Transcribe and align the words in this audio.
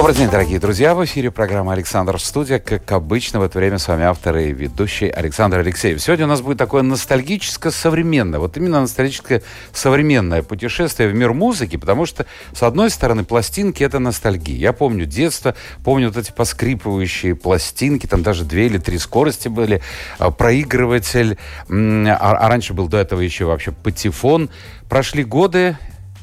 Добрый 0.00 0.16
день, 0.16 0.30
дорогие 0.30 0.58
друзья. 0.58 0.94
В 0.94 1.04
эфире 1.04 1.30
программа 1.30 1.74
«Александр 1.74 2.18
Студия». 2.18 2.58
Как 2.58 2.90
обычно, 2.90 3.38
в 3.38 3.42
это 3.42 3.58
время 3.58 3.76
с 3.76 3.86
вами 3.86 4.04
автор 4.04 4.34
и 4.38 4.50
ведущий 4.50 5.10
Александр 5.10 5.58
Алексеев. 5.58 6.00
Сегодня 6.00 6.24
у 6.24 6.28
нас 6.28 6.40
будет 6.40 6.56
такое 6.56 6.80
ностальгическо-современное, 6.80 8.40
вот 8.40 8.56
именно 8.56 8.80
ностальгическое 8.80 9.42
современное 9.74 10.42
путешествие 10.42 11.10
в 11.10 11.14
мир 11.14 11.34
музыки, 11.34 11.76
потому 11.76 12.06
что, 12.06 12.24
с 12.54 12.62
одной 12.62 12.88
стороны, 12.88 13.24
пластинки— 13.24 13.82
это 13.84 13.98
ностальгия. 13.98 14.56
Я 14.56 14.72
помню 14.72 15.04
детство, 15.04 15.54
помню 15.84 16.06
вот 16.08 16.16
эти 16.16 16.32
поскрипывающие 16.32 17.34
пластинки, 17.34 18.06
там 18.06 18.22
даже 18.22 18.46
две 18.46 18.66
или 18.66 18.78
три 18.78 18.96
скорости 18.96 19.48
были, 19.48 19.82
а, 20.18 20.30
проигрыватель, 20.30 21.36
а, 21.68 22.16
а 22.16 22.48
раньше 22.48 22.72
был 22.72 22.88
до 22.88 22.96
этого 22.96 23.20
еще 23.20 23.44
вообще 23.44 23.70
патефон. 23.70 24.48
Прошли 24.88 25.24
годы, 25.24 25.76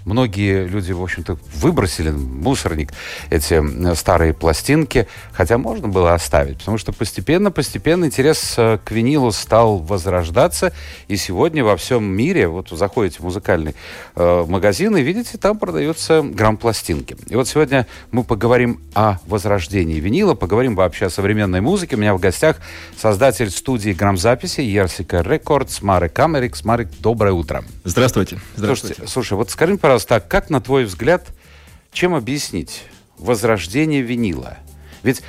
Многие 0.07 0.65
люди, 0.65 0.93
в 0.93 1.03
общем-то, 1.03 1.37
выбросили 1.55 2.11
мусорник 2.11 2.93
эти 3.29 3.61
старые 3.93 4.33
пластинки, 4.33 5.05
хотя 5.33 5.57
можно 5.57 5.89
было 5.89 6.13
оставить, 6.13 6.59
потому 6.59 6.77
что 6.77 6.93
постепенно-постепенно 6.93 8.05
интерес 8.05 8.53
э, 8.55 8.79
к 8.85 8.91
винилу 8.91 9.33
стал 9.33 9.79
возрождаться, 9.79 10.71
и 11.09 11.17
сегодня 11.17 11.65
во 11.65 11.75
всем 11.75 12.05
мире, 12.05 12.47
вот 12.47 12.69
заходите 12.69 13.19
в 13.19 13.23
музыкальный 13.23 13.75
э, 14.15 14.45
магазин 14.47 14.95
и 14.95 15.01
видите, 15.01 15.37
там 15.37 15.59
продаются 15.59 16.21
грамм-пластинки. 16.21 17.17
И 17.27 17.35
вот 17.35 17.49
сегодня 17.49 17.85
мы 18.11 18.23
поговорим 18.23 18.79
о 18.93 19.17
возрождении 19.25 19.99
винила, 19.99 20.35
поговорим 20.35 20.75
вообще 20.75 21.07
о 21.07 21.09
современной 21.09 21.59
музыке. 21.59 21.97
У 21.97 21.99
меня 21.99 22.13
в 22.13 22.19
гостях 22.19 22.57
создатель 22.97 23.49
студии 23.49 23.91
грамзаписи 23.91 24.61
Ерсика 24.61 25.19
Рекордс 25.19 25.81
Марек 25.81 26.13
Камерикс. 26.13 26.63
Марек, 26.63 26.87
доброе 27.01 27.33
утро. 27.33 27.65
Здравствуйте. 27.83 28.39
Здравствуйте. 28.55 28.95
Слушайте, 28.95 29.11
слушай, 29.11 29.33
вот 29.33 29.49
скажи 29.49 29.77
пожалуйста, 29.77 29.96
пожалуйста, 29.97 30.15
а 30.17 30.19
как, 30.19 30.51
на 30.51 30.61
твой 30.61 30.85
взгляд, 30.85 31.25
чем 31.91 32.13
объяснить 32.13 32.83
возрождение 33.17 34.03
винила? 34.03 34.57
Ведь 35.01 35.23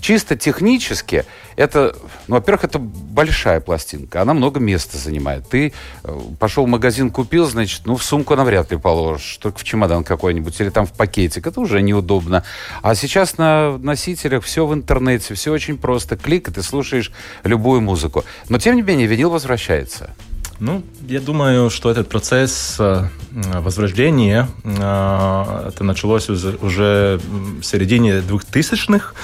чисто 0.00 0.34
технически 0.34 1.26
это, 1.56 1.94
ну, 2.26 2.36
во-первых, 2.36 2.64
это 2.64 2.78
большая 2.78 3.60
пластинка, 3.60 4.22
она 4.22 4.32
много 4.32 4.60
места 4.60 4.96
занимает. 4.96 5.46
Ты 5.46 5.74
э, 6.04 6.20
пошел 6.40 6.64
в 6.64 6.68
магазин, 6.68 7.10
купил, 7.10 7.44
значит, 7.44 7.82
ну, 7.84 7.96
в 7.96 8.02
сумку 8.02 8.34
навряд 8.34 8.70
ли 8.70 8.78
положишь, 8.78 9.36
только 9.36 9.58
в 9.58 9.64
чемодан 9.64 10.04
какой-нибудь 10.04 10.58
или 10.58 10.70
там 10.70 10.86
в 10.86 10.92
пакетик, 10.92 11.46
это 11.46 11.60
уже 11.60 11.82
неудобно. 11.82 12.44
А 12.80 12.94
сейчас 12.94 13.36
на 13.36 13.76
носителях 13.76 14.42
все 14.44 14.64
в 14.66 14.72
интернете, 14.72 15.34
все 15.34 15.52
очень 15.52 15.76
просто. 15.76 16.16
Клик, 16.16 16.48
и 16.48 16.50
ты 16.50 16.62
слушаешь 16.62 17.12
любую 17.42 17.82
музыку. 17.82 18.24
Но, 18.48 18.58
тем 18.58 18.76
не 18.76 18.82
менее, 18.82 19.06
винил 19.06 19.28
возвращается. 19.28 20.14
Ну, 20.60 20.82
я 21.08 21.20
думаю, 21.20 21.68
что 21.70 21.90
этот 21.90 22.08
процесс 22.08 22.76
э, 22.78 23.04
возрождения, 23.32 24.48
э, 24.62 25.68
это 25.68 25.84
началось 25.84 26.28
уже 26.30 27.20
в 27.60 27.62
середине 27.62 28.20
2000-х. 28.20 29.14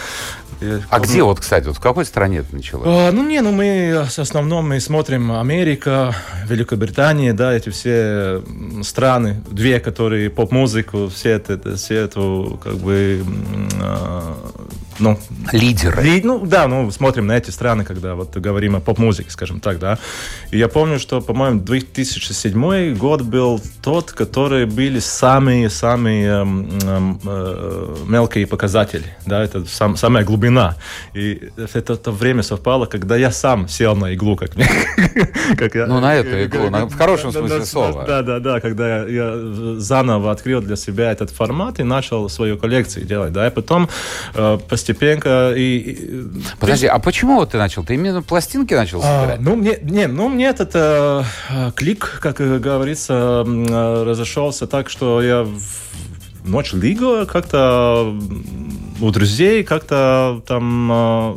А 0.91 1.01
где 1.01 1.23
вот, 1.23 1.41
кстати, 1.41 1.67
вот 1.67 1.77
в 1.77 1.81
какой 1.81 2.05
стране 2.05 2.39
это 2.39 2.55
началось? 2.55 2.87
А, 2.87 3.11
ну, 3.13 3.27
не, 3.27 3.41
ну 3.41 3.51
мы 3.51 4.05
в 4.07 4.19
основном 4.19 4.69
мы 4.69 4.81
смотрим 4.81 5.33
Америка, 5.33 6.15
Великобритания, 6.47 7.33
да, 7.33 7.55
эти 7.55 7.71
все 7.71 8.43
страны, 8.83 9.43
две, 9.51 9.81
которые 9.81 10.29
поп-музыку, 10.29 11.09
все 11.09 11.31
это, 11.31 11.77
все 11.77 11.95
эту, 11.97 12.61
как 12.63 12.75
бы, 12.75 13.25
а, 13.81 14.37
ну, 15.01 15.19
лидеры. 15.53 16.03
Ли, 16.03 16.23
ну, 16.23 16.47
да, 16.47 16.69
ну, 16.69 16.91
смотрим 16.91 17.27
на 17.27 17.37
эти 17.37 17.51
страны, 17.51 17.85
когда 17.85 18.15
вот 18.15 18.37
говорим 18.37 18.77
о 18.77 18.81
поп-музыке, 18.81 19.31
скажем 19.31 19.61
так, 19.61 19.79
да. 19.79 19.99
И 20.51 20.59
я 20.59 20.69
помню, 20.69 20.99
что, 20.99 21.21
по-моему, 21.21 21.61
2007 21.61 22.97
год 22.97 23.23
был 23.23 23.61
тот, 23.83 24.13
который 24.13 24.67
были 24.67 24.99
самые-самые 24.99 26.27
э, 26.27 27.17
э, 27.25 27.97
мелкие 28.07 28.47
показатели, 28.47 29.07
да, 29.27 29.43
это 29.43 29.65
сам, 29.65 29.97
самая 29.97 30.25
глубина. 30.25 30.77
И 31.15 31.51
это 31.57 31.97
то 31.97 32.13
время 32.13 32.43
совпало, 32.43 32.87
когда 32.87 33.17
я 33.17 33.31
сам 33.31 33.69
сел 33.69 33.97
на 33.97 34.15
иглу, 34.15 34.37
как 34.37 34.57
мне. 34.57 34.69
Ну, 35.91 36.01
на 36.01 36.15
эту 36.15 36.45
иглу, 36.45 36.69
в 36.89 36.97
хорошем 36.97 37.33
смысле 37.33 37.65
слова. 37.65 38.05
Да, 38.07 38.23
да, 38.23 38.39
да, 38.39 38.61
когда 38.61 39.05
я 39.07 39.33
заново 39.79 40.31
открыл 40.31 40.61
для 40.61 40.77
себя 40.77 41.11
этот 41.13 41.31
формат 41.31 41.81
и 41.81 41.83
начал 41.83 42.29
свою 42.29 42.57
коллекцию 42.57 43.07
делать, 43.07 43.33
да, 43.33 43.47
и 43.47 43.51
потом 43.51 43.89
э, 44.35 44.59
постепенно 44.69 44.90
постепенно 44.95 45.53
и... 45.55 46.25
Подожди, 46.59 46.87
а 46.87 46.99
почему 46.99 47.37
вот 47.37 47.51
ты 47.51 47.59
начал? 47.59 47.85
Ты 47.85 47.95
именно 47.95 48.23
пластинки 48.23 48.75
начал 48.75 49.01
а, 49.03 49.03
собирать? 49.03 49.39
А, 49.39 49.43
ну, 49.43 49.57
мне, 49.57 49.79
не, 49.83 50.07
ну, 50.07 50.29
мне 50.29 50.47
этот 50.47 50.71
э, 50.75 51.23
клик, 51.75 52.19
как 52.21 52.37
говорится, 52.37 53.45
э, 53.47 54.03
разошелся 54.05 54.67
так, 54.67 54.91
что 54.91 55.23
я 55.23 55.43
в 55.43 56.49
ночь 56.49 56.73
лига 56.73 57.27
как-то 57.27 58.17
у 59.01 59.11
друзей 59.11 59.63
как-то 59.65 60.43
там 60.47 60.91
э, 60.93 61.35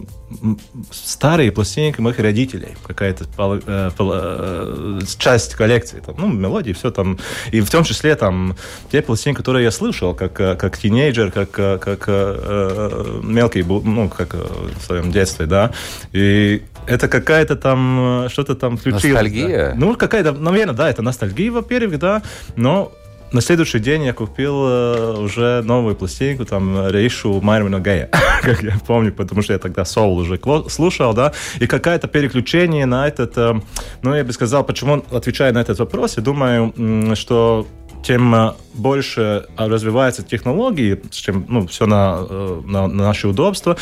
старые 0.92 1.52
пластинки 1.52 2.02
моих 2.02 2.20
родителей, 2.20 2.76
какая-то 2.86 3.26
э, 3.68 3.92
э, 3.98 5.00
часть 5.18 5.56
коллекции, 5.56 6.02
там, 6.06 6.16
ну, 6.18 6.28
мелодии, 6.32 6.74
все 6.74 6.92
там, 6.92 7.20
и 7.52 7.62
в 7.62 7.70
том 7.70 7.84
числе 7.84 8.16
там 8.16 8.56
те 8.92 9.02
пластинки, 9.02 9.38
которые 9.38 9.64
я 9.64 9.72
слышал, 9.72 10.14
как, 10.14 10.40
э, 10.40 10.56
как 10.56 10.78
тинейджер, 10.78 11.32
как, 11.32 11.52
как 11.52 12.04
э, 12.08 13.20
мелкий, 13.24 13.64
ну, 13.64 14.10
как 14.10 14.34
в 14.34 14.82
своем 14.86 15.12
детстве, 15.12 15.46
да, 15.46 15.72
и 16.12 16.62
это 16.88 17.08
какая-то 17.08 17.56
там, 17.56 18.28
что-то 18.30 18.56
там 18.56 18.78
включилось. 18.78 19.04
Ностальгия? 19.04 19.70
Да. 19.70 19.76
Ну, 19.76 19.96
какая-то, 19.96 20.34
наверное, 20.34 20.76
да, 20.76 20.90
это 20.90 21.02
ностальгия, 21.02 21.52
во-первых, 21.52 22.00
да, 22.00 22.22
но 22.56 22.92
на 23.34 23.42
следующий 23.42 23.80
день 23.80 24.04
я 24.04 24.14
купил 24.14 24.68
э, 24.68 25.18
уже 25.18 25.62
новую 25.64 25.96
пластинку, 25.96 26.46
там, 26.46 26.88
Рейшу 26.88 27.42
Майрмина 27.42 27.80
Гея, 27.80 28.10
как 28.42 28.62
я 28.62 28.78
помню, 28.86 29.12
потому 29.12 29.42
что 29.42 29.54
я 29.54 29.60
тогда 29.60 29.86
Соул 29.86 30.18
уже 30.18 30.40
слушал, 30.70 31.14
да, 31.14 31.34
и 31.60 31.68
какое-то 31.68 32.08
переключение 32.08 32.86
на 32.86 33.08
этот, 33.08 33.38
э, 33.38 33.60
ну, 34.04 34.16
я 34.16 34.24
бы 34.24 34.32
сказал, 34.34 34.64
почему, 34.64 35.04
отвечая 35.12 35.52
на 35.52 35.60
этот 35.60 35.80
вопрос, 35.80 36.18
я 36.18 36.24
думаю, 36.24 37.16
что 37.16 37.68
тем 38.04 38.36
э, 38.36 38.54
больше 38.76 39.48
развиваются 39.58 40.22
технологии, 40.24 41.02
чем 41.10 41.46
ну, 41.50 41.68
все 41.68 41.88
на, 41.88 42.22
на, 42.66 42.88
на 42.88 43.04
наше 43.04 43.28
удобство, 43.28 43.78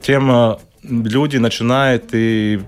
тем 0.00 0.58
люди 0.82 1.36
начинают 1.36 2.04
и 2.12 2.60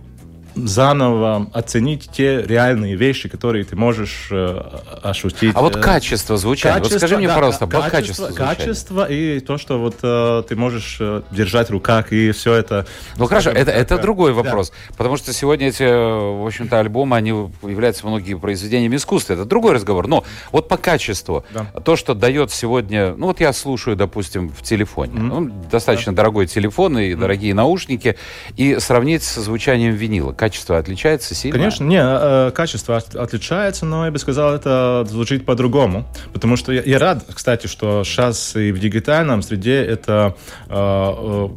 заново 0.55 1.49
оценить 1.53 2.11
те 2.13 2.43
реальные 2.43 2.97
вещи, 2.97 3.29
которые 3.29 3.65
ты 3.65 3.77
можешь 3.77 4.29
э, 4.31 4.63
ощутить. 5.03 5.53
А 5.55 5.61
вот 5.61 5.77
качество 5.77 6.37
звучания. 6.37 6.79
Качество, 6.79 6.95
вот 6.95 7.01
скажи 7.01 7.17
мне, 7.17 7.29
да, 7.29 7.35
пожалуйста, 7.35 7.67
качество, 7.67 8.27
качество, 8.27 8.35
качество 8.35 9.11
и 9.11 9.41
то, 9.41 9.59
что 9.59 9.79
вот 9.79 9.97
э, 10.03 10.43
ты 10.49 10.57
можешь 10.57 10.99
э, 11.01 11.23
держать 11.31 11.69
в 11.69 11.73
руках 11.73 12.13
и 12.13 12.33
все 12.33 12.55
это. 12.55 12.87
Ну 13.17 13.27
хорошо, 13.27 13.51
это, 13.51 13.71
это 13.71 13.99
другой 13.99 14.33
вопрос, 14.33 14.71
да. 14.71 14.95
потому 14.97 15.17
что 15.17 15.33
сегодня 15.33 15.69
эти, 15.69 15.83
в 15.83 16.47
общем-то, 16.47 16.79
альбомы, 16.79 17.17
они 17.17 17.31
являются 17.63 18.07
многие 18.07 18.35
произведениями 18.39 18.97
искусства. 18.97 19.35
Это 19.35 19.45
другой 19.45 19.75
разговор. 19.75 20.07
Но 20.09 20.25
вот 20.53 20.69
по 20.69 20.77
качеству, 20.77 21.45
да. 21.53 21.67
то, 21.81 21.97
что 21.97 22.15
дает 22.15 22.51
сегодня, 22.51 23.15
ну 23.17 23.27
вот 23.27 23.41
я 23.41 23.53
слушаю, 23.53 23.97
допустим, 23.97 24.49
в 24.51 24.63
телефоне, 24.63 25.15
mm-hmm. 25.15 25.41
ну, 25.41 25.53
достаточно 25.71 26.13
да. 26.13 26.19
дорогой 26.19 26.47
телефон 26.47 26.99
и 26.99 27.11
mm-hmm. 27.11 27.17
дорогие 27.17 27.55
наушники, 27.55 28.17
и 28.57 28.79
сравнить 28.79 29.23
со 29.23 29.41
звучанием 29.41 29.95
винила 29.95 30.33
качество 30.41 30.79
отличается 30.79 31.35
сильно? 31.35 31.59
Конечно, 31.59 31.85
не, 31.85 32.01
э, 32.01 32.51
качество 32.55 32.97
отличается, 32.97 33.85
но 33.85 34.07
я 34.07 34.11
бы 34.11 34.19
сказал, 34.19 34.55
это 34.55 35.05
звучит 35.07 35.45
по-другому. 35.45 36.07
Потому 36.33 36.57
что 36.57 36.73
я, 36.73 36.83
я 36.83 36.99
рад, 36.99 37.23
кстати, 37.31 37.67
что 37.67 38.05
сейчас 38.05 38.57
и 38.57 38.73
в 38.73 38.79
дигитальном 38.79 39.43
среде 39.43 39.85
это 39.85 40.35
э, 40.71 40.75
э 40.75 41.49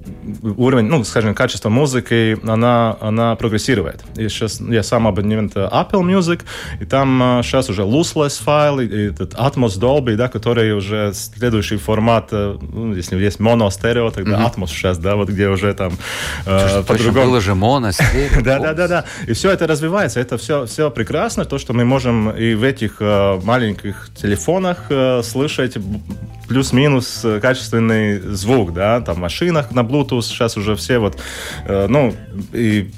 уровень, 0.58 0.88
ну, 0.88 1.02
скажем, 1.06 1.34
качество 1.34 1.70
музыки, 1.70 2.38
она, 2.46 2.98
она 3.00 3.36
прогрессирует. 3.38 4.04
И 4.18 4.28
сейчас 4.28 4.60
я 4.60 4.84
сам 4.84 5.08
абонент 5.08 5.56
Apple 5.56 6.02
Music, 6.02 6.42
и 6.82 6.86
там 6.86 7.42
сейчас 7.42 7.70
э, 7.70 7.72
уже 7.72 7.84
lossless 7.84 8.44
файл, 8.44 8.82
и, 8.82 8.86
и 8.86 9.12
этот 9.12 9.34
Atmos 9.36 9.80
Dolby, 9.80 10.16
да, 10.18 10.28
который 10.28 10.74
уже 10.74 11.14
следующий 11.14 11.78
формат, 11.78 12.34
ну, 12.34 12.94
если 12.94 13.16
есть 13.16 13.40
моно-стерео, 13.40 14.12
тогда 14.12 14.40
mm-hmm. 14.40 14.56
Atmos 14.56 14.68
сейчас, 14.68 14.98
да, 14.98 15.16
вот 15.16 15.30
где 15.30 15.48
уже 15.48 15.74
там 15.74 15.94
э, 16.46 16.84
по-другому. 16.86 17.28
Было 17.28 17.40
же 17.40 17.56
моно, 17.56 17.94
стерео. 17.94 18.42
Да, 18.44 18.60
да, 18.60 18.73
да, 18.74 18.88
да. 18.88 19.06
И 19.28 19.34
все 19.34 19.52
это 19.52 19.68
развивается, 19.68 20.20
это 20.20 20.38
все, 20.38 20.66
все 20.66 20.90
прекрасно, 20.92 21.46
то, 21.46 21.58
что 21.58 21.74
мы 21.74 21.86
можем 21.86 22.30
и 22.31 22.56
в 22.56 22.64
этих 22.64 22.98
э, 23.00 23.40
маленьких 23.44 24.10
телефонах 24.16 24.86
э, 24.90 25.22
слышать 25.24 25.78
плюс-минус 26.48 27.22
э, 27.24 27.40
качественный 27.40 28.20
звук, 28.20 28.74
да, 28.74 29.02
там 29.02 29.16
в 29.16 29.20
машинах 29.20 29.72
на 29.72 29.81
Bluetooth 29.81 30.22
сейчас 30.22 30.58
уже 30.58 30.75
все 30.75 31.00
вот, 31.00 31.18
э, 31.66 31.88
ну, 31.88 32.14
и 32.54 32.92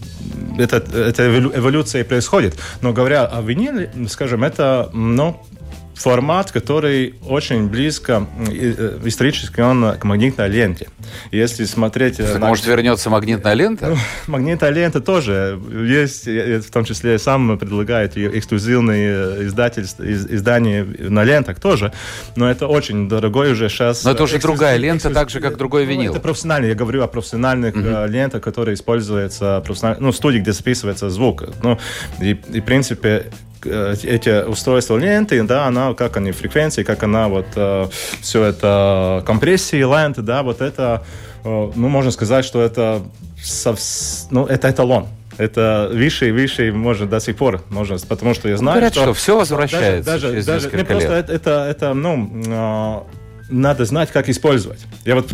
это, 0.57 0.77
это 0.77 1.39
эволюция 1.39 2.03
происходит. 2.03 2.55
Но 2.81 2.93
говоря 2.93 3.25
о 3.25 3.41
виниле, 3.41 3.91
скажем, 4.09 4.43
это, 4.43 4.89
ну, 4.93 5.41
формат, 5.95 6.51
который 6.51 7.15
очень 7.27 7.67
близко 7.67 8.27
э, 8.47 8.99
исторически 9.05 9.61
он 9.61 9.97
к 9.97 10.03
магнитной 10.03 10.49
ленте. 10.49 10.87
Если 11.31 11.65
смотреть... 11.65 12.17
Так, 12.17 12.39
на... 12.39 12.47
Может, 12.47 12.67
вернется 12.67 13.09
магнитная 13.09 13.53
лента? 13.53 13.89
Ну, 13.89 13.97
магнитная 14.27 14.71
лента 14.71 15.01
тоже 15.01 15.59
есть, 15.71 16.27
в 16.27 16.69
том 16.71 16.85
числе 16.85 17.17
сам 17.17 17.57
предлагает 17.57 18.17
эксклюзивные 18.17 19.45
издательства, 19.47 20.03
издания 20.03 20.83
на 20.83 21.23
лентах 21.23 21.59
тоже, 21.59 21.93
но 22.35 22.49
это 22.49 22.67
очень 22.67 23.07
дорогой 23.07 23.53
уже 23.53 23.69
сейчас... 23.69 24.03
Но 24.03 24.11
это 24.11 24.23
уже 24.23 24.39
другая 24.39 24.77
лента, 24.77 25.09
так 25.09 25.29
же, 25.29 25.39
как 25.39 25.57
другой 25.57 25.85
ну, 25.85 25.91
винил. 25.91 26.11
Это 26.11 26.21
профессиональный, 26.21 26.69
я 26.69 26.75
говорю 26.75 27.03
о 27.03 27.07
профессиональных 27.07 27.75
uh-huh. 27.75 28.07
лентах, 28.07 28.43
которые 28.43 28.75
используются 28.75 29.61
профессионально, 29.65 30.07
ну, 30.07 30.11
студии, 30.11 30.39
где 30.39 30.51
записывается 30.51 31.09
звук. 31.09 31.45
Ну, 31.63 31.79
и, 32.19 32.31
и 32.51 32.59
в 32.59 32.65
принципе, 32.65 33.15
Э, 33.15 33.31
эти 33.65 34.45
устройства 34.45 34.97
ленты, 34.97 35.41
да, 35.43 35.65
она, 35.67 35.93
как 35.93 36.17
они, 36.17 36.31
фреквенции, 36.31 36.83
как 36.83 37.03
она 37.03 37.27
вот 37.27 37.47
э, 37.55 37.87
все 38.21 38.43
это 38.43 39.23
компрессии 39.25 39.77
ленты, 39.77 40.21
да, 40.21 40.43
вот 40.43 40.61
это, 40.61 41.03
э, 41.43 41.71
ну, 41.75 41.87
можно 41.89 42.11
сказать, 42.11 42.45
что 42.45 42.61
это, 42.61 43.01
совс... 43.43 44.27
ну, 44.31 44.45
это 44.45 44.69
эталон. 44.69 45.07
Это 45.37 45.89
выше 45.91 46.29
и 46.29 46.31
выше, 46.31 46.71
может, 46.71 47.09
до 47.09 47.19
сих 47.19 47.35
пор, 47.35 47.61
может, 47.69 48.07
потому 48.07 48.33
что 48.33 48.47
я 48.47 48.55
знаю, 48.55 48.81
ну, 48.81 48.87
что, 48.87 49.01
что 49.01 49.13
все 49.13 49.37
возвращается 49.37 50.09
даже, 50.09 50.31
даже, 50.31 50.45
даже 50.45 50.77
не, 50.77 50.83
просто 50.85 51.11
это, 51.13 51.33
это, 51.33 51.67
это, 51.69 51.93
ну, 51.93 53.05
надо 53.49 53.85
знать, 53.85 54.11
как 54.11 54.29
использовать. 54.29 54.79
Я 55.03 55.15
вот 55.15 55.31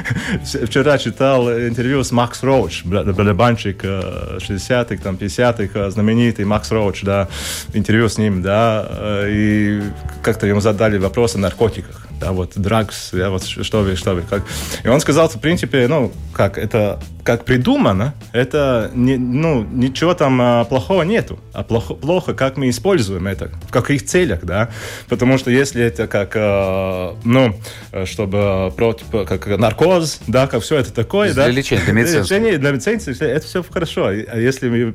вчера 0.64 0.98
читал 0.98 1.50
интервью 1.50 2.02
с 2.02 2.10
Макс 2.10 2.42
Роуч, 2.42 2.84
барабанщик 2.84 3.84
60-х, 3.84 5.02
там, 5.02 5.16
50-х, 5.16 5.90
знаменитый 5.90 6.44
Макс 6.44 6.70
Роуч, 6.70 7.02
да, 7.02 7.28
интервью 7.72 8.08
с 8.08 8.18
ним, 8.18 8.42
да, 8.42 8.86
э, 8.88 9.28
и 9.30 9.82
как-то 10.22 10.46
ему 10.46 10.60
задали 10.60 10.98
вопрос 10.98 11.36
о 11.36 11.38
наркотиках, 11.38 12.06
да, 12.20 12.32
вот, 12.32 12.52
драгс, 12.56 13.12
я 13.12 13.30
вот, 13.30 13.44
что 13.44 13.82
вы, 13.82 13.96
что 13.96 14.14
вы, 14.14 14.22
как. 14.22 14.42
И 14.82 14.88
он 14.88 15.00
сказал, 15.00 15.28
в 15.28 15.40
принципе, 15.40 15.86
ну, 15.88 16.12
как, 16.32 16.58
это 16.58 17.00
как 17.24 17.44
придумано, 17.46 18.14
это 18.32 18.90
не, 18.94 19.16
ну, 19.16 19.64
ничего 19.64 20.12
там 20.14 20.40
а, 20.40 20.64
плохого 20.64 21.02
нету. 21.02 21.40
А 21.54 21.64
плохо, 21.64 21.94
плохо, 21.94 22.34
как 22.34 22.58
мы 22.58 22.68
используем 22.68 23.26
это, 23.26 23.50
в 23.66 23.72
каких 23.72 24.04
целях, 24.04 24.44
да. 24.44 24.68
Потому 25.08 25.38
что 25.38 25.50
если 25.50 25.82
это 25.82 26.06
как, 26.06 26.32
а, 26.36 27.16
ну, 27.24 27.58
чтобы 28.04 28.72
против, 28.76 29.06
как 29.26 29.46
наркоз, 29.46 30.20
да, 30.26 30.46
как 30.46 30.62
все 30.62 30.76
это 30.76 30.92
такое, 30.92 31.32
для 31.32 31.44
да. 31.44 31.44
Для 31.50 31.58
лечения, 31.60 31.82
для 31.82 31.92
медицины. 31.94 32.58
Для 32.58 32.70
медицины 32.70 33.16
это 33.20 33.46
все 33.46 33.64
хорошо. 33.64 34.08
А 34.08 34.38
если 34.38 34.68
мы, 34.68 34.94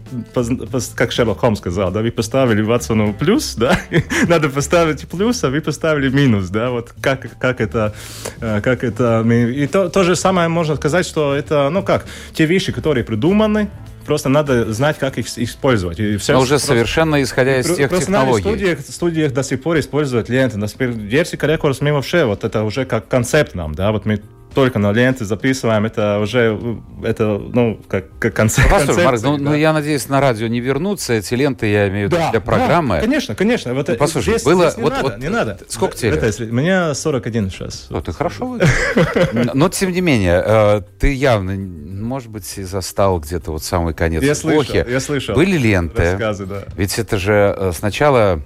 как 0.95 1.11
Шерлок 1.11 1.39
Холмс 1.39 1.59
сказал, 1.59 1.91
да, 1.91 2.01
вы 2.01 2.11
поставили 2.11 2.61
Ватсону 2.61 3.13
плюс, 3.13 3.55
да, 3.57 3.79
надо 4.27 4.49
поставить 4.49 5.07
плюс, 5.07 5.43
а 5.43 5.49
вы 5.49 5.61
поставили 5.61 6.09
минус, 6.09 6.49
да, 6.49 6.69
вот 6.69 6.93
как, 7.01 7.25
как 7.39 7.59
это, 7.59 7.95
а, 8.39 8.61
как 8.61 8.83
это, 8.83 9.21
и 9.27 9.65
то, 9.65 9.89
то 9.89 10.03
же 10.03 10.15
самое 10.15 10.47
можно 10.47 10.75
сказать, 10.75 11.07
что 11.07 11.33
это, 11.33 11.69
ну 11.71 11.81
как, 11.81 12.05
те 12.33 12.45
вещи, 12.45 12.71
которые 12.71 13.03
придуманы, 13.03 13.69
просто 14.05 14.29
надо 14.29 14.71
знать, 14.73 14.97
как 14.97 15.17
их 15.17 15.27
использовать. 15.37 15.99
И 15.99 16.17
все 16.17 16.33
Но 16.33 16.39
уже 16.39 16.51
просто, 16.51 16.67
совершенно 16.67 17.21
исходя 17.21 17.59
из 17.59 17.75
тех 17.75 17.89
технологий. 17.91 18.41
В 18.41 18.47
студиях, 18.47 18.79
студиях 18.81 19.33
до 19.33 19.43
сих 19.43 19.61
пор 19.61 19.79
используют 19.79 20.29
ленты. 20.29 20.57
Например, 20.57 20.95
версия 20.95 21.37
Records 21.37 21.77
мы 21.81 21.93
вообще, 21.93 22.25
вот 22.25 22.43
это 22.43 22.63
уже 22.63 22.85
как 22.85 23.07
концепт 23.07 23.55
нам, 23.55 23.75
да, 23.75 23.91
вот 23.91 24.05
мы 24.05 24.21
только 24.53 24.79
на 24.79 24.91
ленты 24.91 25.25
записываем, 25.25 25.85
это 25.85 26.19
уже 26.19 26.57
это, 27.03 27.37
ну, 27.37 27.79
как, 27.87 28.05
как. 28.19 28.37
Ну, 28.39 28.49
послушай, 28.69 29.05
Марк, 29.05 29.21
ну, 29.21 29.37
ну, 29.37 29.53
я 29.53 29.73
надеюсь, 29.73 30.07
на 30.09 30.19
радио 30.19 30.47
не 30.47 30.59
вернутся 30.59 31.13
эти 31.13 31.33
ленты, 31.33 31.67
я 31.67 31.87
имею 31.89 32.09
в 32.09 32.11
виду 32.11 32.21
да, 32.21 32.31
для 32.31 32.41
программы. 32.41 32.95
Да, 32.95 33.01
конечно, 33.01 33.35
конечно. 33.35 33.73
Вот, 33.73 33.87
ну, 33.87 33.95
послушай, 33.95 34.31
здесь, 34.31 34.43
было... 34.43 34.69
Здесь 34.69 34.77
не 34.77 34.83
вот, 34.83 34.93
надо, 34.93 35.03
вот, 35.03 35.17
не 35.19 35.29
надо. 35.29 35.59
Сколько 35.67 35.95
тебе 35.95 36.11
лет? 36.11 36.39
У 36.39 36.43
меня 36.53 36.93
41 36.93 37.49
сейчас. 37.49 37.87
Ну, 37.89 38.01
ты 38.01 38.11
хорошо 38.11 38.57
Но, 39.53 39.69
тем 39.69 39.91
не 39.91 40.01
менее, 40.01 40.43
э, 40.45 40.81
ты 40.99 41.13
явно, 41.13 41.53
может 41.55 42.29
быть, 42.29 42.45
застал 42.45 43.19
где-то 43.19 43.51
вот 43.51 43.63
самый 43.63 43.93
конец 43.93 44.23
я 44.23 44.33
эпохи. 44.33 44.85
я 44.87 44.99
слышал. 44.99 45.35
Были 45.35 45.57
ленты. 45.57 46.11
Рассказы, 46.11 46.45
да. 46.45 46.63
Ведь 46.75 46.97
это 46.97 47.17
же 47.17 47.55
э, 47.55 47.71
сначала 47.75 48.41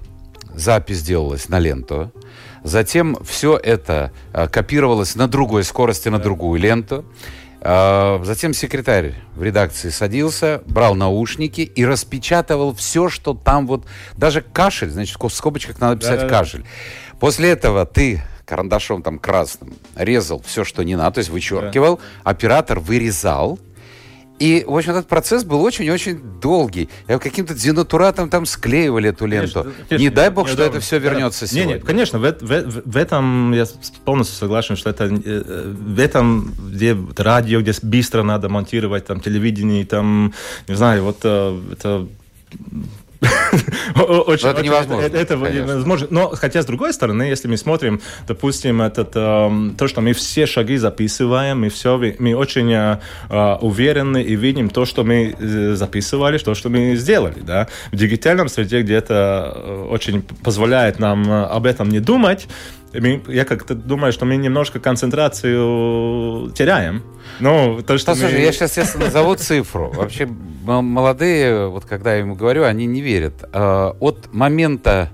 запись 0.56 1.02
делалась 1.02 1.50
на 1.50 1.60
ленту, 1.60 2.12
Затем 2.64 3.18
все 3.24 3.58
это 3.58 4.12
а, 4.32 4.48
копировалось 4.48 5.16
на 5.16 5.28
другой 5.28 5.64
скорости, 5.64 6.10
на 6.10 6.20
другую 6.20 6.60
ленту. 6.60 7.06
А, 7.62 8.22
затем 8.24 8.54
секретарь 8.54 9.16
в 9.36 9.44
редакции 9.44 9.90
садился, 9.90 10.62
брал 10.66 10.96
наушники 10.96 11.62
и 11.62 11.86
распечатывал 11.86 12.74
все, 12.74 13.10
что 13.10 13.34
там 13.34 13.68
вот... 13.68 13.86
Даже 14.18 14.42
кашель, 14.42 14.90
значит, 14.90 15.18
в 15.20 15.30
скобочках 15.30 15.80
надо 15.80 16.00
писать 16.00 16.22
да, 16.22 16.30
кашель. 16.30 16.66
После 17.20 17.52
этого 17.52 17.86
ты 17.86 18.22
карандашом 18.46 19.02
там 19.02 19.20
красным 19.20 19.74
резал 19.96 20.42
все, 20.46 20.64
что 20.64 20.84
не 20.84 20.96
надо, 20.96 21.16
то 21.16 21.18
есть 21.20 21.30
вычеркивал. 21.30 21.98
Да. 21.98 22.32
Оператор 22.32 22.80
вырезал 22.80 23.60
и, 24.40 24.64
в 24.68 24.76
общем, 24.76 24.92
этот 24.92 25.08
процесс 25.08 25.44
был 25.44 25.62
очень-очень 25.62 26.20
долгий. 26.42 26.90
Я 27.08 27.20
каким-то 27.20 27.54
денатуратом 27.54 28.30
там 28.30 28.46
склеивали 28.46 29.10
эту 29.10 29.26
ленту. 29.26 29.62
Конечно, 29.62 29.84
конечно, 29.88 30.04
не 30.04 30.10
дай 30.10 30.30
бог, 30.30 30.50
что 30.50 30.64
это 30.64 30.80
все 30.80 31.00
вернется 31.00 31.48
сегодня. 31.48 31.74
Не, 31.74 31.80
не, 31.80 31.80
конечно, 31.80 32.20
в, 32.20 32.24
в, 32.42 32.82
в 32.86 32.98
этом 32.98 33.54
я 33.54 33.66
полностью 34.04 34.38
согласен, 34.38 34.76
что 34.76 34.90
это 34.90 35.06
э, 35.06 35.74
в 35.74 36.00
этом, 36.00 36.54
где 36.72 36.98
радио, 37.18 37.62
где 37.62 37.74
быстро 37.84 38.24
надо 38.24 38.50
монтировать, 38.50 39.06
там, 39.06 39.20
телевидение, 39.20 39.86
там, 39.86 40.34
не 40.68 40.76
знаю, 40.76 41.04
вот 41.04 41.20
э, 41.24 41.62
это 41.72 42.08
очень, 43.96 44.48
это 44.48 44.62
невозможно. 44.62 45.06
Это, 45.06 45.18
это 45.18 45.36
невозможно. 45.36 46.08
Но 46.10 46.30
хотя 46.30 46.62
с 46.62 46.66
другой 46.66 46.94
стороны, 46.94 47.24
если 47.24 47.48
мы 47.48 47.58
смотрим, 47.58 48.02
допустим, 48.28 48.82
этот, 48.82 49.12
э, 49.16 49.72
то, 49.78 49.88
что 49.88 50.02
мы 50.02 50.14
все 50.14 50.46
шаги 50.46 50.78
записываем, 50.78 51.62
мы 51.62 51.70
все, 51.70 51.98
мы 52.20 52.36
очень 52.36 52.72
э, 52.72 53.00
э, 53.30 53.56
уверены 53.62 54.22
и 54.22 54.36
видим 54.36 54.70
то, 54.70 54.86
что 54.86 55.04
мы 55.04 55.36
э, 55.38 55.76
записывали, 55.76 56.38
то, 56.38 56.54
что 56.54 56.70
мы 56.70 56.96
сделали, 56.96 57.40
да. 57.42 57.68
В 57.92 57.96
дигитальном 57.96 58.50
среде, 58.50 58.82
где 58.82 58.96
это 58.96 59.54
э, 59.56 59.88
очень 59.90 60.22
позволяет 60.22 61.00
нам 61.00 61.32
об 61.32 61.66
этом 61.66 61.90
не 61.90 62.00
думать, 62.00 62.48
я 62.94 63.46
как-то 63.46 63.74
думаю, 63.74 64.14
что 64.14 64.26
мы 64.26 64.36
немножко 64.36 64.80
концентрацию 64.80 66.52
теряем. 66.52 67.04
Ну, 67.40 67.82
то, 67.82 67.98
что 67.98 68.12
Послушай, 68.12 68.40
мы... 68.40 68.40
я 68.42 68.52
сейчас 68.52 68.78
я 68.78 68.86
назову 68.96 69.36
цифру. 69.36 69.92
Вообще, 69.92 70.26
молодые, 70.28 71.68
вот 71.68 71.86
когда 71.86 72.14
я 72.14 72.20
ему 72.20 72.36
говорю, 72.36 72.64
они 72.64 72.86
не 72.86 73.02
верят. 73.02 73.44
А, 73.52 73.96
от 74.00 74.34
момента 74.34 75.10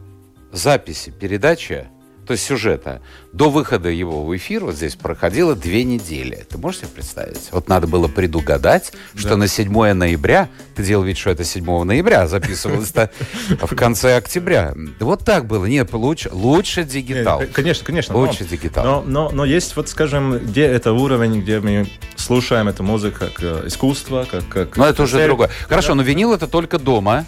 записи 0.51 1.11
передачи 1.11 1.87
то 2.29 2.33
есть 2.33 2.45
сюжета, 2.45 3.01
до 3.33 3.49
выхода 3.49 3.89
его 3.89 4.23
в 4.23 4.37
эфир 4.37 4.63
вот 4.63 4.75
здесь 4.75 4.95
проходило 4.95 5.55
две 5.55 5.83
недели. 5.83 6.45
Ты 6.47 6.59
можешь 6.59 6.81
себе 6.81 6.89
представить? 6.89 7.49
Вот 7.51 7.67
надо 7.67 7.87
было 7.87 8.07
предугадать, 8.07 8.93
что 9.15 9.29
да. 9.29 9.37
на 9.37 9.47
7 9.47 9.93
ноября, 9.93 10.47
ты 10.75 10.83
делал 10.83 11.03
вид, 11.03 11.17
что 11.17 11.31
это 11.31 11.43
7 11.43 11.65
ноября, 11.85 12.27
записывалось-то 12.27 13.09
в 13.61 13.75
конце 13.75 14.15
октября. 14.15 14.75
Вот 14.99 15.25
так 15.25 15.47
было. 15.47 15.65
Нет, 15.65 15.91
лучше, 15.91 16.29
лучше 16.31 16.83
дигитал. 16.83 17.41
Конечно, 17.51 17.83
конечно. 17.83 18.15
Лучше 18.15 18.43
дигитал. 18.43 18.85
Но, 18.85 19.01
но, 19.01 19.31
но 19.31 19.43
есть, 19.43 19.75
вот 19.75 19.89
скажем, 19.89 20.37
где 20.37 20.65
это 20.65 20.93
уровень, 20.93 21.41
где 21.41 21.59
мы 21.61 21.87
слушаем 22.15 22.67
эту 22.67 22.83
музыку 22.83 23.21
как 23.21 23.41
э, 23.41 23.63
искусство, 23.65 24.27
как... 24.29 24.47
как 24.47 24.77
но 24.77 24.85
это 24.85 25.01
уже 25.01 25.25
другое. 25.25 25.49
Хорошо, 25.67 25.95
но 25.95 26.03
винил 26.03 26.31
это 26.31 26.45
только 26.45 26.77
дома. 26.77 27.25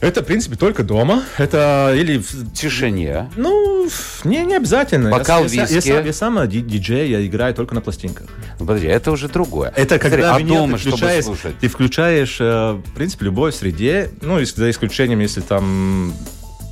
Это, 0.00 0.22
в 0.22 0.26
принципе, 0.26 0.56
только 0.56 0.84
дома. 0.84 1.24
Это 1.38 1.92
или 1.96 2.18
в 2.18 2.52
тишине. 2.52 3.30
Ну, 3.36 3.88
не, 4.24 4.44
не 4.44 4.54
обязательно. 4.54 5.10
Бокал 5.10 5.44
я, 5.46 5.66
виски. 5.66 5.88
Я, 5.88 5.98
я, 5.98 6.06
я 6.06 6.12
сам 6.12 6.48
диджей, 6.48 7.10
я 7.10 7.26
играю 7.26 7.54
только 7.54 7.74
на 7.74 7.80
пластинках. 7.80 8.28
Подожди, 8.58 8.86
это 8.86 9.10
уже 9.10 9.28
другое. 9.28 9.72
Это 9.74 9.98
Смотри, 9.98 10.10
когда 10.10 10.36
а 10.36 10.40
дома, 10.40 10.78
ты 10.78 10.88
чтобы 10.90 11.22
слушать? 11.22 11.58
Ты 11.58 11.68
включаешь, 11.68 12.36
э, 12.40 12.72
в 12.72 12.92
принципе, 12.94 13.24
любой 13.24 13.52
среде, 13.52 14.10
ну, 14.20 14.44
за 14.44 14.70
исключением, 14.70 15.20
если 15.20 15.40
там 15.40 16.12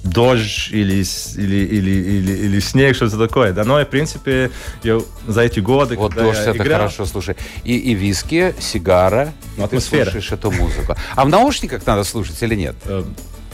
дождь 0.07 0.69
или, 0.71 1.05
или, 1.37 1.57
или, 1.57 1.91
или, 1.91 2.33
или 2.33 2.61
снег, 2.61 2.97
что-то 2.97 3.19
такое. 3.19 3.53
Да, 3.53 3.65
но, 3.65 3.81
в 3.81 3.85
принципе, 3.85 4.51
я 4.83 5.01
за 5.27 5.43
эти 5.43 5.61
годы, 5.61 5.97
Вот 5.97 6.15
дождь 6.15 6.41
это 6.41 6.57
играл... 6.57 6.81
хорошо, 6.81 7.07
слушай. 7.07 7.37
И, 7.65 7.77
и 7.77 7.95
виски, 7.95 8.55
сигара, 8.59 9.33
атмосфера. 9.59 10.05
ты 10.07 10.11
слушаешь 10.13 10.33
эту 10.33 10.51
музыку. 10.51 10.97
А 11.15 11.25
в 11.25 11.29
наушниках 11.29 11.87
надо 11.87 12.05
слушать 12.05 12.43
или 12.43 12.55
нет? 12.55 12.77
Э, 12.85 13.05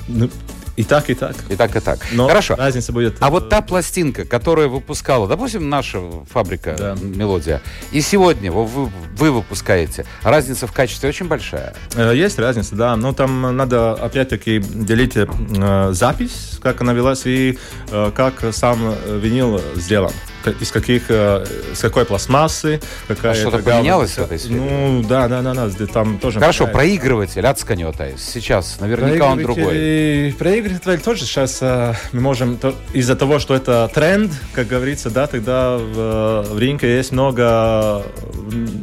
ну, 0.09 0.31
и 0.77 0.85
так, 0.85 1.11
и 1.11 1.15
так. 1.15 1.37
И 1.51 1.57
так, 1.57 1.77
и 1.77 1.81
так. 1.81 2.07
Но 2.13 2.29
Хорошо. 2.29 2.55
Разница 2.57 2.93
будет. 2.93 3.17
А 3.21 3.31
вот 3.31 3.49
та 3.49 3.61
пластинка, 3.61 4.25
которая 4.25 4.69
выпускала, 4.69 5.29
допустим, 5.29 5.69
наша 5.69 6.01
фабрика 6.31 6.75
да. 6.79 6.97
«Мелодия», 7.01 7.61
и 7.91 8.01
сегодня 8.01 8.51
вы, 8.51 8.91
вы 9.17 9.31
выпускаете, 9.31 10.07
разница 10.23 10.67
в 10.67 10.73
качестве 10.73 11.11
очень 11.11 11.27
большая? 11.27 11.75
Э, 11.95 12.13
есть 12.15 12.39
разница, 12.39 12.75
да. 12.75 12.97
Но 12.97 13.13
там 13.13 13.57
надо, 13.57 13.93
опять-таки, 13.93 14.61
делить 14.61 15.17
э, 15.17 15.91
запись, 15.93 16.59
как 16.63 16.81
она 16.81 16.93
велась, 16.93 17.27
и 17.27 17.59
э, 17.91 18.11
как 18.15 18.43
сам 18.53 18.95
винил 19.07 19.61
сделан. 19.77 20.13
Из 20.47 20.71
каких, 20.71 21.05
э, 21.09 21.45
с 21.75 21.81
какой 21.81 22.05
пластмассы, 22.05 22.81
какая 23.09 23.33
А 23.33 23.35
что-то 23.35 23.59
поменялось 23.59 24.13
в 24.13 24.19
этой 24.19 24.39
сфере? 24.39 24.61
Ну, 24.61 25.05
да, 25.09 25.29
да, 25.29 25.43
да, 25.43 25.55
да, 25.55 25.87
там 25.87 26.19
тоже... 26.19 26.41
Хорошо, 26.41 26.65
меняется. 26.65 26.79
проигрыватель 26.79 27.47
от 27.47 27.59
Сканета 27.59 28.11
сейчас. 28.19 28.81
Наверняка 28.81 29.27
он 29.27 29.43
другой. 29.43 30.35
Проигрыватель 30.39 31.01
тоже 31.01 31.25
сейчас 31.25 31.59
э, 31.63 31.95
мы 32.13 32.21
можем 32.21 32.59
из-за 32.93 33.17
того, 33.17 33.39
что 33.39 33.55
это 33.55 33.91
тренд, 33.93 34.33
как 34.53 34.69
говорится, 34.69 35.11
да, 35.11 35.27
тогда 35.27 35.77
в, 35.77 36.47
в 36.51 36.59
рынке 36.59 36.97
есть 36.97 37.13
много 37.13 38.05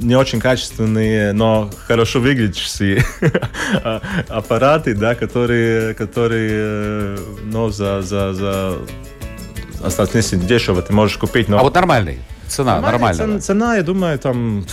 не 0.01 0.15
очень 0.15 0.39
качественные, 0.39 1.33
но 1.33 1.69
хорошо 1.87 2.19
выглядящие 2.19 3.03
аппараты, 4.27 4.95
да, 4.95 5.15
которые, 5.15 5.93
которые, 5.93 6.51
э, 6.51 7.17
ну, 7.43 7.69
за, 7.69 8.01
за, 8.01 8.33
за 8.33 8.77
относительно 9.81 10.43
дешево 10.45 10.81
ты 10.81 10.93
можешь 10.93 11.17
купить, 11.17 11.47
но 11.49 11.59
А 11.59 11.63
вот 11.63 11.75
нормальный. 11.75 12.19
Цена 12.47 12.79
нормальная. 12.81 13.13
Цена, 13.25 13.39
цена, 13.39 13.75
я 13.75 13.83
думаю, 13.83 14.17
там 14.19 14.65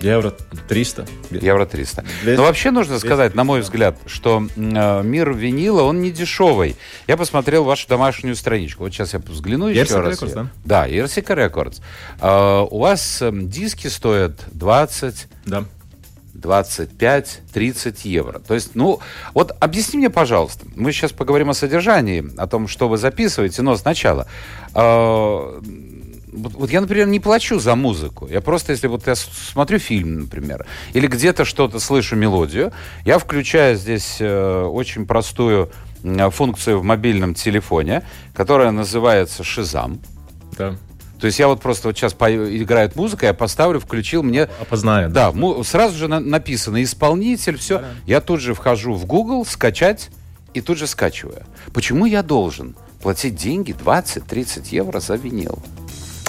евро 0.00 0.32
300. 0.68 1.06
Евро 1.30 1.66
300. 1.66 2.02
Двести- 2.22 2.36
Но 2.38 2.44
вообще 2.44 2.70
нужно 2.70 2.98
сказать, 2.98 3.34
на 3.34 3.44
мой 3.44 3.60
взгляд, 3.60 3.98
что 4.06 4.46
э, 4.56 5.02
мир 5.04 5.32
винила, 5.32 5.82
он 5.82 6.00
не 6.00 6.10
дешевый. 6.10 6.76
Я 7.06 7.16
посмотрел 7.16 7.64
вашу 7.64 7.86
домашнюю 7.86 8.34
страничку. 8.34 8.84
Вот 8.84 8.92
сейчас 8.92 9.12
я 9.12 9.18
взгляну 9.20 9.66
еще 9.68 9.80
Ерсика 9.80 10.00
раз. 10.02 10.22
Records, 10.22 10.34
да? 10.34 10.46
Да, 10.64 10.86
Ерсика 10.86 11.34
Рекордс. 11.34 11.80
Э, 12.20 12.66
у 12.68 12.78
вас 12.78 13.20
эм, 13.22 13.48
диски 13.48 13.88
стоят 13.88 14.32
20, 14.52 15.28
Да. 15.44 15.64
25, 16.40 17.42
30 17.52 18.04
евро. 18.04 18.38
То 18.38 18.54
есть, 18.54 18.74
ну, 18.74 19.00
вот 19.34 19.56
объясни 19.60 19.98
мне, 19.98 20.10
пожалуйста, 20.10 20.66
мы 20.74 20.92
сейчас 20.92 21.12
поговорим 21.12 21.50
о 21.50 21.54
содержании, 21.54 22.24
о 22.36 22.46
том, 22.46 22.68
что 22.68 22.88
вы 22.88 22.96
записываете, 22.96 23.62
но 23.62 23.76
сначала. 23.76 24.26
э, 24.74 25.60
вот, 26.32 26.70
я, 26.70 26.80
например, 26.80 27.08
не 27.08 27.18
плачу 27.20 27.58
за 27.58 27.74
музыку. 27.74 28.28
Я 28.28 28.40
просто, 28.40 28.72
если 28.72 28.86
вот 28.86 29.06
я 29.06 29.14
смотрю 29.16 29.78
фильм, 29.78 30.20
например, 30.20 30.66
или 30.92 31.06
где-то 31.06 31.44
что-то 31.44 31.80
слышу 31.80 32.16
мелодию, 32.16 32.72
я 33.04 33.18
включаю 33.18 33.76
здесь 33.76 34.18
э, 34.20 34.62
очень 34.62 35.06
простую 35.06 35.70
м, 36.04 36.30
функцию 36.30 36.78
в 36.80 36.84
мобильном 36.84 37.34
телефоне, 37.34 38.02
которая 38.32 38.70
называется 38.70 39.42
«Шизам». 39.42 40.00
Да. 40.56 40.76
То 41.20 41.26
есть 41.26 41.38
я 41.38 41.48
вот 41.48 41.60
просто 41.60 41.88
вот 41.88 41.96
сейчас 41.96 42.14
пою- 42.14 42.56
играет 42.56 42.96
музыка, 42.96 43.26
я 43.26 43.34
поставлю, 43.34 43.78
включил, 43.78 44.22
мне 44.22 44.48
Опознает. 44.60 45.12
да, 45.12 45.32
му- 45.32 45.62
сразу 45.64 45.96
же 45.96 46.08
на- 46.08 46.20
написано 46.20 46.82
исполнитель, 46.82 47.58
все. 47.58 47.76
Да-да. 47.78 47.88
Я 48.06 48.20
тут 48.20 48.40
же 48.40 48.54
вхожу 48.54 48.94
в 48.94 49.04
Google, 49.06 49.44
скачать 49.44 50.10
и 50.54 50.60
тут 50.60 50.78
же 50.78 50.86
скачиваю. 50.86 51.42
Почему 51.74 52.06
я 52.06 52.22
должен 52.22 52.74
платить 53.02 53.36
деньги 53.36 53.72
20-30 53.72 54.68
евро 54.72 55.00
за 55.00 55.14
винил? 55.16 55.58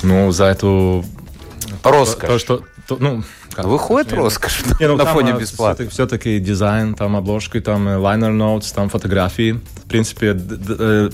Ну, 0.04 0.32
за 0.32 0.46
эту... 0.46 1.06
Роскошь. 1.84 2.28
То, 2.30 2.40
что... 2.40 2.64
то- 2.96 3.04
ну, 3.04 3.24
как- 3.54 3.66
Выходит 3.66 4.12
не, 4.12 4.18
роскошь 4.18 4.64
не, 4.80 4.88
ну, 4.88 4.96
на 4.98 5.04
там, 5.06 5.14
фоне 5.14 5.34
а, 5.34 5.38
бесплатно. 5.40 5.90
Все-таки 5.90 6.40
дизайн, 6.40 6.94
там 6.94 7.16
обложки, 7.16 7.60
там 7.60 7.88
э, 7.88 7.96
liner 7.98 8.32
notes, 8.36 8.74
там 8.74 8.90
фотографии. 8.90 9.60
В 9.86 9.90
принципе, 9.92 10.38
э, 10.38 11.10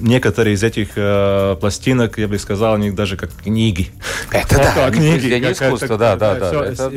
некоторые 0.00 0.54
из 0.54 0.62
этих 0.64 0.88
э, 0.96 1.56
пластинок, 1.60 2.18
я 2.18 2.26
бы 2.26 2.38
сказал, 2.38 2.74
они 2.74 2.90
даже 2.90 3.16
как 3.16 3.30
книги. 3.32 3.88
Это 4.32 4.56
да, 4.56 4.72
как 4.74 4.94
произведение 4.96 5.54
как- 5.54 5.68
искусства, 5.68 5.86
как- 5.86 5.98
да, 5.98 6.16
да, 6.16 6.34
да, 6.34 6.64
это 6.66 6.88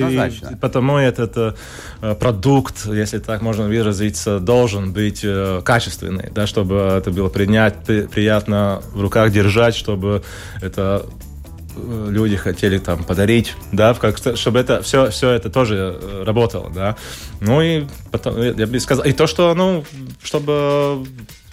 И 0.52 0.56
потому 0.56 0.98
этот 0.98 1.56
э, 2.02 2.16
продукт, 2.16 2.86
если 2.88 3.20
так 3.20 3.42
можно 3.44 3.68
выразиться, 3.68 4.40
должен 4.40 4.92
быть 4.92 5.22
э, 5.24 5.62
качественный, 5.64 6.30
да, 6.32 6.48
чтобы 6.48 6.76
это 6.76 7.12
было 7.12 7.30
принять, 7.30 7.76
при- 7.86 8.08
приятно 8.08 8.82
в 8.94 9.02
руках 9.02 9.32
держать, 9.32 9.76
чтобы 9.76 10.24
это 10.62 11.06
люди 12.10 12.36
хотели 12.36 12.78
там 12.78 13.04
подарить, 13.04 13.56
да, 13.72 13.94
как, 13.94 14.18
чтобы 14.36 14.60
это 14.60 14.82
все, 14.82 15.10
все 15.10 15.32
это 15.32 15.50
тоже 15.50 15.98
э, 16.02 16.24
работало, 16.26 16.70
да. 16.70 16.96
Ну 17.42 17.62
и 17.62 17.86
потом, 18.12 18.38
э, 18.38 18.54
я 18.58 18.68
бы 18.68 18.80
сказал, 18.80 19.06
и 19.06 19.12
то, 19.14 19.28
что, 19.28 19.54
ну, 19.56 19.84
чтобы 20.24 21.06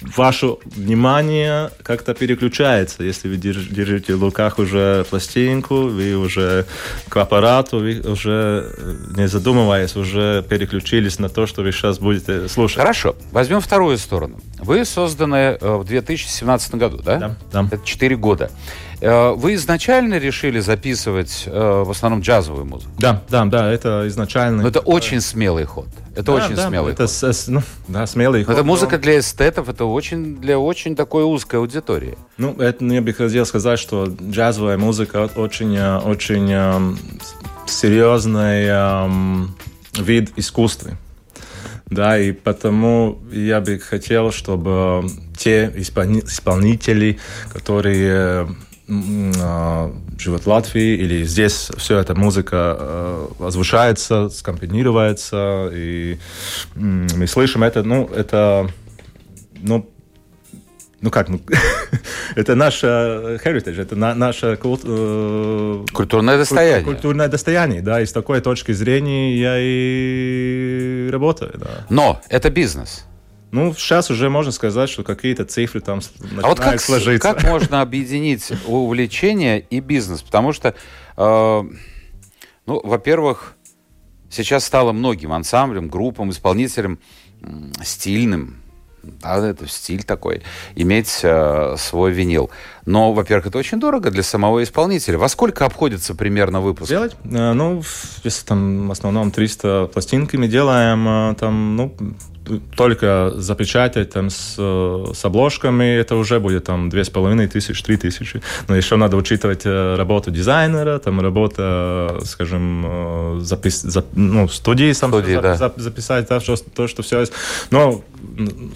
ваше 0.02 0.56
внимание 0.66 1.70
как-то 1.82 2.14
переключается, 2.14 3.02
если 3.02 3.28
вы 3.28 3.36
держ- 3.36 3.72
держите 3.72 4.14
в 4.14 4.22
руках 4.22 4.58
уже 4.58 5.06
пластинку, 5.08 5.74
вы 5.88 6.14
уже 6.16 6.66
к 7.08 7.16
аппарату, 7.16 7.78
вы 7.78 8.00
уже, 8.00 8.70
э, 8.76 8.94
не 9.16 9.28
задумываясь, 9.28 9.96
уже 9.96 10.44
переключились 10.48 11.18
на 11.18 11.28
то, 11.28 11.46
что 11.46 11.62
вы 11.62 11.72
сейчас 11.72 11.98
будете 11.98 12.48
слушать. 12.48 12.78
Хорошо, 12.78 13.16
возьмем 13.32 13.60
вторую 13.60 13.96
сторону. 13.98 14.38
Вы 14.58 14.84
созданы 14.84 15.56
э, 15.60 15.76
в 15.76 15.84
2017 15.84 16.74
году, 16.74 17.00
да? 17.02 17.18
Да, 17.18 17.36
да. 17.52 17.68
Это 17.72 17.84
4 17.84 18.16
года. 18.16 18.50
Э, 19.00 19.32
Вы 19.32 19.54
изначально 19.54 20.18
решили 20.18 20.58
записывать 20.60 21.44
э, 21.46 21.82
в 21.84 21.90
основном 21.90 22.20
джазовую 22.20 22.64
музыку? 22.64 22.90
Да, 22.98 23.22
да, 23.28 23.44
да, 23.44 23.70
это 23.70 24.04
изначально. 24.08 24.62
Но 24.62 24.68
это 24.68 24.80
очень 24.80 25.20
смелый 25.20 25.64
ход. 25.64 25.86
Это 26.12 26.22
Да, 26.24 26.32
очень 26.34 26.54
да, 26.56 26.68
смелый 26.68 26.92
это 26.94 27.02
ход. 27.02 27.10
с- 27.10 27.22
с- 27.32 27.48
ну, 27.48 27.62
да, 27.88 28.06
смелый 28.06 28.44
ход. 28.44 28.54
это 28.54 28.64
музыка 28.64 28.96
для 28.98 29.18
эстетов, 29.18 29.68
это 29.68 29.84
очень 29.84 30.36
для 30.36 30.58
очень 30.58 30.96
такой 30.96 31.24
узкой 31.24 31.56
аудитории. 31.56 32.16
Ну, 32.38 32.54
это 32.58 32.82
я 32.86 33.02
бы 33.02 33.12
хотел 33.12 33.44
сказать, 33.44 33.78
что 33.78 34.06
джазовая 34.30 34.78
музыка 34.78 35.28
очень, 35.36 35.76
э, 35.76 35.98
очень 35.98 36.96
серьезный 37.66 38.64
эм, 38.66 39.54
вид 39.98 40.32
искусства. 40.36 40.92
Да, 41.90 42.18
и 42.18 42.32
потому 42.32 43.18
я 43.30 43.60
бы 43.60 43.78
хотел, 43.78 44.32
чтобы 44.32 45.06
те 45.36 45.66
исполни- 45.76 46.24
исполнители, 46.24 47.18
которые 47.52 48.48
м, 48.88 49.32
э, 49.36 49.90
живут 50.18 50.42
в 50.42 50.46
Латвии 50.48 50.94
или 50.96 51.24
здесь 51.24 51.70
все 51.76 51.98
эта 51.98 52.14
музыка 52.14 52.76
э, 52.78 53.26
озвучается, 53.40 54.28
скомпонируется, 54.30 55.70
и 55.72 56.18
мы 56.74 57.26
слышим 57.26 57.62
это, 57.62 57.82
ну, 57.82 58.06
это, 58.14 58.68
ну, 59.60 59.88
ну 61.00 61.10
как, 61.10 61.28
ну, 61.28 61.40
это 62.36 62.54
наше 62.54 62.86
heritage, 63.44 63.80
это 63.80 63.96
на, 63.96 64.14
наше 64.14 64.56
культ- 64.62 64.84
э, 64.84 65.84
Культурное 65.92 66.38
достояние. 66.38 66.84
культурное 66.84 67.28
достояние, 67.28 67.82
да, 67.82 68.00
и 68.00 68.06
с 68.06 68.12
такой 68.12 68.40
точки 68.40 68.72
зрения 68.72 69.36
я 69.36 69.56
и 69.58 71.10
работаю, 71.10 71.52
да. 71.58 71.86
Но 71.90 72.20
это 72.28 72.50
бизнес. 72.50 73.04
Ну, 73.52 73.72
сейчас 73.74 74.10
уже 74.10 74.28
можно 74.28 74.52
сказать, 74.52 74.90
что 74.90 75.02
какие-то 75.04 75.44
цифры 75.44 75.80
там 75.80 76.00
начинают 76.20 76.44
А 76.44 76.48
вот 76.48 76.60
как, 76.60 76.80
сложиться. 76.80 77.32
как 77.32 77.44
можно 77.44 77.80
объединить 77.80 78.50
увлечение 78.66 79.60
и 79.60 79.80
бизнес? 79.80 80.22
Потому 80.22 80.52
что, 80.52 80.74
э, 81.16 81.62
ну, 82.66 82.80
во-первых, 82.82 83.54
сейчас 84.30 84.64
стало 84.64 84.92
многим 84.92 85.32
ансамблям, 85.32 85.88
группам, 85.88 86.30
исполнителям 86.30 86.98
стильным, 87.82 88.56
да, 89.22 89.46
это 89.46 89.68
стиль 89.68 90.02
такой, 90.02 90.42
иметь 90.74 91.20
э, 91.22 91.76
свой 91.78 92.10
винил. 92.12 92.50
Но, 92.84 93.12
во-первых, 93.12 93.46
это 93.46 93.58
очень 93.58 93.78
дорого 93.78 94.10
для 94.10 94.24
самого 94.24 94.62
исполнителя. 94.64 95.16
Во 95.18 95.28
сколько 95.28 95.64
обходится 95.64 96.14
примерно 96.16 96.60
выпуск? 96.60 96.88
Сделать? 96.88 97.14
Э, 97.24 97.52
Ну, 97.52 97.82
если 98.24 98.44
там 98.44 98.88
в 98.88 98.90
основном 98.90 99.30
300 99.30 99.90
пластинки 99.92 100.36
мы 100.36 100.48
делаем, 100.48 101.08
э, 101.30 101.34
там, 101.36 101.76
ну, 101.76 101.94
только 102.76 103.32
запечатать 103.36 104.10
там 104.10 104.30
с, 104.30 104.54
э, 104.58 105.04
с 105.14 105.24
обложками, 105.24 105.84
это 105.96 106.16
уже 106.16 106.40
будет 106.40 106.64
там 106.64 106.88
две 106.88 107.04
с 107.04 107.10
половиной 107.10 107.46
тысячи, 107.48 107.82
три 107.82 107.96
тысячи. 107.96 108.40
Но 108.68 108.76
еще 108.76 108.96
надо 108.96 109.16
учитывать 109.16 109.62
э, 109.64 109.96
работу 109.96 110.30
дизайнера, 110.30 110.98
там 110.98 111.20
работа, 111.20 112.18
скажем, 112.24 112.84
э, 112.86 113.38
запис, 113.40 113.84
зап- 113.84 114.06
ну, 114.14 114.48
студии, 114.48 114.92
сам 114.92 115.10
Студии, 115.10 115.34
зап- 115.36 115.42
да. 115.42 115.54
зап- 115.54 115.80
записать 115.80 116.28
то, 116.28 116.40
что, 116.40 116.56
то, 116.56 116.88
что 116.88 117.02
все 117.02 117.20
есть. 117.20 117.32
Но, 117.70 118.02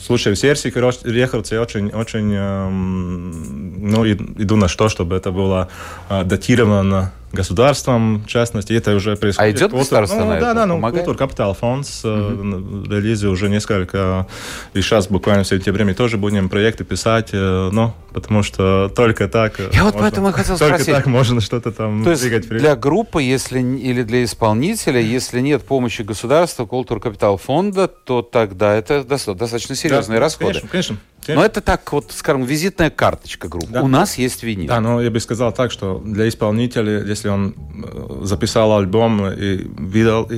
слушай, 0.00 0.32
в 0.32 0.36
Серсике 0.38 0.80
Рехарце 1.04 1.54
я 1.56 1.62
очень, 1.62 1.88
очень 1.90 2.32
эм, 2.34 3.90
ну, 3.90 4.04
и- 4.04 4.14
иду 4.42 4.56
на 4.56 4.68
что, 4.68 4.88
чтобы 4.88 5.16
это 5.16 5.30
было 5.30 5.68
э, 6.08 6.24
датировано 6.24 7.12
государством, 7.32 8.22
в 8.22 8.26
частности, 8.26 8.72
это 8.72 8.94
уже 8.94 9.16
происходит. 9.16 9.56
А 9.56 9.58
идет 9.58 9.70
государство 9.72 10.18
ну, 10.18 10.26
на 10.26 10.40
да, 10.40 10.54
да, 10.54 10.66
ну, 10.66 10.74
Помогает? 10.74 11.04
Культур 11.04 11.18
Капитал 11.18 11.54
фонд 11.54 11.86
релизе 12.04 13.28
уже 13.28 13.48
несколько, 13.48 14.26
и 14.74 14.80
сейчас 14.80 15.08
буквально 15.08 15.44
в 15.44 15.46
сентябре 15.46 15.92
тоже 15.94 16.16
будем 16.16 16.48
проекты 16.48 16.84
писать, 16.84 17.30
ну, 17.32 17.92
потому 18.12 18.42
что 18.42 18.90
только 18.94 19.28
так... 19.28 19.58
э, 19.60 19.70
Я 19.72 19.84
вот 19.84 19.94
можно- 19.94 20.00
поэтому 20.00 20.28
и 20.30 20.32
хотел 20.32 20.58
Только 20.58 20.74
спросить. 20.82 20.94
так 20.94 21.06
можно 21.06 21.40
что-то 21.40 21.72
там 21.72 22.04
То 22.04 22.14
двигать 22.16 22.44
вперед. 22.46 22.60
для 22.62 22.76
группы, 22.76 23.22
если 23.22 23.60
или 23.60 24.02
для 24.02 24.24
исполнителя, 24.24 25.00
если 25.00 25.40
нет 25.40 25.62
помощи 25.64 26.02
государства, 26.02 26.66
Культур 26.66 27.00
Капитал 27.00 27.36
фонда, 27.36 27.88
то 27.88 28.22
тогда 28.22 28.74
это 28.74 29.04
доста- 29.04 29.34
достаточно 29.34 29.74
серьезные 29.74 30.18
Да, 30.18 30.24
расходы. 30.24 30.48
Конечно, 30.60 30.68
конечно. 30.68 30.96
Но 31.28 31.44
это 31.44 31.60
так 31.60 31.92
вот, 31.92 32.12
скажем, 32.16 32.44
визитная 32.44 32.90
карточка 32.90 33.48
группы. 33.48 33.68
Да. 33.70 33.82
У 33.82 33.88
нас 33.88 34.18
есть 34.18 34.42
винил. 34.42 34.66
Да, 34.68 34.80
но 34.80 35.00
я 35.00 35.10
бы 35.10 35.20
сказал 35.20 35.52
так, 35.52 35.70
что 35.70 36.00
для 36.04 36.28
исполнителя, 36.28 37.04
если 37.04 37.28
он 37.28 37.54
э, 37.84 38.20
записал 38.24 38.76
альбом 38.76 39.26
и 39.26 39.66
видал, 39.78 40.28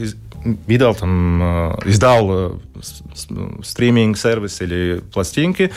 видал 0.67 0.95
там, 0.95 1.43
э, 1.43 1.75
издал 1.87 2.29
э, 2.31 2.53
с- 2.83 3.03
стриминг-сервис 3.67 4.61
или 4.61 5.03
пластинки, 5.12 5.71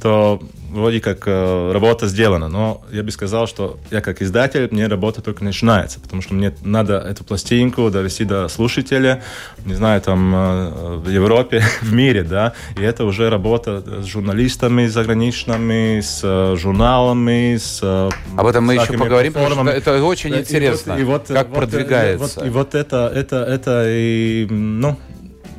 то 0.00 0.40
вроде 0.72 1.00
как 1.00 1.24
э, 1.26 1.72
работа 1.72 2.08
сделана, 2.08 2.48
но 2.48 2.82
я 2.90 3.02
бы 3.02 3.10
сказал, 3.10 3.46
что 3.46 3.78
я 3.90 4.00
как 4.00 4.22
издатель, 4.22 4.68
мне 4.70 4.86
работа 4.86 5.20
только 5.20 5.44
начинается, 5.44 6.00
потому 6.00 6.22
что 6.22 6.34
мне 6.34 6.52
надо 6.62 6.98
эту 6.98 7.24
пластинку 7.24 7.90
довести 7.90 8.24
до 8.24 8.48
слушателя, 8.48 9.22
не 9.66 9.74
знаю, 9.74 10.00
там 10.00 10.34
э, 10.34 10.96
в 11.04 11.08
Европе, 11.10 11.62
в 11.82 11.92
мире, 11.92 12.22
да, 12.22 12.54
и 12.78 12.82
это 12.82 13.04
уже 13.04 13.28
работа 13.28 13.82
с 14.02 14.06
журналистами 14.06 14.86
заграничными, 14.86 16.00
с 16.00 16.20
э, 16.22 16.56
журналами, 16.56 17.56
с 17.56 17.80
э, 17.82 18.08
Об 18.36 18.46
этом 18.46 18.64
мы 18.64 18.74
еще 18.74 18.94
поговорим, 18.94 19.34
потому 19.34 19.54
что 19.54 19.70
это 19.70 20.02
очень 20.02 20.34
и 20.34 20.38
интересно, 20.38 20.94
вот- 20.94 21.00
и 21.00 21.04
вот, 21.04 21.26
как 21.28 21.48
вот, 21.48 21.56
продвигается. 21.56 22.40
вот- 22.40 22.46
и 22.46 22.50
вот 22.50 22.74
это, 22.74 23.12
это, 23.14 23.36
это 23.36 23.84
и, 23.88 24.46
ну, 24.48 24.96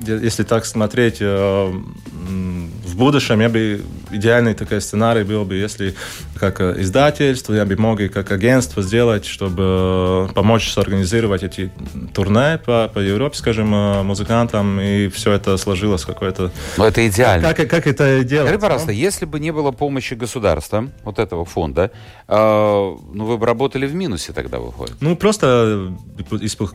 если 0.06 0.44
так 0.44 0.66
смотреть, 0.66 1.18
э, 1.22 1.72
в 2.94 2.96
будущем 2.96 3.40
я 3.42 3.50
бы 3.50 3.82
идеальный 4.14 4.54
такой 4.54 4.82
сценарий 4.82 5.24
был 5.24 5.46
бы, 5.46 5.56
если 5.56 5.96
как 6.40 6.62
э, 6.62 6.76
издательство, 6.78 7.54
я 7.54 7.66
бы 7.66 7.76
мог 7.76 8.00
и 8.00 8.08
как 8.08 8.32
агентство 8.32 8.82
сделать, 8.84 9.26
чтобы 9.26 10.28
э, 10.30 10.34
помочь 10.34 10.72
сорганизировать 10.72 11.44
эти 11.44 11.72
турне 12.14 12.60
по, 12.66 12.90
по 12.94 13.00
Европе, 13.00 13.38
скажем, 13.38 13.74
э, 13.74 14.04
музыкантам, 14.04 14.80
и 14.80 15.08
все 15.10 15.32
это 15.32 15.58
сложилось 15.58 16.06
какое-то... 16.06 16.52
Но 16.78 16.88
это 16.88 17.08
идеально. 17.08 17.54
Как, 17.54 17.70
как 17.70 17.88
это 17.88 18.24
делать? 18.24 18.48
Скажи, 18.48 18.60
пожалуйста, 18.60 18.92
если 18.92 19.26
бы 19.26 19.40
не 19.40 19.52
было 19.52 19.72
помощи 19.72 20.14
государства, 20.14 20.90
вот 21.04 21.20
этого 21.20 21.46
фонда, 21.46 21.92
э, 22.28 22.36
ну 22.36 23.26
вы 23.26 23.38
бы 23.38 23.46
работали 23.46 23.86
в 23.86 23.96
минусе 23.96 24.34
тогда, 24.34 24.60
выходит. 24.60 24.96
Ну, 25.02 25.16
просто 25.16 25.94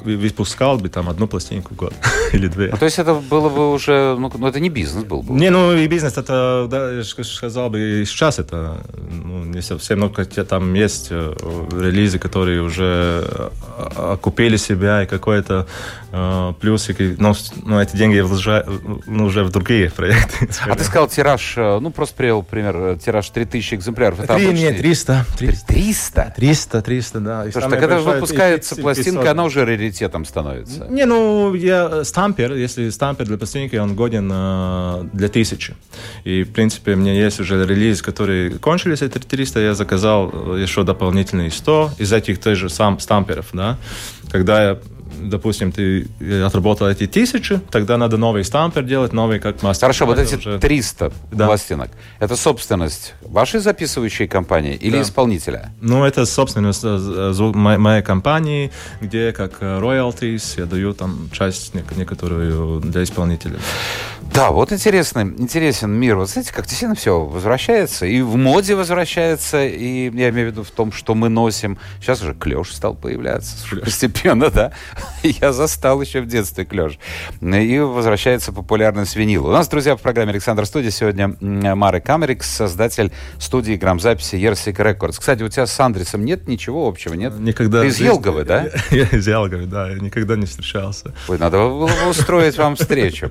выпускал 0.04 0.78
бы 0.78 0.88
там 0.88 1.08
одну 1.08 1.26
пластинку 1.26 1.74
в 1.74 1.76
год 1.76 1.94
или 2.32 2.48
две. 2.48 2.68
Ну, 2.70 2.76
то 2.76 2.84
есть 2.84 2.98
это 2.98 3.14
было 3.14 3.48
бы 3.48 3.72
уже, 3.72 4.16
ну, 4.18 4.30
ну, 4.34 4.46
это 4.46 4.60
не 4.60 4.68
бизнес 4.68 5.04
был 5.04 5.22
бы. 5.22 5.34
Не, 5.34 5.50
ну 5.50 5.74
и 5.74 5.86
бизнес 5.86 6.16
это, 6.16 6.66
да, 6.70 7.02
сказал 7.34 7.70
бы, 7.70 8.02
и 8.02 8.04
сейчас 8.04 8.38
это 8.38 8.78
ну, 9.10 9.44
не 9.44 9.62
совсем, 9.62 10.00
ну, 10.00 10.12
хотя 10.12 10.44
там 10.44 10.74
есть 10.74 11.08
э, 11.10 11.32
релизы, 11.72 12.18
которые 12.18 12.62
уже 12.62 13.24
э, 13.26 14.12
окупили 14.12 14.56
себя 14.56 15.02
и 15.02 15.06
какой-то 15.06 15.66
э, 16.12 16.52
плюсик, 16.60 17.00
и, 17.00 17.16
но, 17.18 17.34
но 17.64 17.82
эти 17.82 17.96
деньги 17.96 18.18
вложа- 18.18 18.64
ну, 19.06 19.26
уже 19.26 19.44
в 19.44 19.50
другие 19.50 19.90
проекты. 19.90 20.48
А 20.66 20.74
ты 20.74 20.84
сказал 20.84 21.08
тираж, 21.08 21.54
э, 21.56 21.78
ну 21.80 21.90
просто 21.90 22.14
привел 22.16 22.42
пример, 22.42 22.98
тираж 22.98 23.28
3000 23.30 23.74
экземпляров. 23.74 24.20
Это 24.20 24.34
Три, 24.34 24.46
обычный? 24.46 24.70
нет, 24.70 24.78
300. 24.78 25.26
300. 25.38 25.66
300? 25.66 26.32
300, 26.36 26.82
300, 26.82 27.20
да. 27.20 27.46
И 27.46 27.50
так 27.50 27.72
это 27.72 27.88
большое 27.88 28.14
выпускается 28.14 28.76
500. 28.76 28.82
пластинка, 28.82 29.30
она 29.30 29.44
уже 29.44 29.64
раритетом 29.64 30.24
становится. 30.24 30.86
Не, 30.88 31.06
ну, 31.06 31.54
я 31.54 32.04
стампер, 32.04 32.54
если 32.54 32.90
стампер 32.90 33.26
для 33.26 33.38
пластинки, 33.38 33.76
он 33.76 33.94
годен 33.94 34.30
э, 34.32 35.08
для 35.12 35.28
тысячи. 35.28 35.74
И, 36.24 36.42
в 36.42 36.52
принципе, 36.52 36.94
меня 36.94 37.12
есть 37.18 37.40
уже 37.40 37.64
релиз, 37.64 38.02
которые 38.02 38.50
кончились, 38.58 39.02
эти 39.02 39.18
300, 39.18 39.60
я 39.60 39.74
заказал 39.74 40.30
э, 40.32 40.62
еще 40.62 40.84
дополнительные 40.84 41.50
100 41.50 41.92
из 41.98 42.12
этих 42.12 42.40
той 42.40 42.54
же 42.54 42.68
сам 42.68 42.98
стамперов, 42.98 43.46
да. 43.52 43.76
Когда 44.30 44.70
я 44.70 44.78
допустим, 45.20 45.72
ты 45.72 46.06
отработал 46.44 46.88
эти 46.88 47.06
тысячи, 47.06 47.60
тогда 47.70 47.96
надо 47.96 48.16
новый 48.16 48.44
стампер 48.44 48.82
делать, 48.82 49.12
новый 49.12 49.38
как 49.40 49.62
мастер. 49.62 49.82
Хорошо, 49.86 50.06
вот 50.06 50.18
эти 50.18 50.34
уже- 50.36 50.58
300 50.58 51.12
Да. 51.32 51.46
пластинок, 51.46 51.90
это 52.20 52.36
собственность 52.36 53.14
вашей 53.22 53.60
записывающей 53.60 54.26
компании 54.26 54.74
или 54.74 54.96
Да. 54.96 55.02
исполнителя? 55.02 55.70
Ну, 55.80 56.04
это 56.04 56.26
собственность 56.26 56.80
э, 56.84 57.32
мо- 57.54 57.78
моей 57.78 58.02
компании, 58.02 58.70
где 59.00 59.32
как 59.32 59.52
э, 59.60 59.78
royalties 59.80 60.54
я 60.58 60.66
даю 60.66 60.94
там 60.94 61.30
часть 61.32 61.74
нек- 61.74 61.96
некоторую 61.96 62.80
для 62.80 63.02
исполнителя. 63.02 63.56
Да, 64.34 64.50
вот 64.50 64.72
интересный, 64.72 65.22
интересен 65.22 65.90
мир. 65.90 66.16
Вот 66.16 66.28
знаете, 66.28 66.52
как 66.52 66.66
действительно 66.66 66.94
все 66.94 67.24
возвращается, 67.24 68.04
и 68.06 68.20
в 68.20 68.36
моде 68.36 68.74
возвращается, 68.74 69.64
и 69.64 70.10
я 70.14 70.28
имею 70.28 70.48
в 70.48 70.52
виду 70.52 70.62
в 70.64 70.70
том, 70.70 70.92
что 70.92 71.14
мы 71.14 71.28
носим. 71.28 71.78
Сейчас 72.00 72.22
уже 72.22 72.34
клеш 72.34 72.72
стал 72.74 72.94
появляться 72.94 73.56
постепенно, 73.82 74.50
да. 74.50 74.72
Я 75.22 75.52
застал 75.52 76.00
еще 76.00 76.20
в 76.20 76.26
детстве 76.26 76.64
клеш. 76.64 76.98
И 77.40 77.78
возвращается 77.78 78.52
популярность 78.52 79.16
винила. 79.16 79.48
У 79.48 79.52
нас, 79.52 79.68
друзья, 79.68 79.96
в 79.96 80.00
программе 80.00 80.30
«Александр 80.30 80.66
Студия» 80.66 80.90
сегодня 80.90 81.36
м, 81.40 81.78
Марекс 81.78 82.04
Америкс, 82.04 82.48
создатель 82.48 83.12
студии 83.38 83.74
грамзаписи 83.74 84.36
Jersika 84.36 84.80
Records. 84.80 85.18
Кстати, 85.18 85.42
у 85.42 85.48
тебя 85.48 85.66
с 85.66 85.80
Андресом 85.80 86.24
нет 86.24 86.48
ничего 86.48 86.86
общего, 86.86 87.14
нет? 87.14 87.38
Никогда... 87.38 87.82
Ты 87.82 87.88
из 87.88 88.00
Елговы, 88.00 88.44
да? 88.44 88.68
Я 88.90 89.04
из 89.04 89.26
Елговы, 89.26 89.66
да, 89.66 89.90
я 89.90 89.98
никогда 89.98 90.36
не 90.36 90.46
встречался. 90.46 91.14
Ой, 91.28 91.38
надо 91.38 91.58
было 91.58 91.90
устроить 92.08 92.56
вам 92.56 92.76
встречу. 92.76 93.30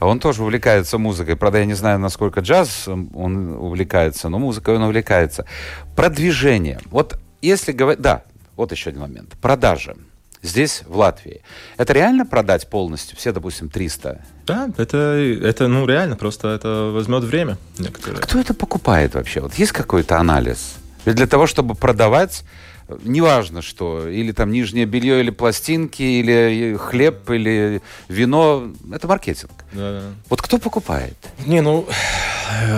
Он 0.00 0.18
тоже 0.18 0.42
увлекается 0.42 0.98
музыкой. 0.98 1.36
Правда, 1.36 1.58
я 1.58 1.64
не 1.64 1.74
знаю, 1.74 1.98
насколько 1.98 2.40
джаз 2.40 2.88
он 2.88 3.56
увлекается, 3.56 4.28
но 4.28 4.38
музыкой 4.38 4.76
он 4.76 4.82
увлекается. 4.82 5.46
Продвижение. 5.94 6.78
Вот 6.90 7.18
если 7.42 7.72
говорить... 7.72 8.00
Да, 8.00 8.22
вот 8.56 8.72
еще 8.72 8.90
один 8.90 9.02
момент. 9.02 9.34
Продажи. 9.40 9.96
Здесь, 10.42 10.82
в 10.86 10.96
Латвии. 10.96 11.42
Это 11.76 11.92
реально 11.92 12.26
продать 12.26 12.68
полностью? 12.68 13.16
Все, 13.16 13.32
допустим, 13.32 13.68
300? 13.68 14.20
Да, 14.46 14.70
это, 14.76 14.96
это 14.96 15.68
ну, 15.68 15.86
реально, 15.86 16.16
просто 16.16 16.48
это 16.48 16.90
возьмет 16.92 17.24
время 17.24 17.58
некоторое. 17.78 18.18
Кто 18.18 18.38
это 18.38 18.54
покупает 18.54 19.14
вообще? 19.14 19.40
Вот 19.40 19.54
есть 19.54 19.72
какой-то 19.72 20.18
анализ? 20.18 20.76
Ведь 21.04 21.16
для 21.16 21.26
того, 21.26 21.46
чтобы 21.46 21.74
продавать, 21.74 22.44
э, 22.88 22.96
неважно 23.04 23.62
что, 23.62 24.08
или 24.08 24.32
там 24.32 24.50
нижнее 24.50 24.86
белье, 24.86 25.20
или 25.20 25.30
пластинки, 25.30 26.02
или 26.02 26.76
хлеб, 26.76 27.30
или 27.30 27.80
вино, 28.08 28.72
это 28.92 29.08
маркетинг. 29.08 29.52
Да, 29.72 30.00
да. 30.00 30.02
Вот 30.28 30.42
кто 30.42 30.58
покупает? 30.58 31.16
Не, 31.46 31.60
ну, 31.60 31.88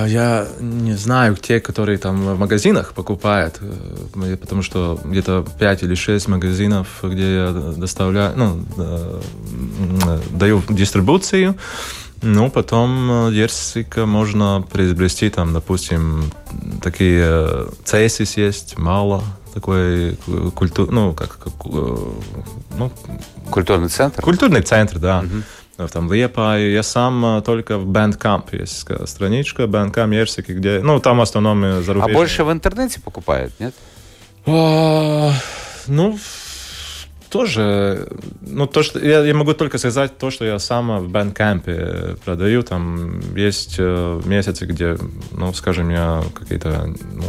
я 0.06 0.46
не 0.60 0.94
знаю, 0.94 1.36
те, 1.36 1.60
которые 1.60 1.98
там 1.98 2.20
в 2.20 2.38
магазинах 2.38 2.92
покупают, 2.94 3.58
э, 3.60 4.36
потому 4.36 4.62
что 4.62 5.00
где-то 5.04 5.44
5 5.58 5.82
или 5.82 5.94
6 5.94 6.28
магазинов, 6.28 6.86
где 7.02 7.34
я 7.34 7.52
доставляю, 7.76 8.32
ну, 8.36 8.64
э, 8.78 9.20
даю 10.30 10.62
дистрибуцию, 10.68 11.54
ну, 12.22 12.50
потом 12.50 13.28
э, 13.28 13.32
Ерсика 13.32 14.06
можно 14.06 14.64
приобрести, 14.72 15.30
там, 15.30 15.52
допустим, 15.52 16.30
такие 16.82 17.22
э, 17.24 17.68
цесис 17.84 18.36
есть, 18.36 18.78
мало, 18.78 19.22
такой 19.54 20.16
культур, 20.54 20.90
ну, 20.90 21.14
как, 21.14 21.38
как, 21.38 21.52
э, 21.66 21.96
ну, 22.76 22.92
Культурный 23.50 23.88
центр? 23.88 24.22
Культурный 24.22 24.62
центр, 24.62 24.98
да. 24.98 25.24
В 25.78 25.88
Там 25.90 26.10
Liepāju. 26.10 26.72
Я 26.72 26.82
сам 26.82 27.24
э, 27.24 27.42
только 27.42 27.78
в 27.78 27.86
Bandcamp 27.86 28.48
есть 28.58 28.84
страничка, 29.08 29.62
Bandcamp 29.62 30.12
Ерсики, 30.12 30.50
где... 30.50 30.80
Ну, 30.80 30.98
там 30.98 31.18
в 31.18 31.20
основном 31.20 31.64
э, 31.64 31.78
А 31.78 31.82
зарубежные. 31.82 32.14
больше 32.14 32.44
в 32.44 32.50
интернете 32.50 33.00
покупают, 33.00 33.52
нет? 33.60 33.74
А, 34.46 35.32
ну, 35.86 36.18
тоже, 37.30 38.08
ну, 38.40 38.66
то, 38.66 38.82
что 38.82 38.98
я, 38.98 39.20
я 39.24 39.34
могу 39.34 39.52
только 39.54 39.78
сказать 39.78 40.18
то, 40.18 40.30
что 40.30 40.44
я 40.44 40.58
сам 40.58 40.98
в 40.98 41.12
Bandcamp 41.12 42.18
продаю. 42.24 42.62
Там 42.64 43.20
есть 43.36 43.76
э, 43.78 44.20
месяцы, 44.24 44.66
где, 44.66 44.96
ну, 45.30 45.52
скажем, 45.52 45.90
я 45.90 46.24
какие-то 46.34 46.92
ну, 47.12 47.24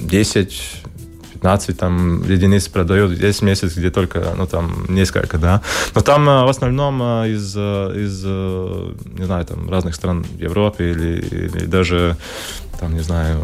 10 0.00 0.82
15 1.40 1.76
там 1.78 2.22
единиц 2.30 2.68
продают, 2.68 3.18
есть 3.18 3.42
месяц, 3.42 3.74
где 3.76 3.90
только, 3.90 4.34
ну, 4.36 4.46
там, 4.46 4.84
несколько, 4.88 5.38
да. 5.38 5.62
Но 5.94 6.02
там 6.02 6.28
э, 6.28 6.44
в 6.44 6.48
основном 6.48 7.02
э, 7.02 7.30
из, 7.30 7.54
э, 7.56 7.92
из, 7.96 8.24
не 9.18 9.24
знаю, 9.24 9.44
там, 9.46 9.70
разных 9.70 9.94
стран 9.94 10.24
Европы 10.38 10.90
или, 10.90 11.18
или 11.18 11.66
даже, 11.66 12.16
там, 12.78 12.94
не 12.94 13.00
знаю, 13.00 13.40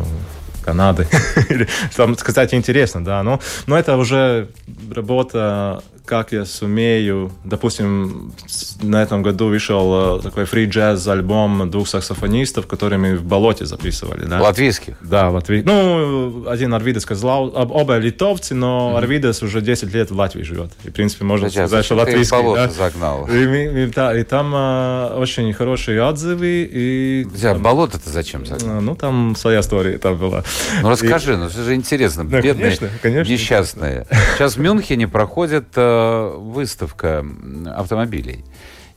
Канады. 0.63 1.07
Там, 1.97 2.17
кстати, 2.17 2.57
интересно, 2.57 3.05
да. 3.05 3.23
Но, 3.23 3.39
но 3.69 3.79
это 3.79 3.97
уже 3.97 4.49
работа, 4.91 5.81
как 6.07 6.33
я 6.33 6.45
сумею. 6.45 7.33
Допустим, 7.45 8.33
на 8.83 9.03
этом 9.03 9.23
году 9.23 9.49
вышел 9.49 10.19
э, 10.19 10.23
такой 10.23 10.45
фри 10.45 10.67
джаз 10.67 11.07
альбом 11.09 11.71
двух 11.71 11.89
саксофонистов, 11.89 12.67
которыми 12.67 13.17
в 13.17 13.25
болоте 13.25 13.67
записывали, 13.67 14.25
да. 14.25 14.41
Латвийских. 14.41 14.97
Да, 15.03 15.29
Латвии. 15.31 15.63
Ну, 15.67 16.49
один 16.49 16.73
Арвидес 16.75 17.03
сказал, 17.03 17.53
об- 17.57 17.73
оба 17.73 17.99
литовцы, 17.99 18.55
но 18.55 18.97
Арвидес 18.97 19.43
уже 19.43 19.61
10 19.61 19.93
лет 19.93 20.11
в 20.11 20.17
Латвии 20.17 20.43
живет. 20.43 20.71
И, 20.85 20.91
в 20.91 20.93
принципе, 20.93 21.25
можно 21.25 21.49
Зачем? 21.49 21.67
сказать, 21.67 21.85
что 21.85 21.95
латвийский. 21.97 22.55
да. 22.55 22.69
загнал? 22.69 23.29
И, 23.29 23.85
и- 23.85 23.87
да, 23.95 24.17
и 24.17 24.23
там 24.23 24.53
э, 24.55 25.15
очень 25.19 25.53
хорошие 25.53 26.03
отзывы. 26.03 26.69
И, 26.71 27.25
Друзья, 27.29 27.55
болото-то 27.55 28.09
зачем 28.11 28.47
загнал? 28.47 28.77
э, 28.79 28.81
ну, 28.81 28.95
там 28.95 29.35
своя 29.37 29.61
история 29.61 29.99
там 29.99 30.17
была. 30.17 30.45
Ну 30.83 30.89
расскажи, 30.91 31.37
ну 31.37 31.47
это 31.47 31.63
же 31.63 31.75
интересно. 31.75 32.25
Да, 32.29 32.41
Бедные, 32.41 32.65
конечно, 32.77 32.89
конечно. 33.03 33.33
несчастные. 33.33 34.07
Сейчас 34.37 34.57
в 34.57 34.61
Мюнхене 34.61 35.09
проходит 35.09 35.65
э, 35.75 35.96
выставка 36.37 37.25
автомобилей. 37.75 38.45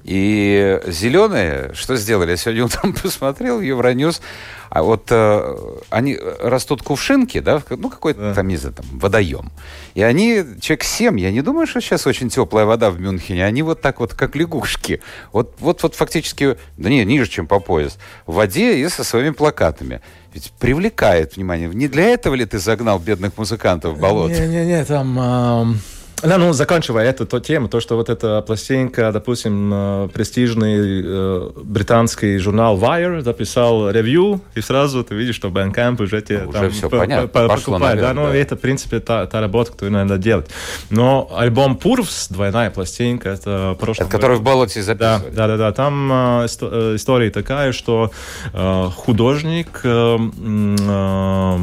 И 0.03 0.79
зеленые, 0.87 1.71
что 1.73 1.97
сделали? 1.97 2.31
Я 2.31 2.37
сегодня 2.37 2.65
утром 2.65 2.93
посмотрел 3.03 3.59
Евроньюз, 3.59 4.21
а 4.69 4.81
вот 4.81 5.07
э, 5.09 5.55
они 5.89 6.17
растут 6.41 6.83
кувшинки, 6.83 7.39
да, 7.41 7.61
ну 7.69 7.89
какой-то 7.89 8.21
да. 8.21 8.33
там, 8.33 8.47
не 8.47 8.55
знаю, 8.55 8.75
там, 8.75 8.85
водоем. 8.93 9.51
И 9.95 10.01
они, 10.01 10.43
человек 10.61 10.83
7, 10.83 11.19
я 11.19 11.31
не 11.31 11.41
думаю, 11.41 11.67
что 11.67 11.81
сейчас 11.81 12.07
очень 12.07 12.29
теплая 12.29 12.65
вода 12.65 12.91
в 12.91 12.99
Мюнхене, 12.99 13.45
они 13.45 13.61
вот 13.61 13.81
так 13.81 13.99
вот, 13.99 14.13
как 14.13 14.37
лягушки. 14.37 15.01
Вот, 15.33 15.55
вот, 15.59 15.83
вот 15.83 15.95
фактически, 15.95 16.57
да 16.77 16.89
не, 16.89 17.03
ниже, 17.03 17.29
чем 17.29 17.45
по 17.45 17.59
пояс, 17.59 17.97
в 18.25 18.35
воде 18.35 18.77
и 18.77 18.87
со 18.87 19.03
своими 19.03 19.31
плакатами. 19.31 20.01
Ведь 20.33 20.51
привлекает 20.59 21.35
внимание. 21.35 21.67
Не 21.67 21.87
для 21.87 22.05
этого 22.05 22.35
ли 22.35 22.45
ты 22.45 22.57
загнал 22.59 22.99
бедных 22.99 23.37
музыкантов 23.37 23.97
в 23.97 23.99
болото? 23.99 24.39
Не-не-не, 24.39 24.85
там... 24.85 25.19
Э 25.19 25.98
да, 26.23 26.37
ну, 26.37 26.53
заканчивая 26.53 27.09
эту 27.09 27.25
то, 27.25 27.39
тему, 27.39 27.67
то, 27.69 27.79
что 27.79 27.95
вот 27.95 28.09
эта 28.09 28.41
пластинка, 28.41 29.11
допустим, 29.11 29.71
э, 29.73 30.09
престижный 30.13 31.01
э, 31.03 31.49
британский 31.63 32.37
журнал 32.37 32.77
Wire 32.77 33.21
записал 33.21 33.89
ревью, 33.89 34.41
и 34.55 34.61
сразу 34.61 35.03
ты 35.03 35.15
видишь, 35.15 35.35
что 35.35 35.49
Bandcamp 35.49 36.01
уже 36.01 36.21
тебе 36.21 36.45
уже 36.45 36.51
там 36.51 36.71
все 36.71 36.89
понятно. 36.89 37.27
покупает. 37.27 37.99
Да, 37.99 38.13
ну, 38.13 38.27
да. 38.27 38.35
это, 38.35 38.55
в 38.55 38.59
принципе, 38.59 38.99
та, 38.99 39.25
та 39.27 39.41
работа, 39.41 39.71
которую 39.71 39.93
надо 39.93 40.17
делать. 40.17 40.49
Но 40.89 41.29
альбом 41.35 41.77
Пурвс, 41.77 42.27
двойная 42.29 42.69
пластинка, 42.69 43.29
это 43.29 43.77
прошлом... 43.79 44.07
Это 44.07 44.17
который 44.17 44.37
в 44.37 44.41
болоте 44.41 44.81
записывали. 44.81 45.31
Да, 45.33 45.47
да, 45.47 45.47
да, 45.47 45.57
да. 45.57 45.71
Там 45.71 46.11
э, 46.11 46.47
э 46.61 46.95
история 46.95 47.29
такая, 47.29 47.71
что 47.71 48.11
э, 48.53 48.89
художник... 48.95 49.81
Э, 49.83 50.17
э, 50.17 51.57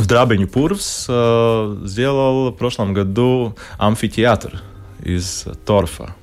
в 0.00 0.06
Драбине 0.06 0.46
Пурвс 0.46 1.06
э, 1.08 1.76
сделал 1.84 2.50
в 2.50 2.56
прошлом 2.56 2.94
году 2.94 3.54
амфитеатр 3.78 4.62
из 5.02 5.46
торфа 5.64 6.14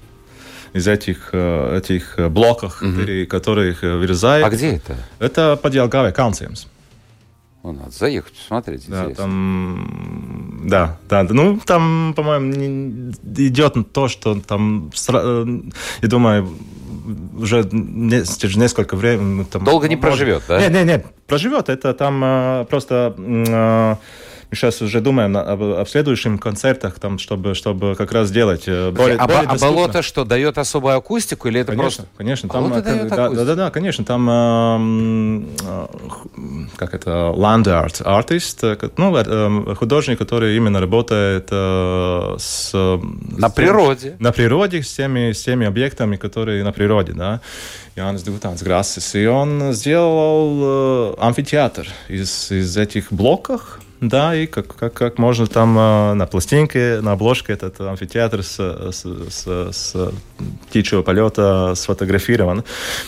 из 0.74 0.88
этих, 0.88 1.30
э, 1.32 1.78
этих 1.78 2.20
блоков, 2.30 2.82
угу. 2.82 3.28
которые 3.30 3.72
их 3.72 3.82
вырезают. 3.82 4.46
А 4.46 4.50
где 4.50 4.76
это? 4.76 4.96
Это 5.20 5.56
под 5.56 5.74
Елгавой 5.74 6.12
Калциемс. 6.12 6.68
Ну, 7.68 7.74
надо 7.74 7.92
заехать, 7.92 8.32
посмотреть. 8.32 8.88
Да, 8.88 9.10
там, 9.10 10.62
да, 10.64 10.98
да, 11.10 11.24
ну, 11.24 11.60
там, 11.66 12.14
по-моему, 12.16 13.12
идет 13.36 13.92
то, 13.92 14.08
что 14.08 14.40
там, 14.40 14.90
э, 15.10 15.46
я 16.02 16.08
думаю, 16.08 16.48
уже 17.38 17.68
не, 17.74 18.24
несколько 18.58 18.96
времени... 18.96 19.44
Там, 19.44 19.66
Долго 19.66 19.90
не 19.90 19.98
может... 19.98 20.10
проживет, 20.10 20.44
да? 20.48 20.62
Нет, 20.62 20.72
нет, 20.72 20.86
нет, 20.86 21.06
проживет. 21.28 21.68
Это 21.68 21.94
там 21.94 22.24
э, 22.24 22.66
просто... 22.70 23.14
Э, 23.18 23.96
мы 24.50 24.56
сейчас 24.56 24.82
уже 24.82 25.02
думаем 25.02 25.36
об, 25.36 25.62
об 25.62 25.88
следующих 25.90 26.40
концертах, 26.40 27.00
там, 27.00 27.20
чтобы, 27.20 27.54
чтобы 27.54 27.96
как 27.96 28.14
раз 28.14 28.30
сделать 28.30 28.64
э, 28.68 28.92
более, 28.92 29.18
а, 29.18 29.28
более 29.28 29.44
а 29.44 29.58
болото 29.58 30.02
что, 30.02 30.24
дает 30.24 30.58
особую 30.58 30.96
акустику 30.96 31.50
или 31.50 31.60
это 31.60 31.74
конечно, 31.74 32.04
просто... 32.04 32.18
Конечно, 32.18 32.50
там... 32.50 32.64
Болото 32.64 32.82
дает 32.82 33.08
да, 33.10 33.30
да, 33.30 33.44
да, 33.44 33.56
да, 33.56 33.72
конечно, 33.72 34.06
там 34.06 34.30
э, 34.30 35.44
э, 35.64 35.88
как 36.78 36.94
это, 36.94 37.10
land 37.36 37.66
art 37.66 38.02
artist, 38.04 38.92
ну, 38.96 39.76
художник, 39.76 40.18
который 40.18 40.56
именно 40.56 40.80
работает 40.80 41.50
с... 41.50 42.72
На 42.74 43.50
с, 43.50 43.54
природе. 43.54 44.16
На 44.20 44.32
природе, 44.32 44.82
с 44.82 44.94
теми, 44.94 45.34
с 45.34 45.44
теми 45.44 45.68
объектами, 45.68 46.16
которые 46.16 46.64
на 46.64 46.72
природе, 46.72 47.12
да. 47.12 47.42
Янис 47.98 48.24
Дутанс 48.24 48.64
Грассис. 48.64 49.16
И 49.16 49.26
он 49.26 49.74
сделал 49.74 51.16
амфитеатр 51.20 51.88
из, 52.08 52.52
из 52.52 52.78
этих 52.78 53.12
блоков, 53.12 53.80
да, 54.02 54.36
и 54.36 54.46
как, 54.46 54.76
как, 54.76 54.94
как 54.94 55.18
можно 55.18 55.48
там 55.48 55.78
э, 55.78 56.14
на 56.14 56.26
пластинке, 56.28 57.02
на 57.02 57.14
обложке 57.14 57.54
этот 57.54 57.80
амфитеатр 57.82 58.44
с, 58.44 58.60
с, 58.92 59.06
с, 59.30 59.72
с 59.72 60.12
птичьего 60.68 61.02
полета 61.02 61.74
сфотографирован. 61.76 62.64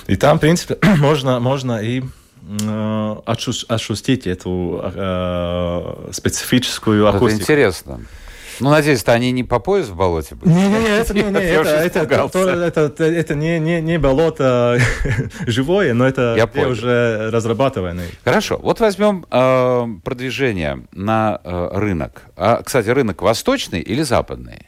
И 0.07 0.15
там, 0.15 0.37
в 0.37 0.41
принципе, 0.41 0.77
можно, 0.97 1.39
можно 1.39 1.81
и 1.81 2.01
э, 2.01 3.15
ощутить 3.25 4.25
эту 4.27 4.81
э, 4.83 6.09
специфическую 6.11 7.07
акустику. 7.07 7.35
Это 7.35 7.43
интересно. 7.43 8.01
Ну, 8.59 8.69
надеюсь, 8.69 9.03
то 9.03 9.13
они 9.13 9.31
не 9.31 9.43
по 9.43 9.59
пояс 9.59 9.87
в 9.87 9.95
болоте 9.95 10.35
были? 10.35 10.51
Не-не-не, 10.51 10.99
это, 10.99 11.13
не, 11.13 11.23
не, 11.23 11.29
это, 11.29 11.69
это, 11.69 11.99
это, 11.99 12.79
это, 12.79 13.03
это 13.03 13.35
не, 13.35 13.59
не, 13.59 13.81
не 13.81 13.97
болото 13.97 14.79
живое, 15.47 15.93
но 15.93 16.07
это 16.07 16.35
Я 16.35 16.67
уже 16.67 17.29
разрабатыванный. 17.31 18.07
Хорошо, 18.23 18.59
вот 18.61 18.79
возьмем 18.79 19.25
э, 19.31 19.85
продвижение 20.03 20.85
на 20.91 21.39
э, 21.43 21.69
рынок. 21.73 22.23
А, 22.35 22.61
кстати, 22.63 22.89
рынок 22.89 23.21
восточный 23.21 23.81
или 23.81 24.01
западный? 24.01 24.67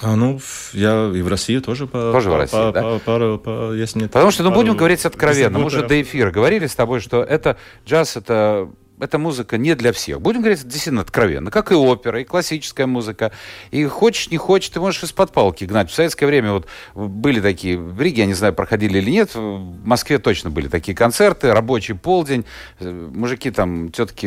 А, 0.00 0.14
ну, 0.14 0.40
я 0.72 1.10
и 1.12 1.22
в 1.22 1.28
России 1.28 1.58
тоже 1.58 1.86
по, 1.86 2.12
тоже 2.12 2.30
по, 2.30 2.36
в 2.36 2.38
России, 2.38 2.56
по, 2.56 2.72
да? 2.72 2.82
по, 2.82 2.98
по, 2.98 3.38
по, 3.38 3.72
если 3.72 4.00
нет, 4.00 4.12
Потому 4.12 4.30
что, 4.30 4.44
ну, 4.44 4.52
будем 4.52 4.76
говорить 4.76 5.04
откровенно, 5.04 5.58
мы 5.58 5.66
уже 5.66 5.86
до 5.86 6.00
эфира 6.00 6.30
говорили 6.30 6.66
с 6.66 6.74
тобой, 6.74 7.00
что 7.00 7.22
это 7.22 7.56
джаз, 7.84 8.16
это 8.16 8.68
эта 9.00 9.18
музыка 9.18 9.58
не 9.58 9.74
для 9.74 9.92
всех. 9.92 10.20
Будем 10.20 10.40
говорить 10.40 10.62
действительно 10.64 11.02
откровенно, 11.02 11.50
как 11.50 11.72
и 11.72 11.74
опера, 11.74 12.20
и 12.20 12.24
классическая 12.24 12.86
музыка. 12.86 13.32
И 13.70 13.84
хочешь, 13.84 14.30
не 14.30 14.36
хочешь, 14.36 14.70
ты 14.70 14.80
можешь 14.80 15.02
из-под 15.02 15.32
палки 15.32 15.64
гнать. 15.64 15.90
В 15.90 15.94
советское 15.94 16.26
время 16.26 16.52
вот 16.52 16.66
были 16.94 17.40
такие, 17.40 17.78
в 17.78 18.00
Риге, 18.00 18.22
я 18.22 18.26
не 18.26 18.34
знаю, 18.34 18.52
проходили 18.54 18.98
или 18.98 19.10
нет, 19.10 19.34
в 19.34 19.86
Москве 19.86 20.18
точно 20.18 20.50
были 20.50 20.68
такие 20.68 20.96
концерты, 20.96 21.52
рабочий 21.52 21.94
полдень, 21.94 22.44
мужики 22.80 23.50
там, 23.50 23.90
тетки, 23.90 24.26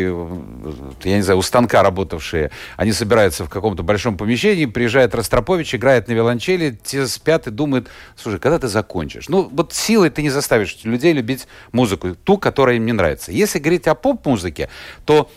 я 1.08 1.16
не 1.16 1.22
знаю, 1.22 1.40
у 1.40 1.42
станка 1.42 1.84
работавшие, 1.84 2.52
они 2.78 2.92
собираются 2.92 3.46
в 3.46 3.50
каком-то 3.50 3.84
большом 3.84 4.18
помещении, 4.18 4.66
приезжает 4.66 5.16
Ростропович, 5.16 5.76
играет 5.76 6.08
на 6.08 6.14
виолончели, 6.14 6.78
те 6.84 7.08
спят 7.08 7.48
и 7.48 7.52
думают, 7.52 7.88
слушай, 8.16 8.40
когда 8.40 8.60
ты 8.60 8.68
закончишь? 8.68 9.30
Ну, 9.30 9.50
вот 9.52 9.74
силой 9.74 10.10
ты 10.10 10.22
не 10.22 10.30
заставишь 10.30 10.78
людей 10.84 11.14
любить 11.14 11.48
музыку, 11.72 12.16
ту, 12.16 12.38
которая 12.38 12.78
им 12.78 12.86
не 12.86 12.94
нравится. 12.94 13.32
Если 13.32 13.60
говорить 13.60 13.88
о 13.88 13.96
поп-музыке, 13.96 14.61
Востоке, 14.62 14.69
то 15.06 15.30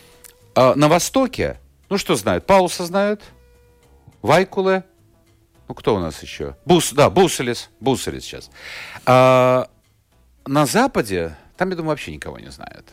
э, 0.54 0.74
на 0.74 0.88
Востоке, 0.88 1.60
ну 1.88 1.98
что 1.98 2.14
знают, 2.16 2.46
Пауса 2.46 2.84
знают, 2.84 3.22
Вайкуле, 4.22 4.84
ну 5.68 5.74
кто 5.74 5.96
у 5.96 5.98
нас 5.98 6.22
еще? 6.22 6.56
Бус, 6.64 6.92
да, 6.92 7.10
Бусселис, 7.10 7.70
Бусселис 7.80 8.24
сейчас. 8.24 8.50
А, 9.06 9.68
на 10.46 10.66
Западе, 10.66 11.37
там, 11.56 11.70
я 11.70 11.76
думаю, 11.76 11.90
вообще 11.90 12.12
никого 12.12 12.38
не 12.38 12.50
знают 12.50 12.87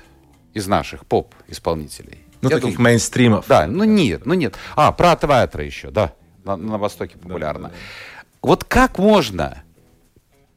из 0.54 0.68
наших 0.68 1.06
поп-исполнителей. 1.06 2.26
Ну, 2.42 2.50
я 2.50 2.56
таких 2.58 2.74
думаю, 2.74 2.92
мейнстримов. 2.92 3.46
Да, 3.48 3.68
ну 3.68 3.84
нет, 3.84 4.26
ну 4.26 4.34
нет. 4.34 4.56
А, 4.76 4.92
про 4.92 5.16
Твайтера 5.16 5.64
еще, 5.64 5.92
да, 5.92 6.14
на, 6.44 6.58
на 6.58 6.78
Востоке 6.78 7.18
популярно. 7.18 7.70
Да, 7.70 7.74
да, 7.74 7.76
да. 7.76 8.38
Вот 8.42 8.64
как 8.64 8.98
можно 8.98 9.64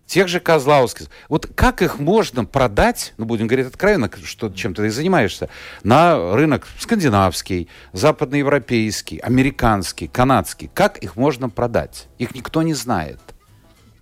тех 0.06 0.28
же 0.28 0.40
Козловских. 0.40 1.06
Вот 1.28 1.48
как 1.54 1.82
их 1.82 1.98
можно 1.98 2.44
продать, 2.44 3.14
ну, 3.16 3.24
будем 3.24 3.46
говорить 3.46 3.66
откровенно, 3.66 4.10
что 4.22 4.50
чем 4.50 4.74
ты 4.74 4.90
занимаешься, 4.90 5.48
на 5.82 6.34
рынок 6.34 6.66
скандинавский, 6.78 7.68
западноевропейский, 7.92 9.18
американский, 9.18 10.08
канадский. 10.08 10.70
Как 10.72 10.98
их 10.98 11.16
можно 11.16 11.48
продать? 11.48 12.08
Их 12.18 12.34
никто 12.34 12.62
не 12.62 12.74
знает. 12.74 13.18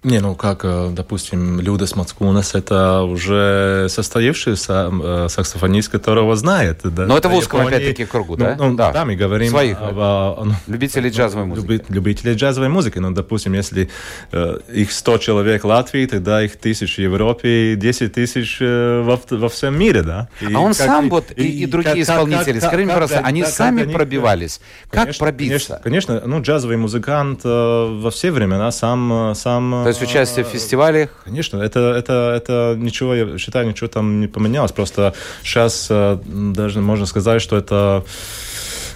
Не, 0.04 0.18
ну 0.18 0.34
как, 0.34 0.64
э, 0.64 0.90
допустим, 0.90 1.60
Людес 1.60 1.94
Мацкунес, 1.94 2.56
это 2.56 3.02
уже 3.02 3.86
состоявшийся 3.88 4.90
э, 4.90 5.26
саксофонист, 5.28 5.90
которого 5.90 6.34
знает. 6.34 6.80
Да, 6.82 7.06
Но 7.06 7.16
это 7.16 7.28
в 7.28 7.34
узком, 7.34 7.64
опять-таки, 7.64 8.04
кругу, 8.04 8.36
да? 8.36 8.56
Ну, 8.58 8.74
да. 8.74 8.90
да, 8.90 9.04
мы 9.04 9.14
говорим 9.14 9.50
Своих, 9.50 9.80
о, 9.80 9.90
о, 9.90 10.42
о, 10.42 10.46
любителей 10.66 11.10
джазовой 11.10 11.46
музыки. 11.46 11.66
Люби, 11.66 11.84
любителей 11.88 12.34
джазовой 12.34 12.68
музыки. 12.68 12.98
Ну, 12.98 13.12
допустим, 13.12 13.52
если 13.52 13.90
э, 14.32 14.58
их 14.74 14.90
100 14.90 15.18
человек 15.18 15.62
в 15.62 15.68
Латвии, 15.68 16.04
тогда 16.06 16.42
их 16.42 16.56
тысяч 16.56 16.96
в 16.96 17.00
Европе 17.00 17.74
и 17.74 17.76
10 17.76 18.12
тысяч 18.12 18.58
э, 18.60 19.02
во, 19.02 19.20
во 19.30 19.48
всем 19.48 19.78
мире, 19.78 20.02
да? 20.02 20.28
И 20.40 20.52
а 20.52 20.58
он 20.58 20.74
как, 20.74 20.84
сам 20.84 21.10
вот, 21.10 21.30
и, 21.36 21.42
и, 21.44 21.62
и 21.62 21.66
другие 21.66 21.94
как, 21.94 22.02
исполнители, 22.02 22.58
как, 22.58 22.70
скажи 22.70 22.84
мне, 22.84 22.92
пожалуйста, 22.92 23.20
они 23.20 23.42
как, 23.42 23.50
сами 23.52 23.82
они, 23.82 23.92
пробивались. 23.92 24.60
Конечно, 24.90 25.12
как 25.12 25.18
пробиться? 25.18 25.80
Конечно, 25.84 26.16
конечно, 26.16 26.22
ну, 26.26 26.42
джазовый 26.42 26.76
музыкант 26.76 27.42
э, 27.44 27.98
во 28.00 28.10
все 28.10 28.32
времена 28.32 28.72
сам... 28.72 29.32
сам 29.36 29.91
есть 29.92 30.02
участие 30.02 30.44
в 30.44 30.48
фестивалях? 30.48 31.11
Конечно, 31.24 31.59
это, 31.59 31.81
это, 31.81 32.35
это 32.37 32.74
ничего, 32.78 33.14
я 33.14 33.38
считаю, 33.38 33.66
ничего 33.68 33.88
там 33.88 34.20
не 34.20 34.26
поменялось. 34.26 34.72
Просто 34.72 35.14
сейчас 35.42 35.87
э, 35.90 36.18
даже 36.26 36.81
можно 36.81 37.07
сказать, 37.07 37.42
что 37.42 37.57
это 37.57 38.05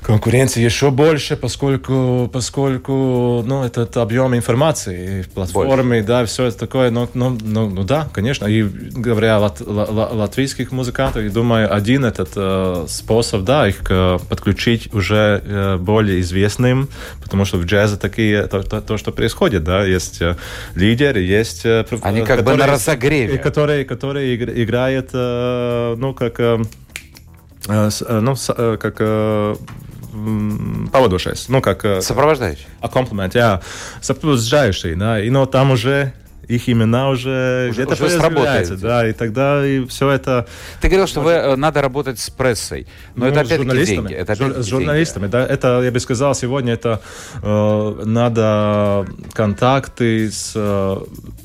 конкуренции 0.06 0.62
еще 0.62 0.92
больше, 0.92 1.36
поскольку, 1.36 2.30
поскольку 2.32 3.42
ну, 3.44 3.64
этот 3.64 3.96
объем 3.96 4.36
информации, 4.36 5.24
платформы, 5.34 5.96
больше. 5.96 6.06
да, 6.06 6.24
все 6.26 6.44
это 6.44 6.58
такое, 6.58 6.90
ну, 6.90 7.08
ну, 7.14 7.36
ну, 7.42 7.68
ну 7.68 7.82
да, 7.82 8.08
конечно. 8.12 8.46
И 8.46 8.62
говоря 8.62 9.36
о 9.36 9.40
лат, 9.40 9.60
лат, 9.60 10.12
латвийских 10.12 10.70
музыкантах, 10.70 11.24
я 11.24 11.30
думаю, 11.30 11.74
один 11.74 12.04
этот 12.04 12.28
э, 12.36 12.84
способ, 12.88 13.42
да, 13.42 13.66
их 13.66 13.82
э, 13.90 14.18
подключить 14.28 14.94
уже 14.94 15.42
э, 15.44 15.76
более 15.76 16.20
известным, 16.20 16.88
потому 17.20 17.44
что 17.44 17.56
в 17.58 17.64
джазе 17.64 17.96
такие, 17.96 18.46
то, 18.46 18.62
то, 18.62 18.80
то 18.80 18.98
что 18.98 19.10
происходит, 19.10 19.64
да, 19.64 19.84
есть 19.84 20.22
э, 20.22 20.36
лидер, 20.76 21.18
есть... 21.18 21.66
Э, 21.66 21.84
Они 22.02 22.20
как 22.20 22.38
который, 22.38 22.54
бы 22.54 22.64
на 22.64 22.66
разогреве. 22.68 23.38
Который, 23.38 23.84
который 23.84 24.36
играет, 24.36 25.10
э, 25.12 25.96
ну, 25.98 26.14
как... 26.14 26.38
Э, 26.38 26.62
э, 27.66 27.90
э 28.08 28.20
ну, 28.20 28.36
как 28.78 29.00
pavadošais, 30.92 31.48
nu, 31.48 31.61
как... 31.61 32.02
Сопровождающий. 32.02 32.66
А 32.81 32.88
комплимент, 32.88 33.35
jā, 33.35 33.61
сопровождающий, 34.00 34.94
да, 34.94 35.20
и 35.20 35.31
но 35.31 35.46
там 35.46 35.70
уже 35.70 36.12
их 36.48 36.68
имена 36.68 37.11
уже, 37.11 37.68
уже 37.70 37.85
где-то 37.85 37.96
появляются, 37.96 38.76
да, 38.76 39.09
и 39.09 39.12
тогда 39.12 39.66
и 39.66 39.85
все 39.87 40.11
это... 40.11 40.46
Ты 40.80 40.88
говорил, 40.88 41.06
что 41.06 41.20
может... 41.20 41.44
вы, 41.44 41.52
э, 41.52 41.56
надо 41.56 41.82
работать 41.82 42.18
с 42.18 42.30
прессой, 42.30 42.87
но 43.14 43.24
ну, 43.24 43.30
это 43.30 43.40
опять-таки 43.40 43.85
деньги. 43.85 44.14
Это 44.14 44.32
опять 44.32 44.56
с 44.56 44.66
журналистами, 44.66 45.22
деньги. 45.22 45.32
да, 45.32 45.46
это, 45.46 45.82
я 45.82 45.90
бы 45.90 46.00
сказал, 46.00 46.35
сегодня 46.35 46.74
это 46.74 47.00
э, 47.42 48.02
надо 48.04 49.06
контакты 49.32 50.30
с 50.30 50.52
э, 50.54 50.96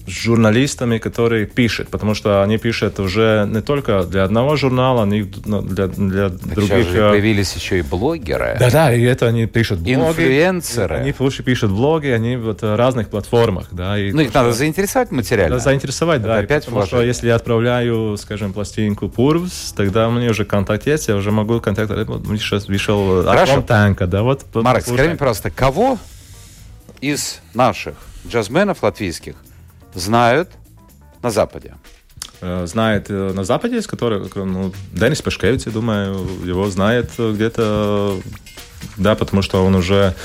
журналистами, 0.08 1.00
которые 1.00 1.46
пишут, 1.46 1.90
потому 1.90 2.14
что 2.14 2.44
они 2.44 2.58
пишут 2.58 3.00
уже 3.00 3.48
не 3.52 3.62
только 3.62 4.04
для 4.04 4.24
одного 4.24 4.56
журнала, 4.56 5.04
они 5.04 5.24
для, 5.24 5.88
для 5.88 6.30
так 6.30 6.54
других... 6.54 6.70
Сейчас 6.70 6.88
же 6.88 6.98
э, 7.00 7.10
появились 7.10 7.54
еще 7.56 7.80
и 7.80 7.82
блогеры. 7.82 8.58
Да-да, 8.60 8.94
и 8.94 9.02
это 9.02 9.28
они 9.28 9.48
пишут 9.48 9.80
блоги. 9.80 9.94
Инфлюенсеры. 9.94 10.96
Они 10.98 11.14
лучше 11.18 11.44
пишут 11.44 11.72
блоги, 11.72 12.08
они 12.08 12.36
вот 12.36 12.62
в 12.62 12.76
разных 12.76 13.10
платформах, 13.10 13.68
да. 13.72 13.98
И 13.98 14.12
ну, 14.12 14.22
их 14.22 14.34
надо 14.34 14.54
заинтересовать 14.54 14.91
материально. 15.12 15.58
Да, 15.58 15.64
заинтересовать, 15.64 16.22
да. 16.22 16.38
Опять 16.38 16.66
потому 16.66 16.86
что 16.86 17.02
если 17.02 17.28
я 17.28 17.36
отправляю, 17.36 18.18
скажем, 18.18 18.54
пластинку 18.54 19.10
Пурвс, 19.10 19.74
тогда 19.76 20.10
мне 20.10 20.30
уже 20.30 20.46
контакт 20.46 20.88
есть, 20.88 21.08
я 21.08 21.16
уже 21.16 21.32
могу. 21.32 21.54
Вот 21.54 22.28
мне 22.28 22.38
сейчас 22.38 22.68
вышел 22.68 23.24
Хорошо. 23.24 23.62
танка, 23.62 24.08
да, 24.08 24.24
вот. 24.24 24.46
Марк, 24.54 24.84
скажи 24.84 25.10
мне, 25.10 25.16
пожалуйста, 25.16 25.50
кого 25.50 25.98
из 27.00 27.40
наших 27.54 27.96
джазменов 28.28 28.84
латвийских 28.84 29.36
знают 29.94 30.50
на 31.22 31.32
Западе? 31.32 31.74
Э, 32.42 32.66
знает 32.66 33.06
э, 33.10 33.34
на 33.34 33.44
Западе, 33.44 33.78
из 33.78 33.88
которых, 33.88 34.36
ну, 34.36 34.74
Денис 34.92 35.22
Пашкевич, 35.22 35.64
я 35.68 35.72
думаю, 35.72 36.28
его 36.44 36.70
знает 36.70 37.12
где-то 37.18 38.20
да, 38.98 39.16
потому 39.16 39.42
что 39.42 39.64
он 39.64 39.76
уже 39.76 40.16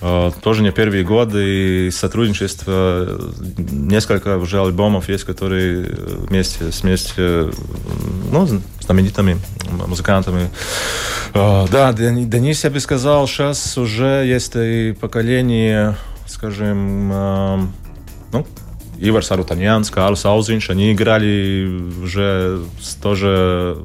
э, 0.00 0.30
тоже 0.42 0.62
не 0.62 0.70
первые 0.72 1.04
годы 1.04 1.86
и 1.86 1.90
сотрудничество, 1.90 3.18
несколько 3.56 4.36
уже 4.38 4.60
альбомов 4.60 5.08
есть, 5.08 5.24
которые 5.24 5.84
вместе, 5.84 6.64
вместе 6.64 7.50
ну, 8.30 8.48
знаменитыми 8.80 9.38
музыкантами. 9.86 10.50
Э, 11.34 11.66
да, 11.70 11.92
Денис, 11.92 12.64
я 12.64 12.70
бы 12.70 12.80
сказал, 12.80 13.26
сейчас 13.26 13.76
уже 13.78 14.24
есть 14.26 14.52
и 14.56 14.92
поколение, 14.92 15.96
скажем, 16.26 17.10
э, 17.12 17.58
ну, 18.32 18.46
Ивар 18.98 19.24
Сарутаньянс, 19.24 19.90
Карлос 19.90 20.24
Аузинш, 20.24 20.70
они 20.70 20.92
играли 20.92 21.66
уже 22.02 22.60
тоже 23.02 23.78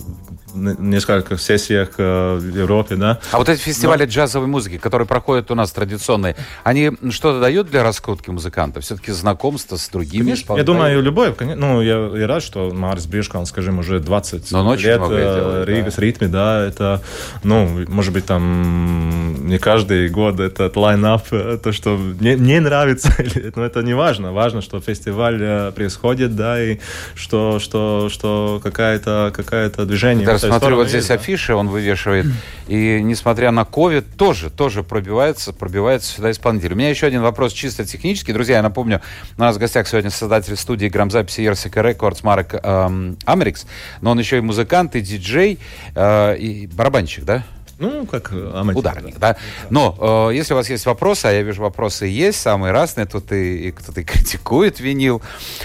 несколько 0.54 1.38
сессиях 1.38 1.92
э, 1.98 2.36
в 2.36 2.58
Европе, 2.58 2.96
да. 2.96 3.20
А 3.32 3.38
вот 3.38 3.50
эти 3.50 3.60
фестивали 3.60 4.04
Но... 4.04 4.10
джазовой 4.10 4.48
музыки, 4.48 4.78
которые 4.78 5.08
проходят 5.08 5.52
у 5.52 5.56
нас 5.56 5.72
традиционные, 5.72 6.36
они 6.64 6.92
что-то 7.10 7.40
дают 7.40 7.70
для 7.70 7.84
раскрутки 7.84 8.30
музыканта? 8.30 8.82
Все-таки 8.82 9.12
знакомство 9.12 9.76
с 9.78 9.90
другими 9.90 10.24
Конечно, 10.24 10.56
Я 10.56 10.64
думаю, 10.64 11.02
любой, 11.02 11.36
ну, 11.56 11.82
я, 11.82 12.12
я 12.16 12.28
рад, 12.28 12.44
что 12.44 12.72
Марс 12.72 13.06
Бишкан, 13.06 13.46
скажем, 13.46 13.80
уже 13.80 14.00
20 14.00 14.52
Но 14.52 14.76
лет 14.76 14.82
делать, 14.82 15.68
Рига 15.68 15.86
да. 15.86 15.92
с 15.92 15.98
ритме, 15.98 16.28
да, 16.28 16.66
это, 16.66 17.02
ну, 17.44 17.86
может 17.88 18.14
быть, 18.14 18.26
там 18.26 19.48
не 19.48 19.58
каждый 19.58 20.10
год 20.10 20.40
этот 20.40 20.76
line-up, 20.76 21.24
э, 21.32 21.58
то, 21.62 21.72
что 21.72 21.98
не, 22.20 22.36
не 22.36 22.60
нравится, 22.60 23.14
но 23.56 23.66
это 23.66 23.82
не 23.82 23.94
важно. 23.94 24.34
Важно, 24.34 24.62
что 24.62 24.80
фестиваль 24.80 25.38
э, 25.42 25.72
происходит, 25.72 26.36
да, 26.36 26.62
и 26.62 26.80
что, 27.16 27.60
что, 27.60 28.10
что 28.10 28.60
какая-то 28.64 29.32
какая 29.36 29.70
движение 29.70 30.26
смотрю, 30.48 30.76
вот 30.76 30.88
здесь 30.88 31.10
есть, 31.10 31.12
афиши 31.12 31.54
он 31.54 31.70
вывешивает. 31.70 32.26
И 32.68 33.02
несмотря 33.02 33.52
на 33.52 33.62
COVID, 33.62 34.16
тоже, 34.18 34.50
тоже 34.50 34.84
пробивается, 34.84 35.54
пробивается 35.54 36.14
сюда 36.14 36.32
исполнитель. 36.32 36.74
У 36.74 36.76
меня 36.76 36.90
еще 36.90 37.08
один 37.08 37.22
вопрос 37.22 37.54
чисто 37.54 37.86
технический. 37.86 38.34
Друзья, 38.34 38.58
я 38.58 38.62
напомню, 38.62 39.02
у 39.38 39.42
нас 39.42 39.56
в 39.56 39.60
гостях 39.60 39.88
сегодня 39.88 40.10
создатель 40.10 40.56
студии 40.56 40.88
грамзаписи 40.88 41.42
Jersika 41.42 41.82
Records 41.82 42.24
Марк 42.24 42.56
эм, 42.62 43.18
Америкс. 43.26 43.66
Но 44.02 44.12
он 44.12 44.20
еще 44.20 44.38
и 44.38 44.42
музыкант, 44.42 44.96
и 44.96 45.02
диджей, 45.02 45.60
э, 45.96 46.38
и 46.38 46.68
барабанщик, 46.68 47.24
да? 47.24 47.44
Ну, 47.82 48.06
как 48.06 48.32
аматер. 48.32 48.78
Ударник, 48.78 49.18
да. 49.18 49.38
Но 49.72 50.30
э, 50.30 50.36
если 50.36 50.54
у 50.54 50.58
вас 50.58 50.70
есть 50.70 50.86
вопросы, 50.86 51.26
а 51.26 51.32
я 51.32 51.42
вижу, 51.42 51.64
вопросы 51.64 52.06
есть, 52.06 52.40
самые 52.40 52.72
разные, 52.72 53.08
тут 53.08 53.32
и, 53.32 53.70
и 53.70 53.72
кто-то 53.72 54.02
и 54.02 54.04
критикует 54.06 54.80
винил. 54.80 55.20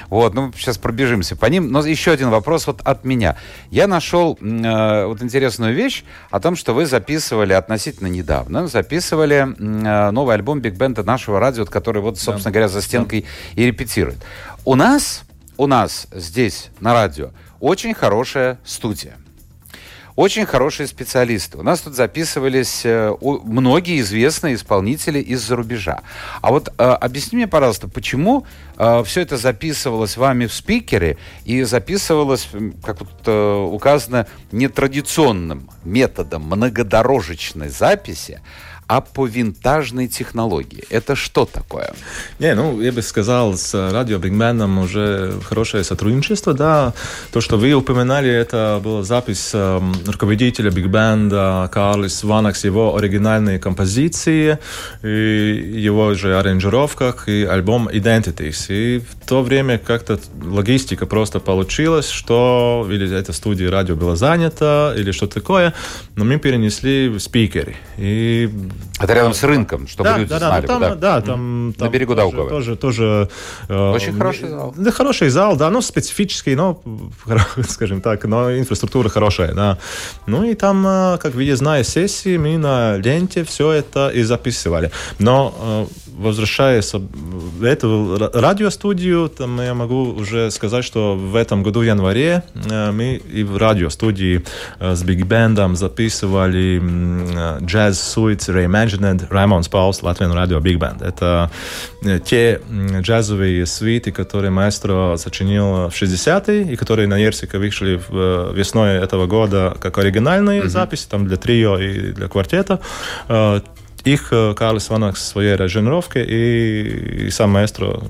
Вот, 0.08 0.32
ну, 0.32 0.50
сейчас 0.56 0.78
пробежимся 0.78 1.36
по 1.36 1.44
ним. 1.44 1.70
Но 1.70 1.84
еще 1.84 2.12
один 2.12 2.30
вопрос 2.30 2.66
вот 2.66 2.80
от 2.84 3.04
меня. 3.04 3.36
Я 3.70 3.86
нашел 3.86 4.38
э, 4.40 5.04
вот 5.04 5.22
интересную 5.22 5.74
вещь 5.74 6.04
о 6.30 6.40
том, 6.40 6.56
что 6.56 6.72
вы 6.72 6.86
записывали 6.86 7.52
относительно 7.52 8.06
недавно, 8.06 8.66
записывали 8.66 9.46
э, 9.46 10.10
новый 10.10 10.36
альбом 10.36 10.60
Биг 10.60 10.72
Бенда 10.72 11.02
нашего 11.02 11.38
радио, 11.38 11.66
который 11.66 12.00
вот, 12.00 12.18
собственно 12.18 12.44
да. 12.44 12.50
говоря, 12.50 12.68
за 12.68 12.80
стенкой 12.80 13.26
да. 13.54 13.62
и 13.62 13.66
репетирует. 13.66 14.24
У 14.64 14.74
нас, 14.74 15.24
у 15.58 15.66
нас 15.66 16.06
здесь 16.12 16.70
на 16.80 16.94
радио 16.94 17.32
очень 17.60 17.92
хорошая 17.92 18.58
студия 18.64 19.16
очень 20.16 20.46
хорошие 20.46 20.86
специалисты. 20.86 21.58
У 21.58 21.62
нас 21.62 21.82
тут 21.82 21.94
записывались 21.94 22.82
э, 22.84 23.14
многие 23.20 24.00
известные 24.00 24.54
исполнители 24.54 25.20
из-за 25.20 25.56
рубежа. 25.56 26.00
А 26.40 26.50
вот 26.50 26.68
э, 26.68 26.82
объясни 26.82 27.36
мне, 27.36 27.46
пожалуйста, 27.46 27.86
почему 27.86 28.46
э, 28.78 29.04
все 29.04 29.20
это 29.20 29.36
записывалось 29.36 30.16
вами 30.16 30.46
в 30.46 30.54
спикере 30.54 31.18
и 31.44 31.62
записывалось, 31.62 32.48
как 32.82 32.98
вот 33.00 33.28
указано, 33.72 34.26
нетрадиционным 34.52 35.68
методом 35.84 36.42
многодорожечной 36.42 37.68
записи, 37.68 38.40
а 38.88 39.00
по 39.00 39.26
винтажной 39.26 40.06
технологии. 40.06 40.84
Это 40.90 41.16
что 41.16 41.44
такое? 41.44 41.92
Не, 42.38 42.54
ну, 42.54 42.80
я 42.80 42.92
бы 42.92 43.02
сказал, 43.02 43.56
с 43.56 43.74
радио 43.92 44.18
Бигменом 44.18 44.78
уже 44.78 45.34
хорошее 45.44 45.82
сотрудничество, 45.82 46.54
да. 46.54 46.94
То, 47.32 47.40
что 47.40 47.56
вы 47.56 47.72
упоминали, 47.72 48.30
это 48.30 48.80
была 48.82 49.02
запись 49.02 49.50
э, 49.54 49.80
руководителя 50.06 50.70
Бигбенда 50.70 51.68
Карлис 51.72 52.22
Ванакс, 52.22 52.64
его 52.64 52.96
оригинальные 52.96 53.58
композиции, 53.58 54.58
и 55.02 55.82
его 55.82 56.14
же 56.14 56.38
аранжировках, 56.38 57.28
и 57.28 57.44
альбом 57.44 57.88
Identities. 57.88 58.66
И 58.68 59.00
в 59.00 59.26
то 59.26 59.42
время 59.42 59.78
как-то 59.78 60.20
логистика 60.42 61.06
просто 61.06 61.40
получилась, 61.40 62.08
что 62.08 62.86
или 62.88 63.12
эта 63.12 63.32
студия 63.32 63.70
радио 63.70 63.96
была 63.96 64.14
занята, 64.14 64.94
или 64.96 65.10
что 65.10 65.26
такое, 65.26 65.74
но 66.14 66.24
мы 66.24 66.38
перенесли 66.38 67.18
спикеры. 67.18 67.76
И 67.96 68.48
это 68.98 69.12
рядом 69.12 69.34
с 69.34 69.42
рынком, 69.42 69.86
чтобы 69.86 70.10
да, 70.10 70.18
люди 70.18 70.30
да, 70.30 70.38
знали. 70.38 70.66
Да, 70.66 70.66
там, 70.66 70.80
да, 70.80 70.94
да, 70.94 71.20
там, 71.20 71.74
На 71.78 71.88
берегу 71.88 72.14
тоже, 72.14 72.30
Даугавы. 72.30 72.48
Тоже, 72.48 72.76
тоже, 72.76 73.28
э, 73.68 73.90
Очень 73.90 74.16
хороший 74.16 74.48
зал. 74.48 74.74
Да, 74.76 74.90
хороший 74.90 75.28
зал, 75.28 75.56
да, 75.56 75.70
ну, 75.70 75.82
специфический, 75.82 76.54
но, 76.54 76.82
скажем 77.68 78.00
так, 78.00 78.24
но 78.24 78.56
инфраструктура 78.56 79.08
хорошая, 79.08 79.52
да. 79.52 79.78
Ну, 80.26 80.44
и 80.44 80.54
там, 80.54 80.86
э, 80.86 81.18
как 81.18 81.34
выездная 81.34 81.84
сессия, 81.84 82.38
мы 82.38 82.56
на 82.56 82.96
ленте 82.96 83.44
все 83.44 83.72
это 83.72 84.08
и 84.08 84.22
записывали. 84.22 84.90
Но 85.18 85.54
э, 85.60 86.05
возвращаясь 86.16 86.92
в 86.94 87.64
эту 87.64 88.30
радиостудию, 88.32 89.28
там 89.28 89.60
я 89.60 89.74
могу 89.74 90.14
уже 90.14 90.50
сказать, 90.50 90.84
что 90.84 91.14
в 91.14 91.36
этом 91.36 91.62
году, 91.62 91.80
в 91.80 91.82
январе, 91.82 92.42
э, 92.70 92.90
мы 92.90 93.16
и 93.16 93.44
в 93.44 93.56
радиостудии 93.56 94.42
э, 94.80 94.94
с 94.94 95.02
биг-бэндом 95.02 95.76
записывали 95.76 96.80
Jazz 97.64 98.00
Suite 98.00 98.40
Reimagined 98.48 99.26
Раймонс 99.30 99.68
Паулс 99.68 100.02
Latvian 100.02 100.32
Radio 100.32 100.60
Big 100.60 100.78
Band. 100.78 101.02
Это 101.02 101.50
э, 102.02 102.18
те 102.24 102.60
джазовые 103.00 103.66
сюиты, 103.66 104.10
которые 104.10 104.50
маэстро 104.50 105.16
сочинил 105.18 105.88
в 105.88 105.92
60-е 105.92 106.72
и 106.72 106.76
которые 106.76 107.08
на 107.08 107.18
Jersika 107.18 107.58
вышли 107.58 108.00
весной 108.54 108.96
этого 108.96 109.26
года 109.26 109.76
как 109.80 109.98
оригинальные 109.98 110.62
mm-hmm. 110.62 110.68
записи, 110.68 111.06
там 111.08 111.26
для 111.26 111.36
трио 111.36 111.78
и 111.78 112.12
для 112.12 112.28
квартета 112.28 112.80
их 114.06 114.32
Карлис 114.56 114.88
Ванакс 114.88 115.22
своей 115.22 115.54
аранжировке 115.54 116.24
и, 116.24 117.26
и 117.26 117.30
сам 117.30 117.50
маэстро 117.50 118.00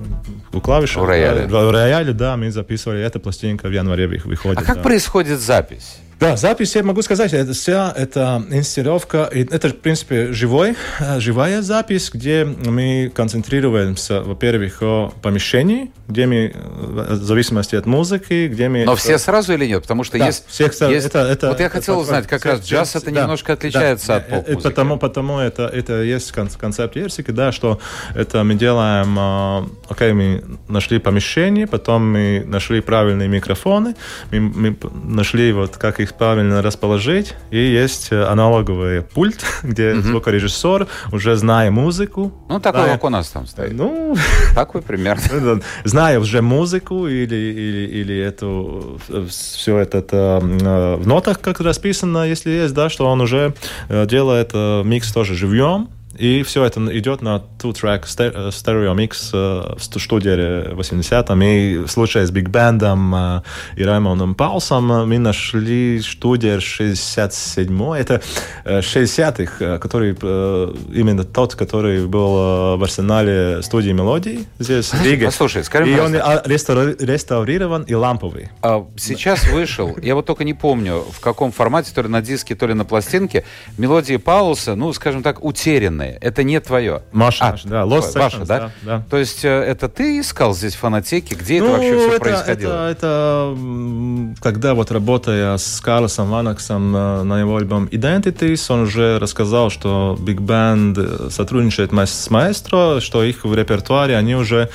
у 0.53 0.61
клавишах. 0.61 1.03
В 1.03 1.05
рояле. 1.05 1.47
В 1.47 1.71
рояле, 1.71 2.13
да, 2.13 2.37
мы 2.37 2.51
записывали. 2.51 3.01
Эта 3.01 3.19
пластинка 3.19 3.67
в 3.67 3.71
январе 3.71 4.07
выходит. 4.07 4.59
А 4.59 4.63
как 4.63 4.77
да. 4.77 4.83
происходит 4.83 5.39
запись? 5.39 5.99
Да, 6.19 6.35
запись, 6.35 6.75
я 6.75 6.83
могу 6.83 7.03
сказать, 7.03 7.31
это 7.33 7.53
вся 7.53 7.93
эта 7.95 8.43
инсценировка, 8.49 9.29
это, 9.31 9.69
в 9.69 9.75
принципе, 9.75 10.33
живой, 10.33 10.75
э, 10.99 11.19
живая 11.19 11.61
запись, 11.61 12.09
где 12.11 12.43
мы 12.43 13.11
концентрируемся, 13.13 14.21
во-первых, 14.21 14.81
о 14.81 15.13
помещении, 15.21 15.91
где 16.07 16.25
мы, 16.25 16.51
э, 16.55 17.13
в 17.13 17.23
зависимости 17.23 17.75
от 17.75 17.85
музыки, 17.85 18.47
где 18.47 18.67
мы... 18.67 18.83
Но 18.83 18.95
все 18.95 19.19
сразу 19.19 19.53
или 19.53 19.67
нет? 19.67 19.83
Потому 19.83 20.03
что 20.03 20.17
да, 20.17 20.25
есть... 20.25 20.45
Всех, 20.47 20.73
есть... 20.89 21.05
Это, 21.05 21.19
это, 21.19 21.49
вот 21.49 21.59
я 21.59 21.69
хотел 21.69 21.99
узнать, 21.99 22.25
как 22.25 22.45
раз 22.45 22.61
джаз 22.61 22.95
это 22.95 23.11
да, 23.11 23.21
немножко 23.21 23.53
отличается 23.53 24.07
да, 24.07 24.15
от 24.15 24.29
поп-музыки. 24.29 24.63
Потому, 24.63 24.97
потому 24.97 25.39
это, 25.39 25.67
это 25.67 26.01
есть 26.01 26.31
концепт 26.31 26.95
Ерсики, 26.95 27.29
да, 27.29 27.51
что 27.51 27.79
это 28.15 28.43
мы 28.43 28.55
делаем... 28.55 29.15
Э, 29.19 29.67
окей, 29.87 30.09
okay, 30.09 30.13
мы 30.13 30.43
нашли 30.67 30.97
помещение, 30.97 31.67
потом 31.67 32.11
мы 32.11 32.43
нашли 32.43 32.81
правильные 32.81 33.27
микрофоны, 33.27 33.95
мы, 34.31 34.39
мы 34.39 34.77
нашли 35.03 35.51
вот 35.51 35.77
как 35.77 35.99
их 35.99 36.06
их 36.07 36.13
правильно 36.15 36.61
расположить. 36.61 37.35
И 37.51 37.57
есть 37.57 38.11
аналоговый 38.11 39.01
пульт, 39.01 39.43
где 39.63 39.93
угу. 39.93 40.01
звукорежиссер, 40.01 40.87
уже 41.11 41.35
зная 41.35 41.71
музыку. 41.71 42.31
Ну, 42.49 42.59
такой, 42.59 42.81
зная, 42.81 42.93
как 42.93 43.03
у 43.03 43.09
нас 43.09 43.29
там 43.29 43.47
стоит. 43.47 43.73
Ну, 43.73 44.15
такой 44.55 44.81
примерно. 44.81 45.61
Зная 45.83 46.19
уже 46.19 46.41
музыку 46.41 47.07
или, 47.07 47.35
или, 47.35 47.87
или 48.01 48.17
эту, 48.17 48.99
все 49.29 49.77
это, 49.77 49.99
это 49.99 50.39
в 50.41 51.07
нотах 51.07 51.39
как 51.41 51.59
расписано, 51.59 52.27
если 52.27 52.51
есть, 52.51 52.73
да, 52.73 52.89
что 52.89 53.07
он 53.07 53.21
уже 53.21 53.53
делает 53.89 54.53
микс 54.53 55.11
тоже 55.11 55.35
живьем, 55.35 55.89
и 56.17 56.43
все 56.43 56.63
это 56.63 56.79
идет 56.97 57.21
на 57.21 57.43
two-track 57.59 58.51
стерео 58.51 58.93
микс 58.93 59.31
в 59.33 59.77
студии 59.79 60.73
80-м. 60.73 61.41
И 61.41 61.87
случай 61.87 62.25
с 62.25 62.31
Биг 62.31 62.49
Бендом 62.49 63.13
э, 63.15 63.41
и 63.75 63.83
Раймондом 63.83 64.35
Паулсом 64.35 64.91
э, 64.91 65.05
мы 65.05 65.19
нашли 65.19 66.01
студию 66.01 66.61
67 66.61 67.93
Это 67.95 68.21
60-х, 68.65 69.53
э, 69.59 69.79
который 69.79 70.11
именно 70.11 71.23
тот, 71.23 71.55
который 71.55 72.05
был 72.07 72.77
в 72.77 72.83
арсенале 72.83 73.61
студии 73.61 73.91
мелодий 73.91 74.47
здесь, 74.59 74.93
в 74.93 75.03
Риге. 75.03 75.25
Послушай, 75.25 75.63
скажи, 75.63 75.91
И 75.91 75.99
он 75.99 76.13
реставрирован 76.15 77.83
и 77.83 77.93
ламповый. 77.93 78.49
А 78.61 78.85
сейчас 78.97 79.47
вышел, 79.49 79.95
я 80.01 80.15
вот 80.15 80.25
только 80.25 80.43
не 80.43 80.53
помню, 80.53 81.03
в 81.11 81.19
каком 81.19 81.51
формате, 81.51 81.91
то 81.93 82.01
ли 82.01 82.07
на 82.07 82.21
диске, 82.21 82.55
то 82.55 82.67
ли 82.67 82.73
на 82.73 82.85
пластинке, 82.85 83.43
мелодии 83.77 84.17
Паулса, 84.17 84.75
ну, 84.75 84.93
скажем 84.93 85.23
так, 85.23 85.43
утерянные 85.43 86.06
данные. 86.07 86.17
Это 86.21 86.43
не 86.43 86.59
твое. 86.59 87.01
Маша, 87.11 87.45
а, 87.45 87.55
да, 87.63 87.81
Lost 87.83 88.17
Ваша, 88.17 88.45
да? 88.45 88.59
да? 88.59 88.71
Да. 88.81 89.03
То 89.09 89.17
есть 89.17 89.43
э, 89.45 89.49
это 89.49 89.89
ты 89.89 90.19
искал 90.19 90.53
здесь 90.53 90.75
фонотеки? 90.75 91.33
Где 91.33 91.59
ну, 91.59 91.67
это 91.67 91.73
вообще 91.73 91.97
все 91.97 92.09
это, 92.09 92.19
происходило? 92.19 92.89
Это, 92.89 93.55
это 93.55 94.35
когда 94.41 94.73
вот 94.73 94.91
работая 94.91 95.57
с 95.57 95.79
Карлосом 95.81 96.29
Ванаксом 96.29 96.91
на, 96.91 97.23
на 97.23 97.39
его 97.39 97.57
альбом 97.57 97.85
Identities, 97.85 98.65
он 98.69 98.81
уже 98.81 99.19
рассказал, 99.19 99.69
что 99.69 100.17
Big 100.19 100.37
Band 100.37 101.31
сотрудничает 101.31 101.91
с 101.93 102.29
маэстро, 102.29 102.99
что 102.99 103.23
их 103.23 103.43
в 103.43 103.53
репертуаре 103.53 104.15
они 104.15 104.35
уже 104.35 104.69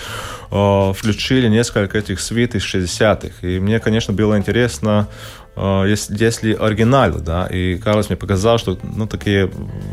включили 0.50 1.48
несколько 1.48 1.96
этих 1.96 2.20
свит 2.20 2.54
из 2.54 2.62
60-х. 2.62 3.46
И 3.46 3.58
мне, 3.58 3.80
конечно, 3.80 4.12
было 4.12 4.36
интересно 4.36 5.08
Э, 5.41 5.41
если, 5.56 6.24
если 6.24 6.54
оригинал, 6.54 7.12
да, 7.20 7.46
и 7.46 7.76
Карлос 7.76 8.08
мне 8.08 8.16
показал, 8.16 8.58
что, 8.58 8.78
ну, 8.82 9.06
такие 9.06 9.50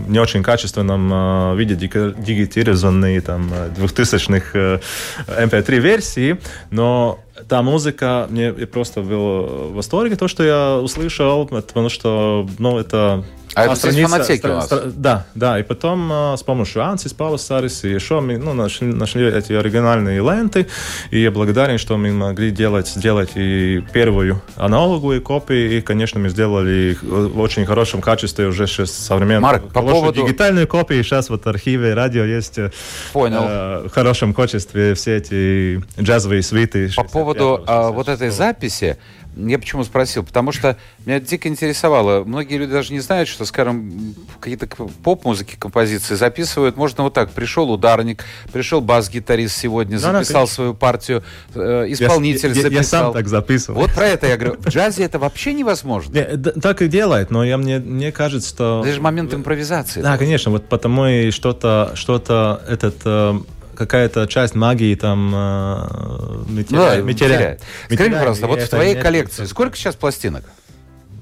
не 0.08 0.20
очень 0.20 0.42
качественном 0.42 1.12
э, 1.12 1.58
виде 1.58 1.76
дигитированные, 1.76 3.22
там, 3.22 3.52
2000-х 3.78 4.80
MP3 5.28 5.70
э, 5.70 5.80
версии, 5.80 6.40
но 6.72 7.20
та 7.48 7.62
музыка, 7.62 8.28
мне 8.30 8.54
просто 8.54 9.02
был 9.02 9.70
в 9.72 9.74
восторге, 9.74 10.16
то, 10.16 10.28
что 10.28 10.44
я 10.44 10.78
услышал, 10.78 11.46
потому 11.46 11.90
что, 11.90 12.48
ну, 12.58 12.80
это 12.80 13.26
а 13.60 13.66
это 13.66 13.76
страница, 13.76 14.10
фанатеки 14.10 14.46
у 14.46 14.54
вас? 14.54 14.74
Да, 14.96 15.26
да. 15.36 15.60
И 15.60 15.64
потом 15.64 16.10
а, 16.12 16.38
с 16.38 16.44
помощью 16.44 16.84
Ансис 16.84 17.14
Павлосарис 17.14 17.84
и 17.84 17.90
еще 17.90 18.20
мы 18.20 18.38
ну, 18.38 18.54
нашли, 18.54 18.88
нашли 18.88 19.26
эти 19.28 19.54
оригинальные 19.54 20.22
ленты. 20.22 20.68
И 21.12 21.22
я 21.22 21.32
благодарен, 21.32 21.78
что 21.78 21.98
мы 21.98 22.12
могли 22.12 22.52
делать, 22.52 22.88
сделать 22.88 23.32
и 23.36 23.84
первую 23.94 24.42
аналоговую 24.56 25.22
копию. 25.22 25.78
И, 25.78 25.82
конечно, 25.82 26.20
мы 26.20 26.30
сделали 26.30 26.92
их 26.92 27.04
в 27.04 27.40
очень 27.40 27.66
хорошем 27.66 28.02
качестве 28.02 28.48
уже 28.48 28.68
сейчас 28.68 28.92
современную. 28.92 29.42
Марк, 29.42 29.74
по 29.74 29.82
поводу... 29.82 30.24
Дигитальную 30.24 30.68
копию. 30.68 31.04
Сейчас 31.04 31.30
вот 31.30 31.46
в 31.46 31.50
архиве 31.50 31.94
радио 31.94 32.24
есть 32.24 32.58
э, 32.58 32.72
Понял. 33.14 33.42
Э, 33.42 33.88
в 33.88 33.92
хорошем 33.92 34.34
качестве 34.34 34.94
все 34.94 35.18
эти 35.18 35.84
джазовые 36.00 36.44
свиты. 36.44 36.92
По 36.96 37.04
поводу 37.04 37.64
а, 37.68 37.92
вот 37.92 38.08
этой 38.08 38.30
записи, 38.30 38.98
я 39.36 39.60
почему 39.60 39.84
спросил? 39.84 40.24
Потому 40.24 40.52
что 40.52 40.78
меня 41.06 41.20
дико 41.20 41.48
интересовало. 41.48 42.24
Многие 42.24 42.58
люди 42.58 42.72
даже 42.72 42.94
не 42.94 43.00
знают, 43.00 43.30
что, 43.30 43.46
скажем, 43.46 44.16
какие-то 44.40 44.68
поп-музыки, 44.68 45.56
композиции 45.58 46.16
записывают. 46.16 46.78
Можно 46.78 47.04
вот 47.04 47.14
так. 47.14 47.32
Пришел 47.32 47.72
ударник, 47.72 48.26
пришел 48.52 48.82
бас-гитарист 48.82 49.56
сегодня, 49.56 49.98
записал 49.98 50.46
да, 50.46 50.52
свою 50.52 50.74
партию, 50.74 51.24
э, 51.56 51.86
исполнитель 51.90 52.50
я, 52.50 52.64
записал. 52.64 52.72
Я, 52.72 52.78
я 52.78 52.84
сам 52.84 53.14
так 53.14 53.28
записывал. 53.28 53.82
Вот 53.82 53.94
про 53.94 54.08
это 54.08 54.28
я 54.28 54.38
говорю. 54.38 54.60
В 54.60 54.68
джазе 54.70 55.04
это 55.04 55.20
вообще 55.20 55.54
невозможно. 55.54 56.14
Не, 56.14 56.38
так 56.38 56.82
и 56.82 56.88
делает, 56.88 57.32
но 57.32 57.44
я, 57.44 57.58
мне, 57.58 57.80
мне 57.80 58.12
кажется, 58.12 58.50
что... 58.50 58.82
Это 58.84 58.94
же 58.94 59.02
момент 59.02 59.34
импровизации. 59.34 60.02
Да, 60.02 60.18
конечно. 60.18 60.52
Вот 60.52 60.68
потому 60.68 61.06
и 61.06 61.32
что-то, 61.32 61.92
что-то 61.96 62.62
этот 62.68 62.96
э, 63.06 63.40
какая-то 63.80 64.28
часть 64.28 64.56
магии 64.56 64.94
там 64.94 65.32
э, 65.34 66.44
мы 66.50 66.64
теряем. 66.64 67.00
Ну, 67.00 67.06
мы 67.06 67.14
теряем. 67.14 67.58
Скажи, 67.90 68.12
пожалуйста, 68.12 68.48
вот 68.48 68.62
в 68.62 68.70
твоей 68.70 68.96
коллекции 68.96 69.46
сколько 69.46 69.78
сейчас 69.78 69.96
пластинок? 69.96 70.44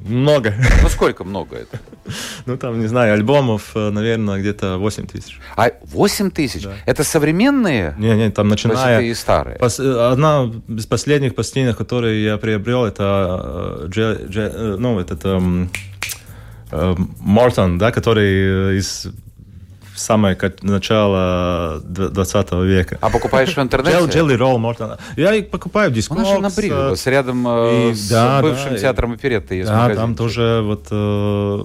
Много. 0.07 0.53
Ну, 0.81 0.89
сколько 0.89 1.23
много 1.23 1.55
это? 1.55 1.79
Ну, 2.45 2.57
там, 2.57 2.79
не 2.79 2.87
знаю, 2.87 3.13
альбомов, 3.13 3.71
э, 3.75 3.89
наверное, 3.89 4.39
где-то 4.39 4.77
8 4.77 5.07
тысяч. 5.07 5.39
А 5.55 5.69
8 5.83 6.31
тысяч? 6.31 6.63
Да. 6.63 6.73
Это 6.85 7.03
современные? 7.03 7.93
Не, 7.99 8.15
не, 8.15 8.31
там 8.31 8.47
начиная... 8.47 9.01
и 9.01 9.13
старые? 9.13 9.57
Пос... 9.57 9.79
Одна 9.79 10.49
из 10.67 10.85
последних 10.85 11.35
пластинок, 11.35 11.77
которые 11.77 12.23
я 12.23 12.37
приобрел, 12.37 12.85
это, 12.85 13.83
э, 13.83 13.87
Дже... 13.89 14.25
Дже... 14.29 14.51
Э, 14.53 14.75
ну, 14.79 14.99
этот... 14.99 15.25
Эм... 15.25 15.69
Мортон, 16.69 17.77
да, 17.77 17.91
который 17.91 18.77
из 18.77 19.07
самое 19.97 20.37
начало 20.61 21.81
20 21.83 22.51
века. 22.63 22.97
А 23.01 23.09
покупаешь 23.09 23.55
в 23.55 23.59
интернете? 23.59 23.97
Джелли 24.07 24.35
Ролл, 24.35 24.57
можно. 24.57 24.97
Я 25.15 25.33
их 25.33 25.49
покупаю 25.49 25.91
в 25.91 25.93
дискокс. 25.93 26.21
У 26.21 26.23
нас 26.23 26.55
же 26.55 26.65
на 26.65 26.95
с 26.95 27.05
рядом 27.07 27.45
э, 27.47 27.91
и, 27.91 27.93
с 27.93 28.09
да, 28.09 28.41
бывшим 28.41 28.73
да, 28.73 28.77
театром 28.77 29.13
оперетты 29.13 29.55
есть 29.55 29.69
Да, 29.69 29.93
там 29.93 30.15
тоже 30.15 30.61
вот, 30.63 30.87
э, 30.91 31.63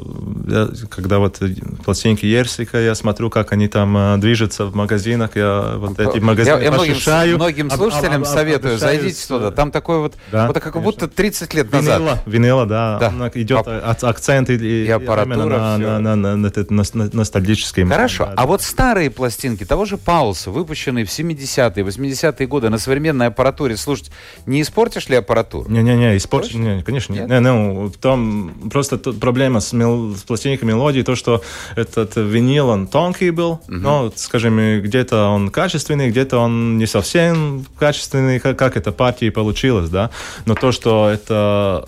я, 0.49 0.69
когда 0.89 1.19
вот 1.19 1.41
пластинки 1.85 2.27
Ерсика, 2.27 2.79
я 2.79 2.95
смотрю, 2.95 3.31
как 3.31 3.53
они 3.53 3.69
там 3.69 3.97
э, 3.97 4.17
движутся 4.19 4.65
в 4.65 4.75
магазинах, 4.75 5.37
я 5.37 5.75
вот 5.77 5.99
эти 5.99 6.19
магазины 6.19 6.57
я, 6.57 6.63
я 6.63 6.71
многим, 6.73 7.37
многим 7.37 7.71
слушателям 7.71 8.23
об, 8.23 8.29
об, 8.29 8.35
советую, 8.35 8.79
зайдите 8.79 9.27
туда, 9.29 9.51
там 9.51 9.71
такой 9.71 9.99
вот, 9.99 10.15
да, 10.31 10.47
вот 10.47 10.59
как 10.61 10.81
будто 10.83 11.09
30 11.09 11.55
лет 11.55 11.73
назад. 11.73 12.01
Винила, 12.01 12.19
винила 12.27 12.67
да, 12.67 12.99
да. 12.99 13.31
идет 13.35 13.67
Ап... 13.67 14.05
акцент 14.05 14.51
и, 14.51 14.85
и, 14.85 14.91
аппаратура, 14.91 15.79
на, 15.79 15.79
на, 15.79 15.99
на, 15.99 16.17
на, 16.17 16.37
на, 16.37 16.53
на, 16.71 16.85
на 16.95 17.11
ностальгический. 17.13 17.85
Хорошо. 17.85 18.22
Хорошо. 18.27 18.43
А 18.43 18.47
вот 18.47 18.63
старые 18.63 19.11
пластинки 19.11 19.65
того 19.65 19.85
же 19.85 19.99
Паулса, 19.99 20.51
выпущенные 20.51 21.05
в 21.05 21.09
70-е, 21.09 21.85
80-е 21.85 22.47
годы 22.47 22.69
на 22.69 22.79
современной 22.79 23.27
аппаратуре, 23.27 23.77
слушать, 23.77 24.11
не 24.47 24.63
испортишь 24.63 25.09
ли 25.09 25.17
аппаратуру? 25.17 25.71
Не-не-не, 25.71 26.17
испортишь? 26.17 26.55
Не, 26.55 26.83
конечно. 26.83 27.13
Нет? 27.13 27.29
Не, 27.29 27.41
ну, 27.41 27.93
там 28.01 28.55
просто 28.71 28.99
проблема 28.99 29.61
с, 29.61 29.73
мел... 29.73 30.15
с 30.15 30.23
пластинкой 30.23 30.69
мелодии, 30.69 31.03
то, 31.03 31.15
что 31.15 31.43
этот 31.77 32.17
винил, 32.17 32.69
он 32.69 32.87
тонкий 32.87 33.31
был, 33.31 33.53
угу. 33.53 33.63
но, 33.69 34.13
скажем, 34.17 34.81
где-то 34.81 35.29
он 35.29 35.51
качественный, 35.51 36.11
где-то 36.11 36.39
он 36.39 36.79
не 36.79 36.87
совсем 36.87 37.65
качественный, 37.79 38.41
как, 38.41 38.59
как 38.59 38.77
это 38.77 38.93
партии 38.93 39.31
получилось, 39.31 39.89
да. 39.89 40.11
Но 40.47 40.55
то, 40.55 40.73
что 40.73 41.09
это 41.09 41.87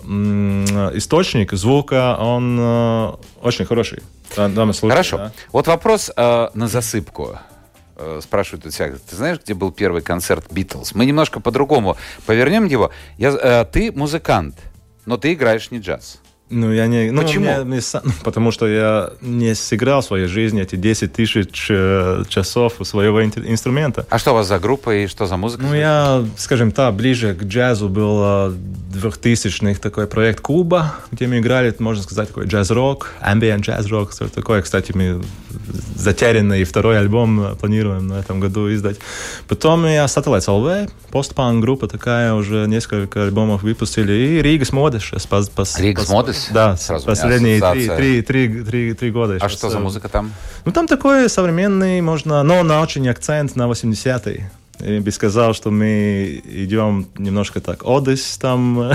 источник 0.93 1.53
звука, 1.53 2.17
он 2.19 2.57
э, 2.59 3.11
очень 3.41 3.65
хороший. 3.65 4.01
Да, 4.35 4.49
случае, 4.73 4.89
Хорошо. 4.89 5.17
Да. 5.17 5.31
Вот 5.51 5.67
вопрос 5.67 6.11
э, 6.15 6.24
на 6.53 6.67
засыпку. 6.67 7.37
Э, 7.97 8.19
спрашивают 8.21 8.65
у 8.65 8.69
тебя, 8.69 8.91
ты 9.09 9.15
знаешь, 9.15 9.39
где 9.41 9.53
был 9.53 9.71
первый 9.71 10.01
концерт 10.01 10.51
Битлз? 10.51 10.93
Мы 10.95 11.05
немножко 11.05 11.39
по-другому 11.39 11.95
повернем 12.25 12.65
его. 12.65 12.91
Я, 13.17 13.29
э, 13.29 13.65
ты 13.65 13.91
музыкант, 13.91 14.55
но 15.05 15.17
ты 15.17 15.33
играешь 15.33 15.71
не 15.71 15.79
джаз. 15.79 16.19
Ну, 16.49 16.71
я 16.71 16.85
не... 16.85 17.09
Ну, 17.09 17.23
Почему? 17.23 17.45
Меня, 17.45 17.63
мне, 17.63 17.79
потому 18.23 18.51
что 18.51 18.67
я 18.67 19.09
не 19.21 19.55
сыграл 19.55 20.01
в 20.01 20.05
своей 20.05 20.27
жизни 20.27 20.61
эти 20.61 20.75
10 20.75 21.11
тысяч 21.11 21.67
э, 21.69 22.23
часов 22.29 22.75
своего 22.83 23.23
инструмента. 23.23 24.05
А 24.09 24.19
что 24.19 24.31
у 24.31 24.35
вас 24.35 24.47
за 24.47 24.59
группа 24.59 24.95
и 24.95 25.07
что 25.07 25.25
за 25.25 25.37
музыка? 25.37 25.63
Ну, 25.63 25.73
я, 25.73 26.23
скажем 26.37 26.71
так, 26.71 26.93
ближе 26.93 27.33
к 27.33 27.43
джазу 27.43 27.89
был 27.89 28.53
2000-х 28.95 29.79
такой 29.79 30.07
проект 30.07 30.41
Куба, 30.41 30.95
где 31.11 31.27
мы 31.27 31.39
играли, 31.39 31.73
можно 31.79 32.03
сказать, 32.03 32.27
такой 32.27 32.45
джаз-рок, 32.45 33.11
ambient 33.21 33.61
джаз-рок, 33.61 34.13
что 34.13 34.29
такое. 34.29 34.61
Кстати, 34.61 34.91
мы 34.95 35.21
затерянный 35.95 36.63
второй 36.63 36.99
альбом 36.99 37.55
планируем 37.59 38.07
на 38.07 38.19
этом 38.19 38.39
году 38.39 38.71
издать. 38.73 38.97
Потом 39.47 39.85
я 39.85 40.05
Satellites 40.05 40.47
LV, 40.47 40.91
постпанк 41.11 41.61
группа 41.61 41.87
такая, 41.87 42.33
уже 42.33 42.65
несколько 42.67 43.23
альбомов 43.23 43.63
выпустили. 43.63 44.13
И 44.13 44.41
Ригас 44.41 44.71
Модес 44.71 45.03
сейчас. 45.03 45.25
Пос, 45.25 45.49
Модес? 46.35 46.49
Да, 46.51 46.77
Сразу 46.77 47.05
последние 47.05 47.59
три, 47.61 47.87
три, 47.87 48.21
три, 48.21 48.63
три, 48.63 48.93
три 48.93 49.11
года. 49.11 49.37
А 49.41 49.49
что 49.49 49.69
за 49.69 49.79
музыка 49.79 50.09
там? 50.09 50.31
Ну, 50.65 50.71
там 50.71 50.87
такой 50.87 51.29
современный, 51.29 52.01
можно, 52.01 52.43
но 52.43 52.63
на 52.63 52.81
очень 52.81 53.07
акцент 53.09 53.55
на 53.55 53.63
80-е. 53.63 54.51
Я 54.79 54.99
бы 55.01 55.11
сказал, 55.11 55.53
что 55.53 55.71
мы 55.71 56.41
идем 56.45 57.07
немножко 57.17 57.61
так, 57.61 57.83
Одесс 57.85 58.37
там. 58.37 58.91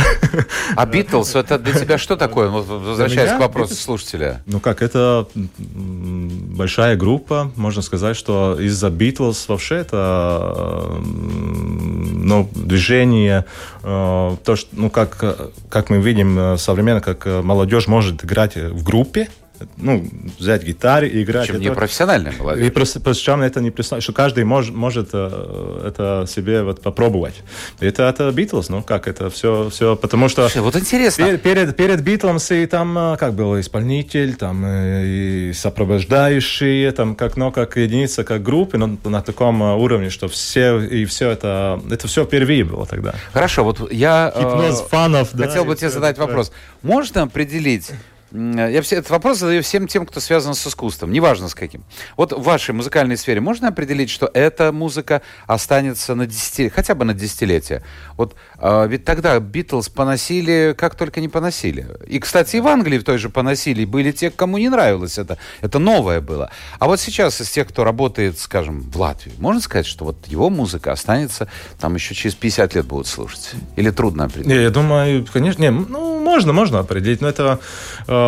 А 0.76 0.86
Битлз, 0.86 1.34
это 1.34 1.58
для 1.58 1.72
тебя 1.72 1.98
что 1.98 2.16
такое? 2.16 2.48
Возвращаясь 2.48 3.32
к 3.32 3.40
вопросу 3.40 3.74
слушателя. 3.74 4.42
Ну 4.46 4.60
как, 4.60 4.82
это 4.82 5.26
большая 5.34 6.96
группа. 6.96 7.50
Можно 7.56 7.82
сказать, 7.82 8.16
что 8.16 8.58
из-за 8.60 8.90
Битлз 8.90 9.48
вообще 9.48 9.76
это 9.76 11.00
ну, 11.00 12.48
движение, 12.54 13.44
то, 13.82 14.38
что, 14.54 14.68
ну, 14.72 14.90
как, 14.90 15.50
как 15.68 15.90
мы 15.90 15.98
видим 16.00 16.58
современно, 16.58 17.00
как 17.00 17.26
молодежь 17.42 17.86
может 17.88 18.24
играть 18.24 18.56
в 18.56 18.82
группе, 18.82 19.28
ну, 19.76 20.06
взять 20.38 20.62
гитару 20.64 21.06
и 21.06 21.22
играть. 21.22 21.48
Причем 21.48 21.60
не 21.60 21.72
профессиональная 21.72 22.32
молодежь. 22.38 22.66
И 22.66 22.70
просто, 22.70 23.00
причем 23.00 23.42
это 23.42 23.60
не 23.60 23.70
профессионально, 23.70 24.02
что 24.02 24.12
каждый 24.12 24.44
может, 24.44 24.74
может 24.74 25.10
э, 25.12 25.82
это 25.86 26.26
себе 26.28 26.62
вот 26.62 26.82
попробовать. 26.82 27.34
Это 27.80 28.04
это 28.04 28.30
Битлз, 28.30 28.68
ну 28.68 28.82
как 28.82 29.08
это 29.08 29.30
все, 29.30 29.68
все 29.70 29.96
потому 29.96 30.28
что... 30.28 30.42
Слушай, 30.48 30.62
вот 30.62 30.76
интересно. 30.76 31.26
Перед, 31.26 31.42
перед, 31.42 31.76
перед 31.76 32.02
Битлз 32.02 32.50
и 32.52 32.66
там 32.66 32.96
э, 32.96 33.16
как 33.16 33.34
был 33.34 33.58
исполнитель, 33.58 34.34
там 34.34 34.64
э, 34.64 35.06
и 35.06 35.52
сопровождающие, 35.52 36.90
там 36.92 37.14
как, 37.14 37.36
ну, 37.36 37.52
как 37.52 37.76
единица, 37.76 38.24
как 38.24 38.42
группы, 38.42 38.78
но 38.78 38.96
на 39.04 39.22
таком 39.22 39.62
уровне, 39.62 40.10
что 40.10 40.28
все 40.28 40.78
и 40.80 41.04
все 41.04 41.30
это, 41.30 41.80
это 41.90 42.08
все 42.08 42.24
впервые 42.24 42.64
было 42.64 42.86
тогда. 42.86 43.14
Хорошо, 43.32 43.64
вот 43.64 43.92
я... 43.92 44.32
Хипноз 44.36 44.82
фанов, 44.88 45.30
Хотел 45.32 45.64
да, 45.64 45.70
бы 45.70 45.76
тебе 45.76 45.90
задать 45.90 46.18
вопрос. 46.18 46.52
Можно 46.82 47.22
определить 47.22 47.90
я 48.32 48.82
все, 48.82 48.96
этот 48.96 49.10
вопрос 49.10 49.38
задаю 49.38 49.62
всем 49.62 49.88
тем, 49.88 50.06
кто 50.06 50.20
связан 50.20 50.54
с 50.54 50.66
искусством, 50.66 51.12
неважно 51.12 51.48
с 51.48 51.54
каким. 51.54 51.82
Вот 52.16 52.32
в 52.32 52.42
вашей 52.42 52.72
музыкальной 52.74 53.16
сфере 53.16 53.40
можно 53.40 53.68
определить, 53.68 54.10
что 54.10 54.30
эта 54.32 54.72
музыка 54.72 55.22
останется 55.46 56.14
на 56.14 56.26
десятилетие, 56.26 56.70
хотя 56.70 56.94
бы 56.94 57.04
на 57.04 57.14
десятилетие? 57.14 57.82
Вот 58.16 58.36
э, 58.58 58.86
ведь 58.88 59.04
тогда 59.04 59.38
Битлз 59.40 59.88
поносили, 59.88 60.74
как 60.78 60.94
только 60.94 61.20
не 61.20 61.28
поносили. 61.28 61.86
И, 62.06 62.18
кстати, 62.20 62.56
и 62.56 62.60
в 62.60 62.68
Англии 62.68 62.98
той 62.98 63.18
же 63.18 63.30
поносили. 63.30 63.84
Были 63.84 64.12
те, 64.12 64.30
кому 64.30 64.58
не 64.58 64.68
нравилось 64.68 65.18
это. 65.18 65.38
Это 65.60 65.78
новое 65.78 66.20
было. 66.20 66.50
А 66.78 66.86
вот 66.86 67.00
сейчас 67.00 67.40
из 67.40 67.50
тех, 67.50 67.68
кто 67.68 67.84
работает, 67.84 68.38
скажем, 68.38 68.80
в 68.80 68.96
Латвии, 68.96 69.32
можно 69.38 69.60
сказать, 69.60 69.86
что 69.86 70.04
вот 70.04 70.26
его 70.28 70.50
музыка 70.50 70.92
останется, 70.92 71.48
там 71.80 71.94
еще 71.94 72.14
через 72.14 72.34
50 72.34 72.74
лет 72.74 72.86
будут 72.86 73.06
слушать? 73.06 73.52
Или 73.76 73.90
трудно 73.90 74.24
определить? 74.24 74.48
Не, 74.48 74.62
я 74.62 74.70
думаю, 74.70 75.26
конечно, 75.32 75.62
не, 75.62 75.70
ну, 75.70 76.20
можно, 76.20 76.52
можно 76.52 76.78
определить, 76.78 77.20
но 77.20 77.28
это 77.28 77.58
э, 78.06 78.19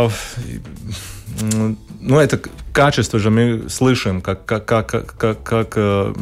ну, 2.00 2.18
это 2.18 2.40
качество 2.72 3.18
же 3.18 3.30
мы 3.30 3.68
слышим, 3.68 4.20
как, 4.20 4.44
как, 4.44 4.64
как, 4.64 4.86
как, 4.86 5.42
как, 5.42 5.72
э, 5.76 6.14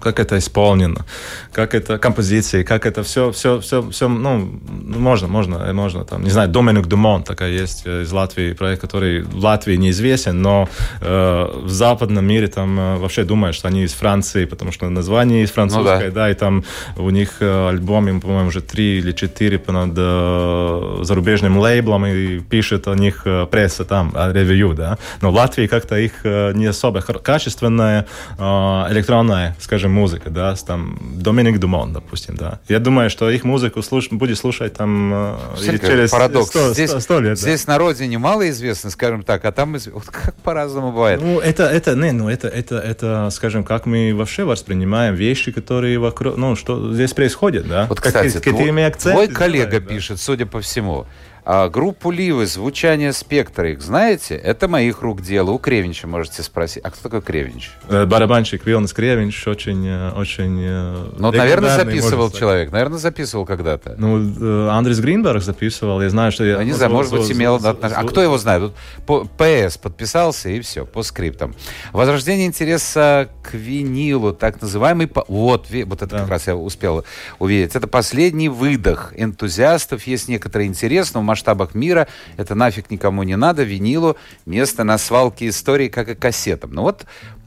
как 0.00 0.20
это 0.20 0.38
исполнено, 0.38 1.06
как 1.52 1.74
это 1.74 1.98
композиции, 1.98 2.62
как 2.64 2.84
это 2.86 3.02
все, 3.02 3.30
все, 3.30 3.60
все, 3.60 3.88
все, 3.90 4.08
ну, 4.08 4.60
можно, 4.70 5.28
можно, 5.28 5.72
можно, 5.72 6.04
там, 6.04 6.24
не 6.24 6.30
знаю, 6.30 6.48
Доминик 6.48 6.86
Думон, 6.86 7.22
такая 7.22 7.50
есть 7.50 7.82
э, 7.86 8.02
из 8.02 8.12
Латвии, 8.12 8.52
проект, 8.52 8.80
который 8.80 9.22
в 9.22 9.36
Латвии 9.44 9.76
неизвестен, 9.76 10.42
но 10.42 10.68
э, 11.00 11.46
в 11.64 11.70
западном 11.70 12.24
мире 12.26 12.48
там 12.48 12.78
э, 12.78 12.96
вообще 12.96 13.24
думают, 13.24 13.54
что 13.54 13.68
они 13.68 13.84
из 13.84 13.92
Франции, 13.92 14.44
потому 14.46 14.72
что 14.72 14.88
название 14.88 15.44
из 15.44 15.50
французское, 15.50 16.08
ну, 16.08 16.14
да. 16.14 16.22
да, 16.22 16.30
и 16.30 16.34
там 16.34 16.64
у 16.96 17.10
них 17.10 17.36
э, 17.40 17.68
альбом, 17.68 18.20
по-моему, 18.20 18.48
уже 18.48 18.60
три 18.60 18.98
или 18.98 19.12
четыре 19.12 19.58
под 19.58 19.92
э, 19.96 20.98
зарубежным 21.02 21.58
лейблом, 21.58 22.06
и 22.06 22.40
пишет 22.40 22.88
о 22.88 22.94
них 22.94 23.22
э, 23.24 23.46
пресса 23.46 23.84
там, 23.84 24.12
ревью, 24.16 24.74
да, 24.74 24.98
но 25.20 25.30
Латвии 25.30 25.67
как-то 25.68 25.96
их 25.96 26.12
э, 26.24 26.52
не 26.54 26.66
особо 26.66 27.00
качественная 27.00 28.06
э, 28.38 28.42
электронная, 28.90 29.56
скажем, 29.60 29.92
музыка, 29.92 30.30
да, 30.30 30.54
там 30.56 30.98
Доминик 31.14 31.58
Думон, 31.58 31.92
допустим, 31.92 32.36
да. 32.36 32.60
Я 32.68 32.78
думаю, 32.78 33.10
что 33.10 33.30
их 33.30 33.44
музыку 33.44 33.82
слуш... 33.82 34.08
будет 34.10 34.38
слушать 34.38 34.74
там 34.74 35.12
э, 35.14 35.36
через 35.60 36.10
парадокс. 36.10 36.48
100, 36.50 36.72
здесь, 36.74 36.90
100, 36.90 37.00
100 37.00 37.20
лет. 37.20 37.38
Здесь 37.38 37.64
да. 37.64 37.72
на 37.72 37.78
родине 37.78 38.18
мало 38.18 38.48
известно, 38.50 38.90
скажем 38.90 39.22
так, 39.22 39.44
а 39.44 39.52
там 39.52 39.76
вот 39.92 40.04
как 40.04 40.34
по-разному 40.36 40.92
бывает. 40.92 41.20
Ну, 41.20 41.38
это, 41.40 41.64
это, 41.64 41.94
не, 41.94 42.12
ну, 42.12 42.28
это, 42.28 42.48
это, 42.48 42.78
это, 42.78 43.28
скажем, 43.30 43.64
как 43.64 43.86
мы 43.86 44.14
вообще 44.14 44.44
воспринимаем 44.44 45.14
вещи, 45.14 45.52
которые 45.52 45.98
вокруг, 45.98 46.36
ну, 46.36 46.56
что 46.56 46.92
здесь 46.92 47.12
происходит, 47.12 47.68
да. 47.68 47.86
Вот, 47.88 48.00
кстати, 48.00 48.32
как, 48.32 48.42
твой, 48.42 48.90
твой 48.90 49.28
коллега 49.28 49.80
да, 49.80 49.86
пишет, 49.86 50.20
судя 50.20 50.46
по 50.46 50.60
всему, 50.60 51.06
а 51.50 51.70
группу 51.70 52.10
Ливы, 52.10 52.44
звучание 52.44 53.14
спектра 53.14 53.72
их 53.72 53.80
знаете? 53.80 54.34
Это 54.34 54.68
моих 54.68 55.00
рук 55.00 55.22
дело. 55.22 55.52
У 55.52 55.58
Кревинча 55.58 56.06
можете 56.06 56.42
спросить. 56.42 56.84
А 56.84 56.90
кто 56.90 57.04
такой 57.04 57.22
Кревинч? 57.22 57.70
Э, 57.88 58.04
барабанщик 58.04 58.66
Вилнес 58.66 58.92
Кревинч 58.92 59.46
очень, 59.46 59.82
э, 59.86 60.10
очень. 60.10 60.60
Э, 60.62 61.06
ну, 61.16 61.32
наверное, 61.32 61.74
записывал 61.74 62.30
человек. 62.30 62.70
Наверное, 62.70 62.98
записывал 62.98 63.46
когда-то. 63.46 63.94
Ну, 63.96 64.68
Андрес 64.68 65.00
Гринберг 65.00 65.42
записывал. 65.42 66.02
Я 66.02 66.10
знаю, 66.10 66.32
что 66.32 66.44
я. 66.44 66.58
Ну, 66.58 66.64
не 66.64 66.72
знаю, 66.72 66.92
может 66.92 67.12
быть, 67.12 67.32
имел 67.32 67.54
отношение. 67.54 67.96
А 67.96 68.04
кто 68.06 68.20
его 68.22 68.36
знает? 68.36 68.74
Тут 69.06 69.30
ПС 69.30 69.78
подписался 69.78 70.50
и 70.50 70.60
все, 70.60 70.84
по 70.84 71.02
скриптам. 71.02 71.54
Возрождение 71.94 72.46
интереса 72.46 73.30
к 73.42 73.54
винилу, 73.54 74.34
так 74.34 74.60
называемый. 74.60 75.10
Вот, 75.28 75.68
вот 75.70 76.02
это 76.02 76.18
как 76.18 76.28
раз 76.28 76.46
я 76.46 76.56
успел 76.56 77.06
увидеть. 77.38 77.74
Это 77.74 77.86
последний 77.86 78.50
выдох 78.50 79.14
энтузиастов. 79.16 80.06
Есть 80.06 80.28
некоторый 80.28 80.66
интерес, 80.66 81.14
но 81.14 81.20
в 81.20 81.37
масштабах 81.38 81.74
мира. 81.74 82.08
Это 82.36 82.54
нафиг 82.54 82.90
никому 82.90 83.22
не 83.22 83.36
надо. 83.36 83.62
Винилу 83.62 84.16
место 84.46 84.84
на 84.84 84.98
свалке 84.98 85.48
истории, 85.48 85.88
как 85.88 86.08
и 86.08 86.14
кассетам. 86.14 86.72
Ну 86.72 86.82
вот 86.82 87.04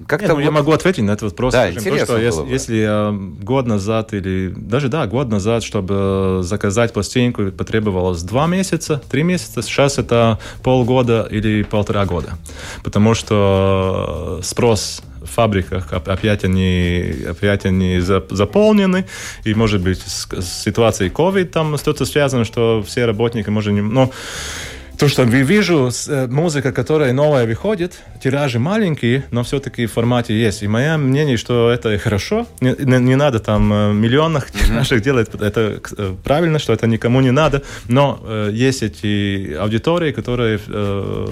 как-то... 0.07 0.29
ну, 0.29 0.35
вот... 0.35 0.43
Я 0.43 0.51
могу 0.51 0.71
ответить 0.71 1.03
на 1.03 1.11
этот 1.11 1.31
вопрос. 1.31 1.53
Да, 1.53 1.63
скажем, 1.63 1.79
интересно 1.79 2.05
то, 2.05 2.13
что 2.13 2.21
если, 2.21 2.73
если 2.73 3.43
год 3.43 3.67
назад 3.67 4.13
или 4.13 4.53
даже, 4.55 4.87
да, 4.87 5.05
год 5.07 5.29
назад, 5.29 5.63
чтобы 5.63 6.39
заказать 6.43 6.93
пластинку, 6.93 7.51
потребовалось 7.51 8.23
два 8.23 8.47
месяца, 8.47 9.01
три 9.09 9.23
месяца. 9.23 9.61
Сейчас 9.61 9.97
это 9.97 10.39
полгода 10.63 11.27
или 11.29 11.63
полтора 11.63 12.05
года. 12.05 12.37
Потому 12.83 13.13
что 13.13 14.39
спрос 14.43 15.01
в 15.11 15.11
фабриках 15.24 15.91
опять 15.93 16.43
они, 16.43 17.13
опять 17.28 17.65
они 17.65 17.99
заполнены, 17.99 19.05
и, 19.43 19.53
может 19.53 19.82
быть, 19.82 20.01
с, 20.01 20.28
с 20.32 20.63
ситуацией 20.63 21.09
COVID 21.09 21.45
там 21.45 21.78
что-то 21.78 22.05
связано, 22.05 22.45
что 22.45 22.84
все 22.86 23.05
работники, 23.05 23.49
может, 23.49 23.74
не... 23.74 23.82
Но 23.82 24.11
то, 25.02 25.08
что 25.08 25.24
я 25.24 25.30
вижу, 25.30 25.89
э, 26.10 26.28
музыка, 26.28 26.72
которая 26.72 27.12
новая 27.12 27.47
выходит, 27.47 28.04
тиражи 28.24 28.60
маленькие, 28.60 29.24
но 29.32 29.41
все-таки 29.41 29.88
в 29.88 29.91
формате 29.91 30.39
есть. 30.39 30.62
И 30.62 30.68
мое 30.68 30.95
мнение, 30.97 31.38
что 31.38 31.72
это 31.72 31.97
хорошо. 31.97 32.45
Не, 32.60 32.76
не, 32.78 32.99
не 32.99 33.16
надо 33.16 33.39
там 33.39 33.74
э, 33.74 33.93
миллионах 33.93 34.52
тиражей 34.52 34.99
mm-hmm. 34.99 35.04
делать. 35.04 35.30
Это 35.34 35.82
э, 35.97 36.16
правильно, 36.24 36.60
что 36.60 36.72
это 36.72 36.86
никому 36.86 37.20
не 37.22 37.32
надо. 37.32 37.64
Но 37.88 38.20
э, 38.24 38.52
есть 38.54 38.84
эти 38.84 39.56
аудитории, 39.56 40.12
которые 40.12 40.60
э, 40.68 41.28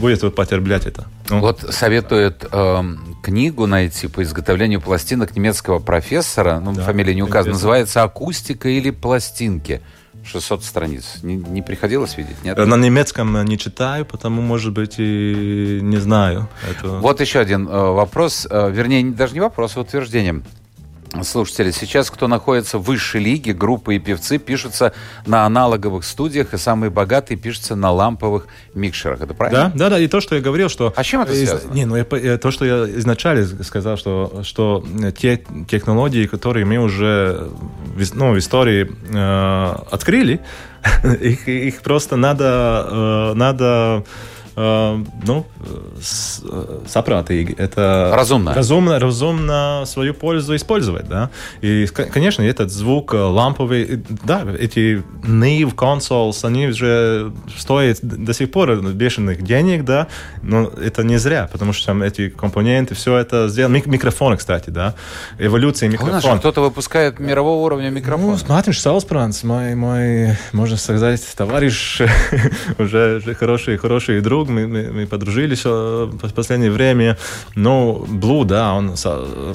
будут 0.00 0.24
употреблять 0.24 0.86
это. 0.86 1.04
Ну. 1.28 1.40
Вот 1.40 1.60
советуют 1.60 2.46
э, 2.50 2.82
книгу 3.22 3.66
найти 3.66 4.08
по 4.08 4.22
изготовлению 4.22 4.80
пластинок 4.80 5.36
немецкого 5.36 5.78
профессора, 5.78 6.58
ну, 6.58 6.72
да, 6.72 6.82
фамилия 6.82 7.14
не 7.14 7.22
указана, 7.22 7.52
называется 7.52 8.02
«Акустика 8.02 8.70
или 8.70 8.88
пластинки». 8.88 9.82
600 10.24 10.64
страниц. 10.64 11.18
Не, 11.22 11.36
не 11.36 11.62
приходилось 11.62 12.16
видеть, 12.16 12.42
нет? 12.44 12.56
На 12.56 12.76
немецком 12.76 13.44
не 13.44 13.58
читаю, 13.58 14.04
потому, 14.04 14.42
может 14.42 14.72
быть, 14.72 14.96
и 14.98 15.80
не 15.82 15.98
знаю. 15.98 16.48
Этого. 16.70 17.00
Вот 17.00 17.20
еще 17.20 17.40
один 17.40 17.68
э, 17.68 17.70
вопрос, 17.70 18.46
э, 18.50 18.70
вернее, 18.70 19.04
даже 19.12 19.34
не 19.34 19.40
вопрос, 19.40 19.76
а 19.76 19.80
утверждение 19.80 20.42
слушатели, 21.22 21.70
сейчас 21.70 22.10
кто 22.10 22.26
находится 22.26 22.78
в 22.78 22.82
высшей 22.82 23.20
лиге, 23.22 23.52
группы 23.52 23.96
и 23.96 23.98
певцы 23.98 24.38
пишутся 24.38 24.92
на 25.26 25.46
аналоговых 25.46 26.04
студиях, 26.04 26.54
и 26.54 26.58
самые 26.58 26.90
богатые 26.90 27.38
пишутся 27.38 27.76
на 27.76 27.90
ламповых 27.92 28.46
микшерах. 28.74 29.20
Это 29.20 29.34
правильно? 29.34 29.70
Да, 29.74 29.90
да, 29.90 29.90
да. 29.90 29.98
И 30.00 30.08
то, 30.08 30.20
что 30.20 30.34
я 30.34 30.40
говорил, 30.40 30.68
что... 30.68 30.92
А 30.96 31.04
чем 31.04 31.20
это 31.20 31.34
связано? 31.34 31.72
Не, 31.72 31.84
ну, 31.84 31.96
я, 31.96 32.38
то, 32.38 32.50
что 32.50 32.64
я 32.64 32.98
изначально 32.98 33.46
сказал, 33.62 33.96
что, 33.96 34.42
что 34.42 34.84
те 35.16 35.44
технологии, 35.68 36.26
которые 36.26 36.64
мы 36.64 36.78
уже 36.78 37.50
ну, 38.14 38.32
в 38.32 38.38
истории 38.38 38.90
э, 39.12 39.74
открыли, 39.90 40.40
их, 41.20 41.48
их 41.48 41.82
просто 41.82 42.16
надо, 42.16 42.88
э, 42.90 43.32
надо 43.34 44.04
ну, 44.56 45.46
saprātīgi. 46.86 47.54
Это 47.58 48.12
разумно. 48.14 48.54
Разумно, 48.54 48.98
разумно 48.98 49.82
свою 49.86 50.14
пользу 50.14 50.54
использовать, 50.56 51.08
да. 51.08 51.30
И, 51.60 51.86
конечно, 51.86 52.42
этот 52.42 52.70
звук 52.70 53.14
ламповый, 53.14 54.02
да, 54.24 54.44
эти 54.58 55.02
Neve 55.22 55.74
consoles, 55.74 56.44
они 56.44 56.68
уже 56.68 57.32
стоят 57.56 57.98
до 58.02 58.32
сих 58.32 58.50
пор 58.50 58.76
бешеных 58.92 59.42
денег, 59.42 59.84
да, 59.84 60.06
но 60.42 60.66
это 60.66 61.02
не 61.02 61.18
зря, 61.18 61.48
потому 61.50 61.72
что 61.72 61.86
там 61.86 62.02
эти 62.02 62.28
компоненты, 62.28 62.94
все 62.94 63.16
это 63.16 63.48
сделано. 63.48 63.74
Микрофоны, 63.84 64.36
кстати, 64.36 64.70
да, 64.70 64.94
эволюция 65.38 65.88
микрофона. 65.88 66.38
Кто-то 66.38 66.60
выпускает 66.60 67.18
мирового 67.18 67.64
уровня 67.64 67.90
микрофон. 67.90 68.30
Ну, 68.30 68.36
смотришь, 68.36 68.80
Салспранс, 68.80 69.44
мой, 69.44 69.74
мой, 69.74 70.36
можно 70.52 70.76
сказать, 70.76 71.22
товарищ, 71.36 72.00
уже, 72.78 73.18
уже 73.18 73.34
хороший, 73.34 73.76
хороший 73.76 74.20
друг, 74.20 74.43
друг, 74.44 74.48
мы, 74.48 74.66
мы, 74.66 74.92
мы 74.92 75.06
подружились 75.06 75.62
э, 75.64 76.10
в 76.10 76.32
последнее 76.32 76.70
время. 76.70 77.16
Но 77.56 78.04
Блу, 78.08 78.44
да, 78.44 78.74
он 78.74 78.94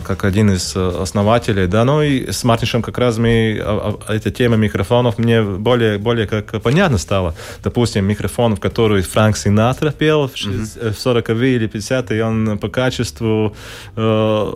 как 0.04 0.24
один 0.26 0.52
из 0.52 0.76
э, 0.76 1.02
основателей, 1.02 1.68
да, 1.68 1.86
ну 1.86 2.02
и 2.02 2.32
с 2.32 2.44
Мартишем 2.44 2.82
как 2.82 2.98
раз 2.98 3.18
мы, 3.18 3.60
а, 3.62 3.98
а, 4.08 4.16
эта 4.16 4.32
тема 4.32 4.56
микрофонов 4.58 5.18
мне 5.18 5.42
более, 5.42 5.98
более 5.98 6.28
как 6.28 6.62
понятно 6.62 6.98
стало. 6.98 7.36
Допустим, 7.64 8.06
микрофон, 8.06 8.56
в 8.56 8.60
который 8.60 9.02
Франк 9.02 9.38
Синатра 9.38 9.92
пел 9.92 10.28
в, 10.28 10.34
mm-hmm. 10.34 10.94
в 10.94 11.06
40-е 11.06 11.56
или 11.56 11.68
50-е, 11.68 12.26
он 12.26 12.58
по 12.58 12.70
качеству, 12.70 13.56
э, 13.96 14.54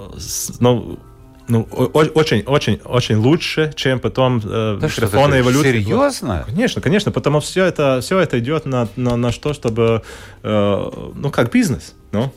ну, 0.59 0.99
ну, 1.47 1.63
очень, 1.63 2.43
очень, 2.45 2.79
очень 2.85 3.17
лучше, 3.17 3.73
чем 3.75 3.99
потом 3.99 4.41
э, 4.43 4.77
да 4.79 4.87
микрофонная 4.87 5.41
эволюция. 5.41 5.73
Серьезно? 5.73 6.43
Конечно, 6.45 6.81
конечно, 6.81 7.11
потому 7.11 7.41
что 7.41 7.49
все 7.49 7.65
это, 7.65 7.99
все 8.01 8.19
это 8.19 8.39
идет 8.39 8.65
на, 8.65 8.87
на, 8.95 9.15
на 9.17 9.31
что, 9.31 9.53
чтобы, 9.53 10.03
э, 10.41 10.91
ну, 11.15 11.29
как 11.31 11.51
бизнес. 11.51 11.95
Ну, 12.13 12.31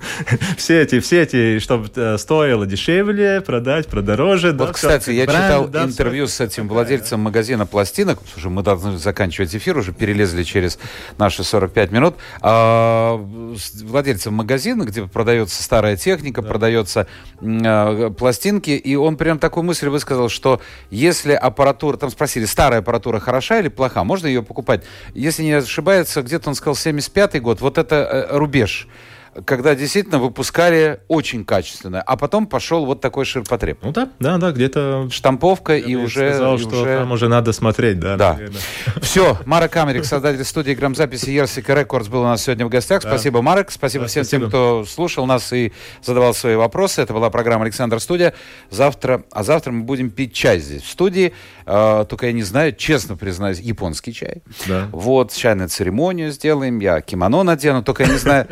все 0.56 0.82
эти, 0.82 0.98
все 0.98 1.22
эти, 1.22 1.60
чтобы 1.60 1.88
э, 1.94 2.18
стоило 2.18 2.66
дешевле, 2.66 3.40
продать, 3.40 3.86
продороже. 3.86 4.48
Вот, 4.48 4.56
да, 4.56 4.72
кстати, 4.72 5.10
я 5.10 5.26
бренд, 5.26 5.44
читал 5.44 5.68
да, 5.68 5.84
интервью 5.84 6.26
все... 6.26 6.34
с 6.34 6.40
этим 6.40 6.66
владельцем 6.66 7.20
магазина 7.20 7.64
пластинок. 7.64 8.18
Слушай, 8.32 8.50
мы 8.50 8.64
должны 8.64 8.98
заканчивать 8.98 9.54
эфир, 9.54 9.78
уже 9.78 9.92
перелезли 9.92 10.42
через 10.42 10.76
наши 11.18 11.44
45 11.44 11.92
минут. 11.92 12.16
А, 12.40 13.14
владельцем 13.84 14.34
магазина, 14.34 14.82
где 14.82 15.06
продается 15.06 15.62
старая 15.62 15.96
техника, 15.96 16.42
да. 16.42 16.48
продается 16.48 17.06
а, 17.40 18.10
пластинки, 18.10 18.70
и 18.70 18.96
он 18.96 19.16
прям 19.16 19.38
такую 19.38 19.62
мысль 19.62 19.88
высказал, 19.88 20.30
что 20.30 20.60
если 20.90 21.34
аппаратура, 21.34 21.96
там 21.96 22.10
спросили, 22.10 22.44
старая 22.44 22.80
аппаратура 22.80 23.20
хороша 23.20 23.60
или 23.60 23.68
плоха, 23.68 24.02
можно 24.02 24.26
ее 24.26 24.42
покупать? 24.42 24.82
Если 25.14 25.44
не 25.44 25.52
ошибается, 25.52 26.22
где-то 26.22 26.48
он 26.48 26.56
сказал 26.56 26.74
75-й 26.74 27.38
год, 27.38 27.60
вот 27.60 27.78
это 27.78 27.94
э, 27.94 28.36
рубеж 28.36 28.88
когда 29.44 29.74
действительно 29.74 30.18
выпускали 30.18 31.00
очень 31.08 31.44
качественно, 31.44 32.02
а 32.02 32.16
потом 32.16 32.46
пошел 32.46 32.84
вот 32.84 33.00
такой 33.00 33.24
ширпотреб. 33.24 33.78
Ну 33.82 33.92
да, 33.92 34.10
да, 34.20 34.36
да, 34.36 34.52
где-то... 34.52 35.08
Штамповка 35.10 35.76
и 35.76 35.94
уже... 35.94 36.30
сказал, 36.30 36.56
и 36.56 36.58
что 36.58 36.82
уже... 36.82 36.98
там 36.98 37.12
уже 37.12 37.28
надо 37.28 37.52
смотреть, 37.52 37.98
да. 37.98 38.16
Да. 38.16 38.38
Все, 39.00 39.38
Марек 39.46 39.72
Камерик, 39.72 40.04
создатель 40.04 40.44
студии 40.44 40.72
грамзаписи 40.72 41.30
Ерсика 41.30 41.74
Рекордс 41.74 42.08
был 42.08 42.20
у 42.20 42.24
нас 42.24 42.42
сегодня 42.42 42.66
в 42.66 42.68
гостях. 42.68 43.02
Да. 43.02 43.08
Спасибо, 43.08 43.40
Марек, 43.40 43.70
спасибо 43.70 44.04
да, 44.04 44.08
всем 44.08 44.24
спасибо. 44.24 44.42
тем, 44.42 44.48
кто 44.50 44.84
слушал 44.84 45.24
нас 45.26 45.52
и 45.52 45.72
задавал 46.02 46.34
свои 46.34 46.56
вопросы. 46.56 47.00
Это 47.00 47.14
была 47.14 47.30
программа 47.30 47.64
«Александр 47.64 48.00
Студия». 48.00 48.34
Завтра, 48.70 49.24
а 49.32 49.42
завтра 49.44 49.72
мы 49.72 49.84
будем 49.84 50.10
пить 50.10 50.34
чай 50.34 50.58
здесь 50.58 50.82
в 50.82 50.90
студии. 50.90 51.32
Uh, 51.64 52.04
только 52.06 52.26
я 52.26 52.32
не 52.32 52.42
знаю, 52.42 52.74
честно 52.74 53.16
признаюсь, 53.16 53.60
японский 53.60 54.12
чай. 54.12 54.42
Да. 54.66 54.88
Вот, 54.92 55.32
чайную 55.32 55.68
церемонию 55.68 56.32
сделаем, 56.32 56.80
я 56.80 57.00
кимоно 57.00 57.44
надену, 57.44 57.82
только 57.82 58.02
я 58.02 58.10
не 58.10 58.18
знаю, 58.18 58.48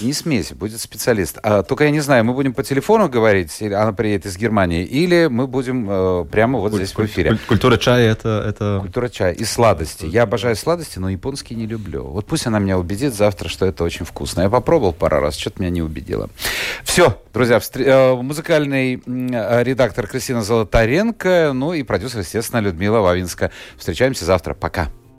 не 0.00 0.12
смейся, 0.12 0.54
будет 0.54 0.80
специалист. 0.80 1.38
А, 1.42 1.62
только 1.62 1.84
я 1.84 1.90
не 1.90 2.00
знаю, 2.00 2.24
мы 2.24 2.32
будем 2.34 2.54
по 2.54 2.62
телефону 2.62 3.08
говорить, 3.08 3.56
или 3.60 3.74
она 3.74 3.92
приедет 3.92 4.26
из 4.26 4.36
Германии, 4.36 4.84
или 4.84 5.26
мы 5.26 5.46
будем 5.46 5.88
э, 5.88 6.24
прямо 6.24 6.58
вот 6.58 6.72
куль- 6.72 6.78
здесь 6.84 6.94
в 6.94 7.04
эфире. 7.04 7.38
Культура 7.46 7.76
чая 7.76 8.10
это, 8.10 8.44
это... 8.46 8.78
Культура 8.80 9.08
чая 9.08 9.32
и 9.32 9.44
сладости. 9.44 10.06
Я 10.06 10.22
обожаю 10.24 10.56
сладости, 10.56 10.98
но 10.98 11.08
японский 11.08 11.54
не 11.54 11.66
люблю. 11.66 12.04
Вот 12.04 12.26
пусть 12.26 12.46
она 12.46 12.58
меня 12.58 12.78
убедит 12.78 13.14
завтра, 13.14 13.48
что 13.48 13.66
это 13.66 13.84
очень 13.84 14.04
вкусно. 14.04 14.42
Я 14.42 14.50
попробовал 14.50 14.92
пару 14.92 15.20
раз, 15.20 15.36
что-то 15.36 15.60
меня 15.60 15.70
не 15.70 15.82
убедило. 15.82 16.28
Все, 16.82 17.20
друзья, 17.32 17.58
встр... 17.58 17.80
э, 17.82 18.14
музыкальный 18.14 19.02
э, 19.06 19.62
редактор 19.62 20.06
Кристина 20.06 20.42
Золотаренко, 20.42 21.52
ну 21.54 21.72
и 21.72 21.82
продюсер, 21.82 22.20
естественно, 22.20 22.60
Людмила 22.60 23.00
Вавинска. 23.00 23.50
Встречаемся 23.76 24.24
завтра. 24.24 24.54
Пока. 24.54 24.88